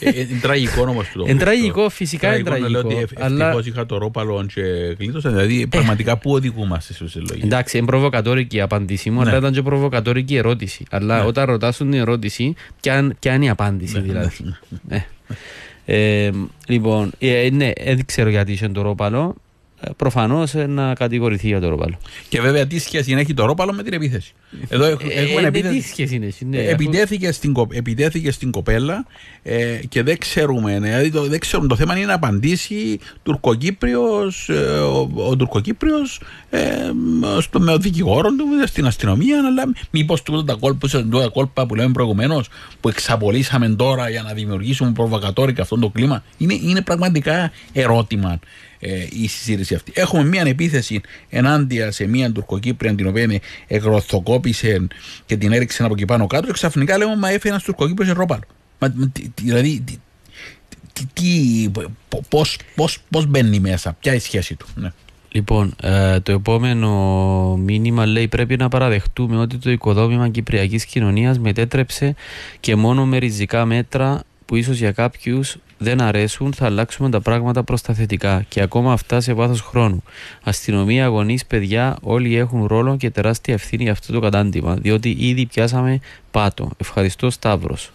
Ε, 0.00 0.08
ε, 0.08 0.20
Είναι 0.20 0.38
τραγικό 0.42 0.82
όμω 0.82 1.02
το 1.14 1.24
Είναι 1.28 1.38
τραγικό, 1.38 1.88
φυσικά 1.88 2.34
είναι 2.34 2.42
Τραγικό 2.44 2.64
να 2.66 2.70
λέω 2.72 2.80
τραγικό. 2.82 3.08
ότι 3.12 3.22
Αλλά 3.22 3.44
ευτυχώς 3.44 3.66
είχα 3.66 3.86
το 3.86 3.98
ρόπαλο 3.98 4.46
και 4.54 4.60
γλίτωσα. 4.98 5.30
Δηλαδή, 5.30 5.66
πραγματικά 5.66 6.16
πού 6.18 6.32
οδηγούμαστε 6.32 6.92
στη 6.92 7.08
συλλογή. 7.08 7.40
εντάξει, 7.44 7.76
είναι 7.78 7.86
προβοκατόρικη 7.86 8.56
η 8.56 8.60
απάντησή 8.60 9.10
μου, 9.10 9.22
Ναι. 9.22 9.28
αλλά 9.28 9.38
ήταν 9.38 9.52
και 9.52 9.62
προβοκατόρικη 9.62 10.34
η 10.34 10.36
ερώτηση. 10.36 10.84
Αλλά 10.90 11.18
Ναι. 11.20 11.26
όταν 11.26 11.44
ρωτάς 11.44 11.76
την 11.76 11.92
ερώτηση, 11.94 12.54
ποια, 12.80 13.14
ποια 13.18 13.34
είναι 13.34 13.44
η 13.44 13.48
απάντηση 13.48 13.94
Ναι, 13.94 14.00
δηλαδή. 14.00 14.54
ναι. 14.88 15.06
Ε, 15.88 16.30
λοιπόν, 16.66 17.10
ε, 17.18 17.48
ναι, 17.52 17.70
δεν 17.84 18.04
ξέρω 18.06 18.28
γιατί 18.28 18.52
είσαι 18.52 18.68
το 18.68 18.82
ρόπαλο. 18.82 19.34
Προφανώς 19.96 20.54
να 20.54 20.94
κατηγορηθεί 20.94 21.46
για 21.46 21.60
το 21.60 21.68
ρόπαλο. 21.68 21.98
Και 22.28 22.40
βέβαια, 22.40 22.66
τι 22.66 22.78
σχέση 22.78 23.12
έχει 23.12 23.34
το 23.34 23.46
ρόπαλο 23.46 23.72
με 23.72 23.82
την 23.82 23.92
επίθεση; 23.92 24.32
Εδώ 24.68 24.84
έχ- 24.84 25.00
έχουμε 25.02 25.38
Ε, 25.38 25.40
ναι, 25.40 25.46
επίθεση. 25.46 25.78
τι 25.80 25.88
σχέση 25.88 26.14
είναι, 26.14 26.26
εσύ, 26.26 26.44
ναι, 26.44 26.56
Ε, 26.56 26.60
αφού- 26.60 26.72
επιτέθηκε, 26.80 27.32
στην, 27.32 27.52
κο- 27.52 27.68
επιτέθηκε 27.72 28.30
στην 28.30 28.50
κοπέλα 28.50 29.06
ε, 29.42 29.78
και 29.88 30.02
δεν 30.02 30.18
ξέρουμε, 30.18 30.78
δηλαδή 30.80 31.10
το, 31.10 31.22
δεν 31.26 31.38
ξέρουμε, 31.38 31.68
το 31.68 31.76
θέμα 31.76 31.96
είναι 31.96 32.06
να 32.06 32.14
απαντήσει 32.14 32.98
Τουρκοκύπριος, 33.22 34.48
ε, 34.48 34.54
ο, 34.78 35.10
ο 35.28 35.36
Τουρκοκύπριος 35.36 36.20
ε, 36.50 36.60
στο, 37.40 37.60
με 37.60 37.72
ο 37.72 37.78
δικηγόρος 37.78 38.32
του 38.36 38.44
στην 38.66 38.86
αστυνομία 38.86 39.38
αλλά 39.46 39.62
μήπως 39.90 40.22
τούτα 40.22 40.44
τα 40.44 40.54
κόλπα, 40.60 40.88
τούτα 40.88 41.28
κόλπα 41.28 41.66
που 41.66 41.74
λέμε 41.74 41.92
προηγουμένως 41.92 42.48
που 42.80 42.88
εξαπολύσαμε 42.88 43.68
τώρα 43.68 44.08
για 44.08 44.22
να 44.22 44.32
δημιουργήσουμε 44.32 44.92
προβοκατόρικα 44.92 45.62
αυτό 45.62 45.78
το 45.78 45.88
κλίμα 45.88 46.22
είναι, 46.38 46.54
είναι 46.54 46.80
πραγματικά 46.82 47.52
ερώτημα 47.72 48.38
ε, 48.78 49.06
η 49.10 49.28
συζήτηση 49.28 49.74
αυτή. 49.74 49.92
Έχουμε 49.94 50.24
μια 50.24 50.42
επίθεση 50.46 51.00
ενάντια 51.28 51.90
σε 51.90 52.06
μια 52.06 52.32
Τουρκοκύπρια 52.32 52.94
την 52.94 53.06
οποία 53.06 53.40
εγρωθοκόπησε 53.66 54.86
και 55.26 55.36
την 55.36 55.52
έριξε 55.52 55.82
από 55.84 55.92
εκεί 55.94 56.04
πάνω 56.04 56.26
κάτω 56.26 56.46
και 56.46 56.52
ξαφνικά 56.52 56.98
λέμε 56.98 57.16
μα 57.16 57.28
έφερε 57.28 57.48
ένας 57.48 57.62
Τουρκοκύπριος 57.62 58.12
ρόπαλο. 58.16 58.42
Μα, 58.78 58.92
μα, 58.94 59.08
τι- 59.08 59.28
τι- 59.28 59.42
δηλαδή, 59.42 59.80
τι, 59.84 59.98
τι, 60.92 61.04
τι, 61.12 61.70
πώς, 62.28 62.58
πώς, 62.74 62.98
πώς 63.10 63.26
μπαίνει 63.26 63.60
μέσα, 63.60 63.96
ποια 64.00 64.12
είναι 64.12 64.20
η 64.20 64.24
σχέση 64.24 64.54
του. 64.54 64.66
Ναι. 64.74 64.92
Λοιπόν, 65.28 65.74
ε, 65.82 66.20
το 66.20 66.32
επόμενο 66.32 67.56
μήνυμα 67.56 68.06
λέει 68.06 68.28
πρέπει 68.28 68.56
να 68.56 68.68
παραδεχτούμε 68.68 69.36
ότι 69.38 69.56
το 69.56 69.70
οικοδόμημα 69.70 70.28
κυπριακής 70.28 70.84
κοινωνίας 70.84 71.38
μετέτρεψε 71.38 72.14
και 72.60 72.76
μόνο 72.76 73.06
με 73.06 73.18
ριζικά 73.18 73.64
μέτρα 73.64 74.22
που 74.46 74.56
ίσως 74.56 74.78
για 74.78 74.92
κάποιους 74.92 75.56
δεν 75.78 76.00
αρέσουν 76.00 76.52
θα 76.52 76.66
αλλάξουμε 76.66 77.10
τα 77.10 77.20
πράγματα 77.20 77.62
προς 77.62 77.82
τα 77.82 77.94
θετικά 77.94 78.44
και 78.48 78.62
ακόμα 78.62 78.92
αυτά 78.92 79.20
σε 79.20 79.32
βάθος 79.32 79.60
χρόνου. 79.60 80.02
Αστυνομία, 80.42 81.04
αγωνείς, 81.04 81.46
παιδιά 81.46 81.96
όλοι 82.02 82.36
έχουν 82.36 82.66
ρόλο 82.66 82.96
και 82.96 83.10
τεράστια 83.10 83.54
ευθύνη 83.54 83.82
για 83.82 83.92
αυτό 83.92 84.12
το 84.12 84.20
κατάντημα 84.20 84.74
διότι 84.74 85.16
ήδη 85.18 85.46
πιάσαμε 85.46 86.00
πάτο. 86.30 86.70
Ευχαριστώ 86.76 87.30
Σταύρος. 87.30 87.90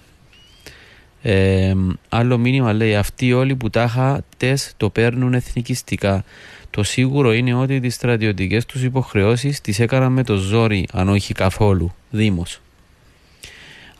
Ε, 1.22 1.74
άλλο 2.10 2.38
μήνυμα 2.38 2.74
λέει 2.74 2.96
αυτοί 2.96 3.34
όλοι 3.34 3.56
που 3.56 3.70
τάχα 3.70 4.24
τες 4.38 4.74
το 4.78 4.90
παίρνουν 4.90 5.34
εθνικιστικά. 5.34 6.24
Το 6.70 6.84
σίγουρο 6.84 7.34
είναι 7.34 7.54
ότι 7.54 7.80
τις 7.80 7.96
στρατιωτικές 7.96 8.66
τους 8.66 8.84
υποχρεώσεις 8.84 9.62
τις 9.62 9.80
έκαναν 9.80 10.12
με 10.12 10.24
το 10.24 10.36
ζόρι, 10.36 10.88
αν 10.92 11.10
όχι 11.10 11.34
καθόλου. 11.34 11.94
Δήμος. 12.10 12.62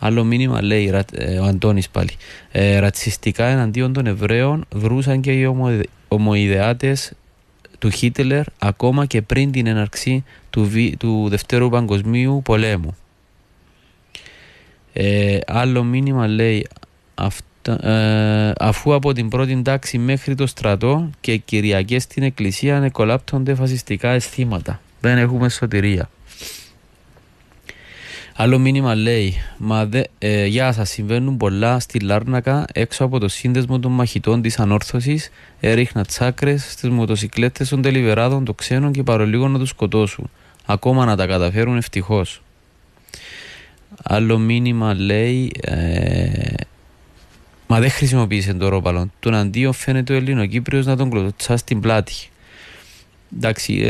Άλλο 0.04 0.24
μήνυμα 0.24 0.62
λέει 0.62 0.90
ρα- 0.90 1.06
ε, 1.14 1.38
ο 1.40 1.44
Αντώνης 1.44 1.90
πάλι. 1.90 2.12
Ε, 2.52 2.80
ρατσιστικά 2.80 3.46
εναντίον 3.46 3.94
των 3.94 4.06
Εβραίων 4.08 4.66
βρούσαν 4.76 5.22
και 5.22 5.32
οι 5.32 5.46
ομο, 5.46 5.80
ομοειδεάτες 6.08 7.12
του 7.80 7.90
Χίτλερ 7.90 8.44
ακόμα 8.60 9.06
και 9.06 9.22
πριν 9.22 9.52
την 9.52 9.68
έναρξη 9.68 10.24
του, 10.50 10.66
βι- 10.66 10.98
του 10.98 11.28
Δευτέρου 11.30 11.70
Παγκοσμίου 11.70 12.42
Πολέμου. 12.44 12.96
Ε, 14.94 15.38
άλλο 15.48 15.84
μήνυμα 15.84 16.28
λέει 16.28 16.68
αυτά, 17.16 17.88
ε, 17.90 18.54
αφού 18.60 18.94
από 18.94 19.14
την 19.14 19.30
πρώτη 19.30 19.62
τάξη 19.62 19.98
μέχρι 19.98 20.36
το 20.36 20.48
στρατό 20.48 21.10
και 21.22 21.38
κυριακές 21.38 22.04
στην 22.04 22.24
εκκλησία 22.24 22.78
ανεκολάπτονται 22.78 23.56
φασιστικά 23.56 24.10
αισθήματα. 24.10 24.82
Δεν 25.02 25.18
έχουμε 25.18 25.50
σωτηρία. 25.50 26.10
Άλλο 28.36 28.60
μήνυμα 28.60 28.96
λέει 28.96 29.36
Μα 29.58 29.86
δε, 29.86 30.04
ε, 30.20 30.46
Γεια 30.46 30.72
σας, 30.72 30.90
συμβαίνουν 30.90 31.38
πολλά 31.38 31.80
στη 31.80 32.00
Λάρνακα 32.00 32.66
έξω 32.74 33.06
από 33.06 33.20
το 33.20 33.28
σύνδεσμο 33.28 33.80
των 33.80 33.92
μαχητών 33.92 34.42
της 34.42 34.60
ανόρθωσης 34.60 35.30
έριχνα 35.60 36.06
τσάκρες 36.06 36.72
στις 36.72 36.90
μοτοσυκλέτες 36.90 37.70
των 37.70 37.82
τελιβεράδων 37.82 38.46
των 38.46 38.56
ξένων 38.56 38.92
και 38.92 39.04
παρολίγο 39.04 39.48
να 39.48 39.60
τους 39.60 39.70
σκοτώσουν. 39.70 40.30
Ακόμα 40.66 41.06
να 41.06 41.16
τα 41.16 41.28
καταφέρουν 41.28 41.78
ευτυχώς. 41.78 42.42
Άλλο 44.04 44.38
μήνυμα 44.38 44.94
λέει 44.94 45.52
ε, 45.62 46.54
Μα 47.68 47.80
δεν 47.80 47.90
χρησιμοποίησε 47.90 48.54
το 48.54 48.70
ρόπαλο. 48.70 49.10
Τον 49.20 49.36
αντίο 49.36 49.72
φαίνεται 49.72 50.14
ο 50.14 50.16
Ελληνοκύπριος 50.16 50.86
να 50.86 50.96
τον 50.96 51.10
κλωτσά 51.10 51.58
στην 51.58 51.80
πλάτη. 51.80 52.31
Εντάξει, 53.36 53.84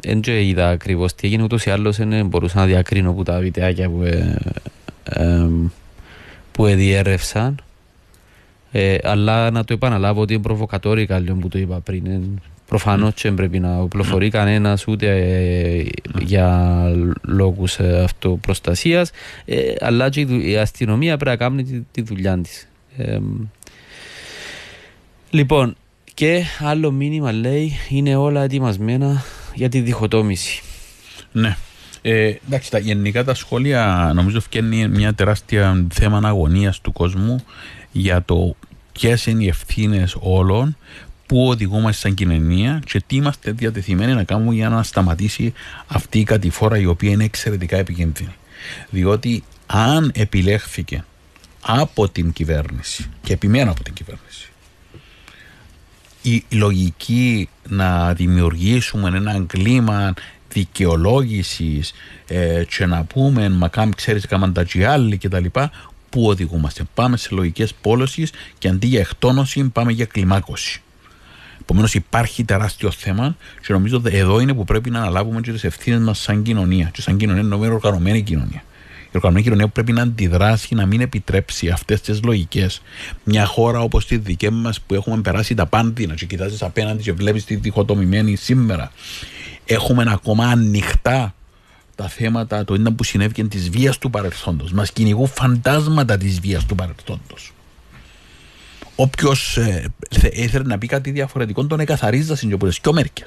δεν 0.00 0.22
ε, 0.26 0.44
είδα 0.44 0.68
ακριβώς 0.68 1.14
τι 1.14 1.26
έγινε, 1.26 1.42
ούτως 1.42 1.64
ή 1.64 1.70
άλλως 1.70 1.96
δεν 1.96 2.26
μπορούσα 2.26 2.58
να 2.58 2.66
διακρίνω 2.66 3.12
που 3.12 3.22
τα 3.22 3.38
βιντεάκια 3.38 3.88
που, 3.88 4.02
ε, 4.02 4.38
ε, 5.04 5.48
που 6.52 6.64
διέρευσαν. 6.64 7.62
Ε, 8.72 8.96
αλλά 9.02 9.50
να 9.50 9.64
το 9.64 9.72
επαναλάβω 9.72 10.20
ότι 10.20 10.32
είναι 10.32 10.42
προβοκατόρικα 10.42 11.18
λίγο 11.18 11.34
που 11.34 11.48
το 11.48 11.58
είπα 11.58 11.80
πριν. 11.80 12.06
Ε, 12.06 12.20
Προφανώς 12.70 13.14
δεν 13.22 13.34
πρέπει 13.34 13.58
να 13.58 13.78
οπλοφορεί 13.78 14.30
κανένας 14.30 14.86
ούτε 14.86 15.06
ε, 15.06 15.84
για 16.20 16.80
λόγους 17.22 17.78
ε, 17.78 18.02
αυτοπροστασίας, 18.02 19.10
ε, 19.44 19.72
αλλά 19.80 20.08
και 20.08 20.20
η, 20.20 20.24
δου- 20.24 20.44
η 20.44 20.56
αστυνομία 20.56 21.16
πρέπει 21.16 21.30
να 21.38 21.44
κάνει 21.46 21.64
τη, 21.64 21.80
τη 21.90 22.02
δουλειά 22.02 22.38
της. 22.38 22.68
λοιπόν, 25.30 25.76
και 26.20 26.44
άλλο 26.58 26.90
μήνυμα 26.90 27.32
λέει 27.32 27.78
είναι 27.88 28.16
όλα 28.16 28.42
ετοιμασμένα 28.42 29.22
για 29.54 29.68
τη 29.68 29.80
διχοτόμηση. 29.80 30.62
Ναι. 31.32 31.56
Ε, 32.02 32.34
εντάξει, 32.46 32.70
τα, 32.70 32.78
γενικά 32.78 33.24
τα 33.24 33.34
σχόλια 33.34 34.12
νομίζω 34.14 34.40
φτιάχνει 34.40 34.88
μια 34.88 35.14
τεράστια 35.14 35.86
θέμα 35.92 36.20
αγωνία 36.24 36.74
του 36.82 36.92
κόσμου 36.92 37.44
για 37.92 38.22
το 38.22 38.56
ποιες 38.92 39.26
είναι 39.26 39.44
οι 39.44 39.48
ευθύνες 39.48 40.16
όλων, 40.20 40.76
πού 41.26 41.48
οδηγούμαστε 41.48 42.00
σαν 42.08 42.14
κοινωνία 42.14 42.82
και 42.86 43.02
τι 43.06 43.16
είμαστε 43.16 43.52
διατεθειμένοι 43.52 44.14
να 44.14 44.24
κάνουμε 44.24 44.54
για 44.54 44.68
να 44.68 44.82
σταματήσει 44.82 45.52
αυτή 45.86 46.18
η 46.18 46.24
κατηφόρα 46.24 46.78
η 46.78 46.86
οποία 46.86 47.10
είναι 47.10 47.24
εξαιρετικά 47.24 47.76
επικίνδυνη. 47.76 48.34
Διότι 48.90 49.44
αν 49.66 50.10
επιλέχθηκε 50.14 51.04
από 51.60 52.08
την 52.08 52.32
κυβέρνηση 52.32 53.10
και 53.22 53.32
επιμένω 53.32 53.70
από 53.70 53.82
την 53.82 53.92
κυβέρνηση 53.92 54.49
η 56.22 56.44
λογική 56.50 57.48
να 57.68 58.12
δημιουργήσουμε 58.12 59.16
ένα 59.16 59.44
κλίμα 59.46 60.14
δικαιολόγησης 60.52 61.92
ε, 62.26 62.64
και 62.68 62.86
να 62.86 63.04
πούμε 63.04 63.48
μα 63.48 63.68
κάμ 63.68 63.90
ξέρεις 63.90 64.26
κάμαν 64.26 64.52
τα 64.52 64.64
τζιάλι 64.64 65.18
και 65.18 65.28
τα 65.28 65.40
λοιπά 65.40 65.70
πού 66.10 66.26
οδηγούμαστε 66.26 66.82
πάμε 66.94 67.16
σε 67.16 67.28
λογικές 67.32 67.74
πόλωσης 67.74 68.32
και 68.58 68.68
αντί 68.68 68.86
για 68.86 69.00
εκτόνωση 69.00 69.68
πάμε 69.72 69.92
για 69.92 70.04
κλιμάκωση 70.04 70.82
Επομένως, 71.60 71.94
υπάρχει 71.94 72.44
τεράστιο 72.44 72.90
θέμα 72.90 73.36
και 73.66 73.72
νομίζω 73.72 73.96
ότι 73.96 74.16
εδώ 74.16 74.40
είναι 74.40 74.54
που 74.54 74.64
πρέπει 74.64 74.90
να 74.90 74.98
αναλάβουμε 74.98 75.40
τις 75.40 75.64
ευθύνες 75.64 76.00
μας 76.00 76.18
σαν 76.18 76.42
κοινωνία. 76.42 76.90
Και 76.92 77.00
σαν 77.00 77.16
κοινωνία 77.16 77.42
εννοούμε 77.42 77.68
οργανωμένη 77.68 78.22
κοινωνία. 78.22 78.62
Η 79.12 79.16
οργανωμένη 79.16 79.44
κοινωνία 79.44 79.66
που 79.66 79.72
πρέπει 79.72 79.92
να 79.92 80.02
αντιδράσει, 80.02 80.74
να 80.74 80.86
μην 80.86 81.00
επιτρέψει 81.00 81.68
αυτές 81.68 82.00
τις 82.00 82.22
λογικές. 82.22 82.82
Μια 83.24 83.46
χώρα 83.46 83.80
όπως 83.80 84.06
τη 84.06 84.16
δική 84.16 84.50
μας 84.50 84.80
που 84.80 84.94
έχουμε 84.94 85.20
περάσει 85.20 85.54
τα 85.54 85.66
πάντινα 85.66 86.14
και 86.14 86.26
κοιτάζεις 86.26 86.62
απέναντι 86.62 87.02
και 87.02 87.12
βλέπεις 87.12 87.44
τη 87.44 87.54
διχοτομημένη 87.56 88.36
σήμερα. 88.36 88.92
Έχουμε 89.64 90.04
ακόμα 90.08 90.46
ανοιχτά 90.46 91.34
τα 91.94 92.08
θέματα, 92.08 92.64
το 92.64 92.74
ήταν 92.74 92.94
που 92.94 93.04
συνέβηκε 93.04 93.44
της 93.44 93.70
βίας 93.70 93.98
του 93.98 94.10
παρελθόντος. 94.10 94.72
Μας 94.72 94.92
κυνηγούν 94.92 95.28
φαντάσματα 95.28 96.16
της 96.16 96.40
βίας 96.40 96.66
του 96.66 96.74
παρελθόντος. 96.74 97.52
Όποιος 98.94 99.56
ε, 99.56 99.84
ήθελε 100.32 100.64
να 100.64 100.78
πει 100.78 100.86
κάτι 100.86 101.10
διαφορετικό, 101.10 101.66
τον 101.66 101.80
εκαθαρίζει 101.80 102.34
τι 102.34 102.46
και 102.80 102.92
μερικέ. 102.92 103.24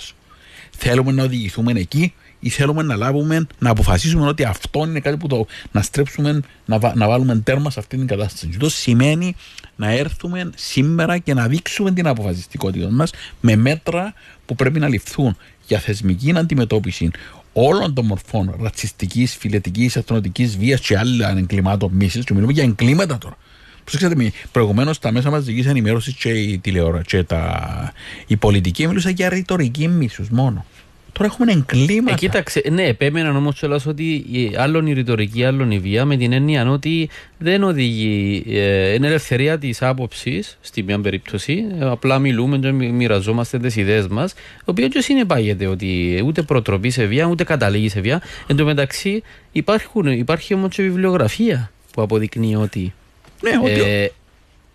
Θέλουμε 0.77 1.11
να 1.11 1.23
οδηγηθούμε 1.23 1.71
εκεί 1.71 2.13
ή 2.43 2.49
θέλουμε 2.49 2.83
να 2.83 2.95
λάβουμε, 2.95 3.47
να 3.59 3.69
αποφασίσουμε 3.69 4.27
ότι 4.27 4.43
αυτό 4.43 4.85
είναι 4.85 4.99
κάτι 4.99 5.17
που 5.17 5.27
το, 5.27 5.45
να 5.71 5.81
στρέψουμε, 5.81 6.39
να, 6.65 6.93
να 6.95 7.07
βάλουμε 7.07 7.35
τέρμα 7.35 7.69
σε 7.69 7.79
αυτή 7.79 7.97
την 7.97 8.07
κατάσταση. 8.07 8.47
Αυτό 8.51 8.69
σημαίνει 8.69 9.35
να 9.75 9.91
έρθουμε 9.91 10.49
σήμερα 10.55 11.17
και 11.17 11.33
να 11.33 11.47
δείξουμε 11.47 11.91
την 11.91 12.07
αποφασιστικότητα 12.07 12.91
μας 12.91 13.11
με 13.41 13.55
μέτρα 13.55 14.13
που 14.45 14.55
πρέπει 14.55 14.79
να 14.79 14.87
ληφθούν 14.87 15.37
για 15.67 15.79
θεσμική 15.79 16.33
αντιμετώπιση 16.35 17.11
όλων 17.53 17.93
των 17.93 18.05
μορφών 18.05 18.55
ρατσιστικής, 18.61 19.35
φιλετικής, 19.35 19.95
εθνοτικής 19.95 20.57
βίας 20.57 20.79
και 20.79 20.97
άλλων 20.97 21.37
εγκλημάτων 21.37 21.91
μίσης. 21.93 22.25
Και 22.25 22.33
μιλούμε 22.33 22.51
για 22.51 22.63
εγκλήματα 22.63 23.17
τώρα. 23.17 23.37
Προσέξτε 23.83 24.31
προηγουμένως 24.51 24.99
τα 24.99 25.11
μέσα 25.11 25.29
μαζική 25.29 25.67
ενημέρωση 25.67 26.13
και 26.13 26.29
η 26.29 26.59
τηλεόραση 26.59 27.05
και 27.05 27.23
τα... 27.23 27.93
η 28.27 28.37
πολιτική 28.37 28.87
μιλούσαν 28.87 29.11
για 29.11 29.29
ρητορική 29.29 29.87
μίσου 29.87 30.25
μόνο. 30.31 30.65
Τώρα 31.13 31.29
έχουμε 31.33 31.51
εγκλήματα. 31.51 32.13
Ε, 32.13 32.17
κοίταξε, 32.17 32.61
ναι, 32.71 32.83
επέμεναν 32.83 33.35
όμως 33.35 33.59
κιόλας 33.59 33.85
ότι 33.85 34.25
άλλον 34.57 34.87
η 34.87 34.93
ρητορική, 34.93 35.45
άλλον 35.45 35.71
η 35.71 35.79
βία, 35.79 36.05
με 36.05 36.17
την 36.17 36.31
έννοια 36.31 36.69
ότι 36.69 37.09
δεν 37.37 37.63
οδηγεί. 37.63 38.43
Ε, 38.47 38.93
είναι 38.93 39.07
ελευθερία 39.07 39.57
της 39.57 39.81
άποψης, 39.81 40.57
στη 40.61 40.83
μια 40.83 40.99
περίπτωση. 40.99 41.65
Απλά 41.79 42.19
μιλούμε 42.19 42.57
και 42.57 42.71
μοιραζόμαστε 42.71 43.59
τις 43.59 43.75
ιδέες 43.75 44.07
μας, 44.07 44.33
το 44.33 44.71
οποίο 44.71 44.87
δεν 44.89 45.01
συνεπάγεται 45.01 45.67
ότι 45.67 46.21
ούτε 46.25 46.41
προτροπή 46.41 46.89
σε 46.89 47.05
βία, 47.05 47.25
ούτε 47.25 47.43
καταλήγει 47.43 47.89
σε 47.89 47.99
βία. 47.99 48.21
Εν 48.47 48.55
τω 48.55 48.65
μεταξύ, 48.65 49.23
υπάρχουν, 49.51 50.07
υπάρχει 50.07 50.53
όμως 50.53 50.75
και 50.75 50.81
βιβλιογραφία 50.81 51.71
που 51.93 52.01
αποδεικνύει 52.01 52.55
ότι 52.55 52.93
ναι, 53.41 53.51
ότι... 53.63 53.81
Ε, 53.81 54.07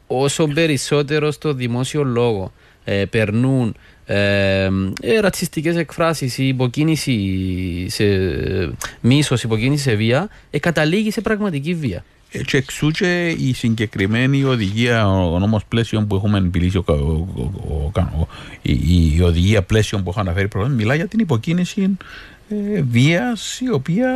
όσο 0.06 0.46
περισσότερο 0.46 1.30
στο 1.30 1.52
δημόσιο 1.52 2.04
λόγο 2.04 2.52
ε, 2.84 3.04
περνούν 3.04 3.74
ε, 4.10 4.70
ε, 5.00 5.20
ρατσιστικές 5.20 5.76
εκφράσεις 5.76 6.38
ή 6.38 6.46
υποκίνηση 6.48 7.86
σε 7.88 8.04
μίσος, 9.00 9.42
υποκίνηση 9.42 9.82
σε 9.82 9.94
βία, 9.94 10.28
ε, 10.50 10.58
καταλήγει 10.58 11.10
σε 11.10 11.20
πραγματική 11.20 11.74
βία. 11.74 12.04
Ε, 12.30 12.42
και 12.42 12.56
εξού 12.56 12.90
και 12.90 13.28
η 13.28 13.52
συγκεκριμένη 13.52 14.44
οδηγία, 14.44 15.08
ο 15.08 15.38
νόμος 15.38 15.64
πλαίσιο 15.64 16.04
που 16.08 16.16
έχουμε 16.16 16.38
επιλύσει, 16.38 16.76
ο, 16.76 16.84
ο, 16.86 18.26
η, 18.62 18.72
η, 19.16 19.22
οδηγία 19.22 19.62
πλαίσιο 19.62 19.98
που 19.98 20.10
έχω 20.10 20.20
αναφέρει 20.20 20.48
πρώτα, 20.48 20.68
μιλά 20.68 20.94
για 20.94 21.06
την 21.06 21.18
υποκίνηση 21.18 21.96
ε, 22.48 22.82
βίας 22.82 23.60
η 23.60 23.70
οποία 23.70 24.08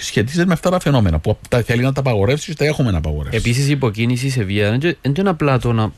σχετίζεται 0.00 0.46
με 0.46 0.52
αυτά 0.52 0.70
τα 0.70 0.80
φαινόμενα 0.80 1.18
που 1.18 1.38
τα 1.48 1.62
θέλει 1.62 1.82
να 1.82 1.92
τα 1.92 2.00
απαγορεύσεις 2.00 2.54
τα 2.56 2.64
έχουμε 2.64 2.90
να 2.90 2.98
απαγορεύσεις. 2.98 3.40
Επίσης 3.40 3.68
η 3.68 3.70
υποκίνηση 3.70 4.30
σε 4.30 4.42
βία 4.42 4.78
δεν 4.78 4.96
είναι 5.18 5.28
απλά 5.28 5.58
το 5.58 5.72
να, 5.72 5.92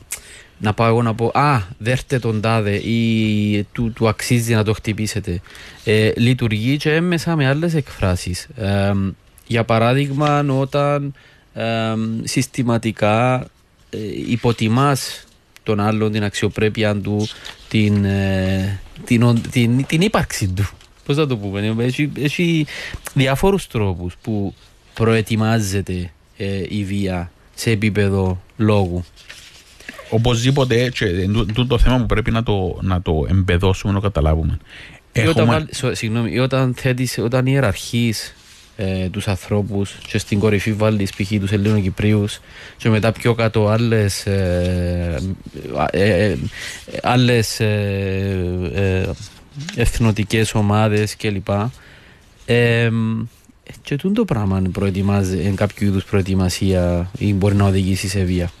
να 0.61 0.73
πάω 0.73 0.87
εγώ 0.87 1.01
να 1.01 1.13
πω 1.15 1.31
Α, 1.33 1.61
δέρτε 1.77 2.19
τον 2.19 2.41
τάδε 2.41 2.75
ή 2.75 3.63
του, 3.71 3.93
του 3.93 4.07
αξίζει 4.07 4.53
να 4.53 4.63
το 4.63 4.73
χτυπήσετε. 4.73 5.41
Ε, 5.83 6.11
λειτουργεί 6.15 6.77
και 6.77 6.93
έμεσα 6.93 7.35
με 7.35 7.47
άλλες 7.47 7.73
εκφράσεις. 7.73 8.47
Ε, 8.55 8.91
για 9.47 9.63
παράδειγμα, 9.63 10.45
όταν 10.49 11.13
ε, 11.53 11.93
συστηματικά 12.23 13.47
ε, 13.89 13.97
υποτιμάς 14.27 15.23
τον 15.63 15.79
άλλον 15.79 16.11
την 16.11 16.23
αξιοπρέπεια 16.23 16.95
του, 16.95 17.27
την, 17.69 18.05
ε, 18.05 18.79
την, 19.05 19.41
την, 19.51 19.85
την 19.85 20.01
ύπαρξη 20.01 20.47
του. 20.47 20.69
Πώς 21.05 21.15
θα 21.15 21.27
το 21.27 21.37
πούμε, 21.37 21.75
έχει, 21.77 22.11
έχει 22.17 22.65
διάφορου 23.13 23.57
τρόπους 23.71 24.15
που 24.21 24.53
προετοιμάζεται 24.93 26.11
ε, 26.37 26.63
η 26.69 26.83
βία 26.83 27.31
σε 27.55 27.71
επίπεδο 27.71 28.41
λόγου. 28.57 29.05
Οπωσδήποτε 30.13 30.83
έτσι, 30.83 31.23
είναι 31.23 31.65
το 31.67 31.77
θέμα 31.77 31.97
που 31.97 32.05
πρέπει 32.05 32.31
να 32.31 32.43
το, 32.43 32.77
να 32.81 33.01
το 33.01 33.25
εμπεδώσουμε, 33.29 33.93
να 33.93 33.99
το 33.99 34.05
καταλάβουμε. 34.05 34.57
Έχουμε... 35.11 35.41
Όταν, 35.41 35.67
συγγνώμη, 35.91 36.39
όταν, 36.39 36.73
θέτεις, 36.77 37.17
όταν 37.17 37.45
ιεραρχείς 37.45 38.35
ε, 38.75 39.09
τους 39.09 39.27
ανθρώπους 39.27 39.97
και 40.07 40.17
στην 40.17 40.39
κορυφή 40.39 40.73
βάλεις 40.73 41.11
π.χ. 41.11 41.27
τους 41.39 41.51
Ελληνοκυπρίους 41.51 42.39
και 42.77 42.89
μετά 42.89 43.11
πιο 43.11 43.33
κάτω 43.33 43.67
άλλες 43.67 44.25
ε, 44.25 45.19
ε, 45.91 46.25
ε 46.25 46.37
άλλες 47.01 47.59
ε, 47.59 49.09
εθνοτικές 49.75 50.53
ομάδες 50.53 51.15
κλπ. 51.15 51.49
Ε, 52.45 52.89
και 53.81 53.95
τούτο 53.95 54.13
το 54.13 54.25
πράγμα 54.25 54.61
προετοιμάζει, 54.71 55.39
εν 55.39 55.55
κάποιο 55.55 55.87
είδους 55.87 56.03
προετοιμασία 56.03 57.11
ή 57.17 57.33
μπορεί 57.33 57.55
να 57.55 57.65
οδηγήσει 57.65 58.07
σε 58.07 58.23
βία. 58.23 58.51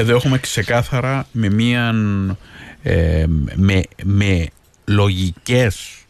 Εδώ 0.00 0.14
έχουμε 0.14 0.38
ξεκάθαρα 0.38 1.26
με 1.32 1.50
μία 1.50 1.94
ε, 2.82 3.24
με, 3.54 3.82
με 4.04 4.46
λογικές 4.84 6.04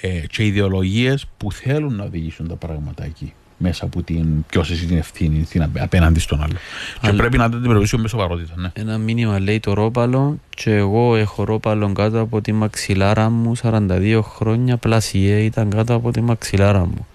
ε, 0.00 0.08
και 0.08 0.44
ιδεολογίες 0.44 1.26
που 1.36 1.52
θέλουν 1.52 1.94
να 1.94 2.04
οδηγήσουν 2.04 2.48
τα 2.48 2.54
πράγματα 2.56 3.04
εκεί 3.04 3.32
μέσα 3.56 3.84
από 3.84 4.02
την 4.02 4.44
ποιος 4.46 4.70
έχει 4.70 4.86
την 4.86 4.96
ευθύνη 4.96 5.42
την 5.42 5.70
απέναντι 5.78 6.20
στον 6.20 6.42
άλλο. 6.42 6.52
Και 7.00 7.12
πρέπει 7.12 7.36
να 7.36 7.44
αντιμετωπίσουμε 7.44 8.02
με 8.02 8.08
σοβαρότητα. 8.08 8.54
Ναι. 8.56 8.70
Ένα 8.72 8.98
μήνυμα 8.98 9.40
λέει 9.40 9.60
το 9.60 9.72
ρόπαλο 9.72 10.38
και 10.48 10.74
εγώ 10.74 11.16
έχω 11.16 11.44
ρόπαλο 11.44 11.92
κάτω 11.92 12.20
από 12.20 12.40
τη 12.40 12.52
μαξιλάρα 12.52 13.30
μου 13.30 13.52
42 13.62 14.20
χρόνια 14.22 14.76
πλασιέ 14.76 15.44
ήταν 15.44 15.70
κάτω 15.70 15.94
από 15.94 16.10
τη 16.10 16.20
μαξιλάρα 16.20 16.86
μου. 16.86 17.06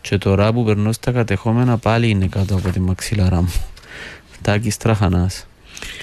Και 0.00 0.18
τώρα 0.18 0.52
που 0.52 0.64
περνώ 0.64 0.92
στα 0.92 1.12
κατεχόμενα 1.12 1.76
πάλι 1.76 2.08
είναι 2.08 2.26
κάτω 2.26 2.54
από 2.54 2.68
τη 2.68 2.80
μαξιλάρα 2.80 3.40
μου. 3.42 3.52
Τάκη 4.48 4.72
τραχανά. 4.78 5.30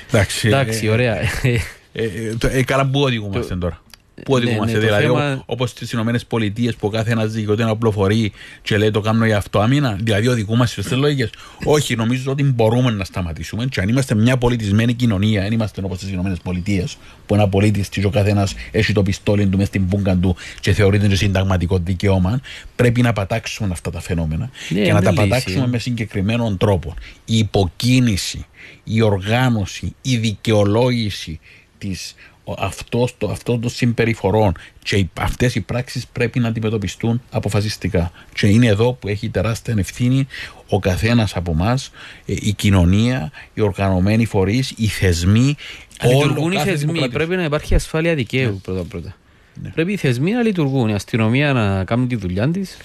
Εντάξει, 0.08 0.48
Εντάξει, 0.48 0.89
ωραία. 0.89 1.16
Ε, 1.18 1.60
ε, 1.93 2.36
ε, 2.41 2.64
καλά 2.64 2.86
που 2.89 3.02
οδηγούμαστε 3.02 3.56
τώρα. 3.56 3.82
Πού 4.24 4.34
οδηγούμαστε, 4.34 4.78
ναι, 4.78 4.80
ναι, 4.80 4.86
δηλαδή, 4.86 5.05
θέμα... 5.05 5.43
όπως 5.45 5.70
στις 5.70 5.91
Ηνωμένες 5.91 6.26
Πολιτείες 6.26 6.76
που 6.76 6.88
ο 6.88 6.89
κάθε 6.89 7.11
ένας 7.11 7.32
δικαιούται 7.32 7.63
να 7.63 7.70
απλοφορεί 7.70 8.32
και 8.61 8.78
λέει 8.78 8.91
το 8.91 9.01
κάνω 9.01 9.26
για 9.26 9.38
αυτό 9.38 9.59
άμυνα, 9.59 9.97
δηλαδή 10.01 10.28
οδηγούμαστε 10.28 10.82
στι 10.82 10.95
λογικές. 10.95 11.30
Όχι, 11.63 11.95
νομίζω 11.95 12.32
ότι 12.32 12.43
μπορούμε 12.43 12.91
να 12.91 13.03
σταματήσουμε. 13.03 13.66
Και 13.66 13.82
αν 13.82 13.89
είμαστε 13.89 14.16
μια 14.16 14.38
πολιτισμένη 14.38 14.93
κοινωνία, 14.93 15.43
αν 15.43 15.51
είμαστε 15.51 15.82
όπως 15.84 15.97
στις 15.97 16.09
Ηνωμένες 16.09 16.38
Πολιτείες, 16.43 16.97
που 17.26 17.34
ένα 17.34 17.49
πολίτης 17.49 17.89
και 17.89 18.05
ο 18.05 18.09
καθένα 18.09 18.47
έχει 18.72 18.93
το 18.93 19.03
πιστόλι 19.03 19.47
του 19.47 19.57
μέσα 19.57 19.68
στην 19.68 19.88
πούγκα 19.88 20.16
του 20.16 20.36
και 20.59 20.74
θεωρείται 20.74 21.07
το 21.07 21.16
συνταγματικό 21.16 21.78
δικαίωμα, 21.78 22.39
πρέπει 22.76 23.01
να 23.01 23.13
πατάξουμε 23.13 23.70
αυτά 23.72 23.91
τα 23.91 24.01
φαινόμενα 24.01 24.49
ναι, 24.70 24.82
και 24.82 24.93
να 24.93 25.01
τα 25.01 25.13
πατάξουμε 25.13 25.68
με 25.68 25.78
συγκεκριμένον 25.78 26.57
τρόπο. 26.57 26.93
Η 27.26 27.38
υποκίνηση, 27.38 28.45
η 28.84 29.01
οργάνωση, 29.01 29.95
η 30.01 30.18
δικαιολόγηση 30.18 31.39
της 31.78 32.16
αυτός 32.58 33.18
το, 33.18 33.30
αυτό 33.30 33.58
το 33.58 33.70
συμπεριφορών 33.70 34.54
και 34.84 35.08
αυτές 35.14 35.56
οι 35.56 35.62
πράξεις 35.62 36.08
πρέπει 36.08 36.39
να 36.39 36.48
αντιμετωπιστούν 36.48 37.22
αποφασιστικά. 37.32 38.12
Και 38.34 38.48
είναι 38.48 38.68
εδώ 38.68 38.93
που 38.93 39.08
έχει 39.08 39.30
τεράστια 39.30 39.76
ευθύνη 39.78 40.28
ο 40.70 40.80
καθένας 40.80 41.36
από 41.36 41.52
εμά, 41.52 41.78
η 42.26 42.54
κοινωνία, 42.54 43.32
οι 43.54 43.62
οργανωμένοι 43.62 44.26
φορείς, 44.26 44.74
οι 44.78 44.88
θεσμοί. 44.88 45.56
Αν 46.00 46.12
λειτουργούν 46.12 46.52
οι 46.52 46.58
θεσμοί, 46.58 47.10
πρέπει 47.10 47.36
να 47.36 47.43
υπάρχει 47.43 47.76
ασφάλεια 47.76 48.16
δικαίου 48.16 48.52
ναι. 48.52 48.58
πρώτα 48.58 48.84
πρώτα. 48.84 49.16
Ναι. 49.62 49.70
Πρέπει 49.70 49.91
οι 49.91 49.98
θεσμοί 49.98 50.32
να 50.32 50.41
λειτουργούν, 50.41 50.89
η 50.89 50.93
αστυνομία 50.93 51.54
να 51.54 51.84
κάνει 51.84 52.08
τη 52.08 52.16
δουλειά 52.16 52.50
της. 52.50 52.78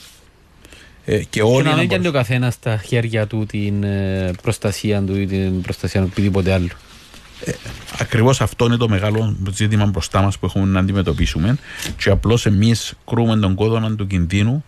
Ε, 1.04 1.18
και, 1.18 1.42
όλοι 1.42 1.62
και 1.62 1.68
να 1.68 1.76
μην 1.76 1.88
κάνει 1.88 2.06
ο 2.06 2.12
καθένας 2.12 2.54
στα 2.54 2.76
χέρια 2.76 3.26
του 3.26 3.46
την 3.46 3.82
ε, 3.82 4.30
προστασία 4.42 5.02
του 5.02 5.16
ή 5.16 5.26
την 5.26 5.60
προστασία 5.60 6.00
του 6.00 6.08
οτιδήποτε 6.10 6.52
άλλο. 6.52 6.68
Ε, 7.44 7.52
Ακριβώς 7.98 8.40
αυτό 8.40 8.64
είναι 8.64 8.76
το 8.76 8.88
μεγάλο 8.88 9.36
ζήτημα 9.52 9.86
μπροστά 9.86 10.22
μας 10.22 10.38
που 10.38 10.46
έχουμε 10.46 10.66
να 10.66 10.80
αντιμετωπίσουμε. 10.80 11.58
Και 11.96 12.10
απλώς 12.10 12.46
εμείς 12.46 12.94
κρούμε 13.06 13.36
τον 13.36 13.54
κόδωνα 13.54 13.94
του 13.94 14.06
κινδύνου 14.06 14.64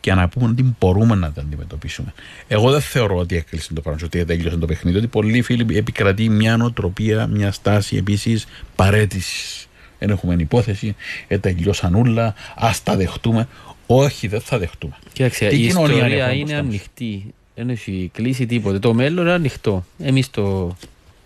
και 0.00 0.14
να 0.14 0.28
πούμε 0.28 0.46
ότι 0.46 0.74
μπορούμε 0.78 1.14
να 1.14 1.32
τα 1.32 1.40
αντιμετωπίσουμε. 1.40 2.12
Εγώ 2.48 2.70
δεν 2.70 2.80
θεωρώ 2.80 3.16
ότι 3.16 3.36
έκλεισε 3.36 3.74
το 3.74 3.80
πράγμα, 3.80 4.00
ότι 4.04 4.24
τέλειωσε 4.24 4.56
το 4.56 4.66
παιχνίδι. 4.66 4.98
Ότι 4.98 5.06
πολλοί 5.06 5.42
φίλοι 5.42 5.76
επικρατεί 5.76 6.28
μια 6.28 6.56
νοοτροπία, 6.56 7.26
μια 7.26 7.52
στάση 7.52 7.96
επίσης 7.96 8.46
παρέτησης. 8.76 9.68
Δεν 9.98 10.10
έχουμε 10.10 10.36
υπόθεση, 10.38 10.96
ε, 11.28 11.38
τελειώσαν 11.38 11.94
όλα, 11.94 12.34
ας 12.56 12.82
τα 12.82 12.96
δεχτούμε. 12.96 13.48
Όχι, 13.86 14.26
δεν 14.26 14.40
θα 14.40 14.58
δεχτούμε. 14.58 14.94
Κοίταξε, 15.12 15.48
η 15.48 15.64
ιστορία 15.64 16.32
είναι 16.32 16.54
ανοιχτή. 16.54 17.34
Δεν 17.54 17.70
έχει 17.70 18.10
κλείσει 18.12 18.46
τίποτε. 18.46 18.78
Το 18.78 18.94
μέλλον 18.94 19.24
είναι 19.24 19.34
ανοιχτό. 19.34 19.84
Εμείς 19.98 20.30
το. 20.30 20.76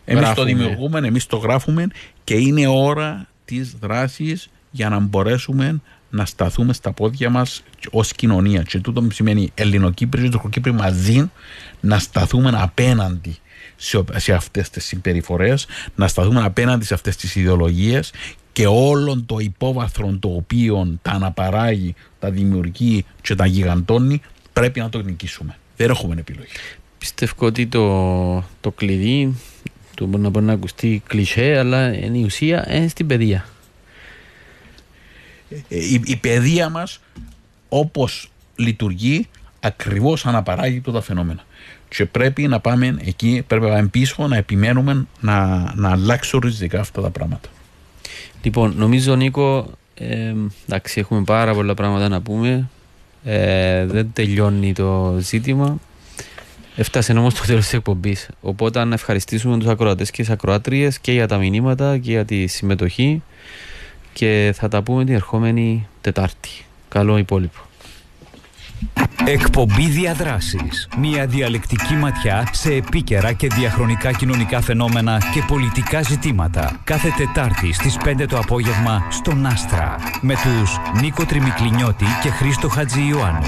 Εμείς 0.05 0.33
το 0.35 0.45
δημιουργούμε, 0.45 0.99
εμείς 0.99 1.27
το 1.27 1.37
γράφουμε 1.37 1.87
και 2.25 2.35
είναι 2.35 2.67
ώρα 2.67 3.27
της 3.45 3.75
δράσης 3.81 4.49
για 4.71 4.89
να 4.89 4.99
μπορέσουμε 4.99 5.81
να 6.11 6.25
σταθούμε 6.25 6.73
στα 6.73 6.93
πόδια 6.93 7.31
μας 7.31 7.63
ως 7.91 8.13
κοινωνία. 8.13 8.63
Και 8.63 8.79
τούτο 8.79 9.07
σημαίνει 9.13 9.51
Ελληνοκύπροι 9.55 10.23
και 10.23 10.29
Τουρκοκύπροι 10.29 10.73
μαζί 10.73 11.31
να 11.81 11.99
σταθούμε 11.99 12.51
απέναντι 12.55 13.37
σε, 13.77 14.05
σε 14.15 14.33
αυτές 14.33 14.71
τις 14.71 14.85
συμπεριφορές, 14.85 15.67
να 15.95 16.09
σταθούμε 16.09 16.43
απέναντι 16.45 16.85
σε 16.85 16.95
αυτές 16.95 17.17
τις 17.17 17.35
ιδεολογίες 17.35 18.13
και 18.53 18.67
όλον 18.67 19.27
το 19.27 19.39
υπόβαθρο 19.39 20.17
το 20.21 20.29
οποίο 20.29 20.99
τα 21.03 21.11
αναπαράγει, 21.11 21.95
τα 22.19 22.31
δημιουργεί 22.31 23.05
και 23.21 23.35
τα 23.35 23.47
γιγαντώνει, 23.47 24.21
πρέπει 24.53 24.81
να 24.81 24.89
το 24.89 25.03
νικήσουμε. 25.03 25.57
Δεν 25.77 25.91
έχουμε 25.91 26.15
επιλογή. 26.19 26.49
Πιστεύω 26.99 27.47
ότι 27.47 27.67
το, 27.67 28.45
το 28.61 28.71
κλειδί, 28.71 29.37
το 29.95 30.07
μπορεί 30.07 30.23
να 30.23 30.29
μπορεί 30.29 30.45
να 30.45 30.53
ακουστεί 30.53 31.03
κλισέ, 31.07 31.59
αλλά 31.59 31.95
είναι 31.95 32.19
η 32.19 32.25
ουσία 32.25 32.75
είναι 32.77 32.89
στην 32.89 33.07
παιδεία. 33.07 33.47
Ε, 35.69 35.77
η, 35.77 36.03
η 36.05 36.17
παιδεία 36.17 36.69
μας 36.69 37.01
όπως 37.69 38.31
λειτουργεί 38.57 39.29
ακριβώς 39.61 40.27
αναπαράγει 40.27 40.81
τα 40.81 41.01
φαινόμενα. 41.01 41.45
Και 41.89 42.05
πρέπει 42.05 42.49
να 42.49 42.61
πάμε 42.61 42.97
εκεί, 43.05 43.45
πρέπει 43.47 43.65
να 43.65 43.71
πάμε 43.71 43.89
πίσω, 43.89 44.27
να 44.27 44.37
επιμένουμε 44.37 45.07
να, 45.21 45.73
να 45.75 45.91
αλλάξουν 45.91 46.41
ριζικά 46.43 46.81
αυτά 46.81 47.03
τα 47.03 47.11
πράγματα. 47.11 47.49
Λοιπόν, 48.43 48.75
νομίζω 48.77 49.17
Νίκο, 49.17 49.71
ε, 49.95 50.35
εντάξει, 50.67 51.01
έχουμε 51.01 51.23
πάρα 51.23 51.55
πολλά 51.55 51.75
πράγματα 51.75 52.09
να 52.09 52.21
πούμε. 52.21 52.69
Ε, 53.25 53.87
δεν 53.87 54.11
τελειώνει 54.13 54.73
το 54.73 55.17
ζήτημα. 55.21 55.79
Έφτασε 56.77 57.12
όμως 57.12 57.35
το 57.35 57.43
τέλος 57.47 57.62
της 57.64 57.72
εκπομπής. 57.72 58.29
Οπότε 58.41 58.85
να 58.85 58.95
ευχαριστήσουμε 58.95 59.59
τους 59.59 59.68
ακροατές 59.68 60.11
και 60.11 60.22
τις 60.22 60.31
ακροάτριες 60.31 60.99
και 60.99 61.12
για 61.12 61.29
τα 61.29 61.37
μηνύματα 61.37 61.99
και 61.99 62.11
για 62.11 62.25
τη 62.25 62.47
συμμετοχή. 62.47 63.22
Και 64.12 64.55
θα 64.57 64.68
τα 64.68 64.83
πούμε 64.83 65.05
την 65.05 65.14
ερχόμενη 65.14 65.87
Τετάρτη. 66.01 66.51
Καλό 66.89 67.18
υπόλοιπο. 67.18 67.59
Εκπομπή 69.27 69.89
Διαδράσεις. 69.89 70.89
Μια 70.99 71.27
διαλεκτική 71.27 71.95
ματιά 71.95 72.49
σε 72.53 72.75
επίκαιρα 72.75 73.33
και 73.33 73.47
διαχρονικά 73.47 74.12
κοινωνικά 74.12 74.61
φαινόμενα 74.61 75.18
και 75.35 75.43
πολιτικά 75.47 76.03
ζητήματα. 76.03 76.81
Κάθε 76.85 77.09
Τετάρτη 77.16 77.72
στις 77.72 77.97
5 78.05 78.27
το 78.29 78.39
απόγευμα 78.39 79.07
στον 79.11 79.47
Άστρα. 79.47 79.97
Με 80.20 80.35
τους 80.35 81.01
Νίκο 81.01 81.25
Τριμικλινιώτη 81.25 82.07
και 82.22 82.29
Χρήστο 82.31 82.68
Χατζη 82.68 83.09
Ιωάννου. 83.09 83.47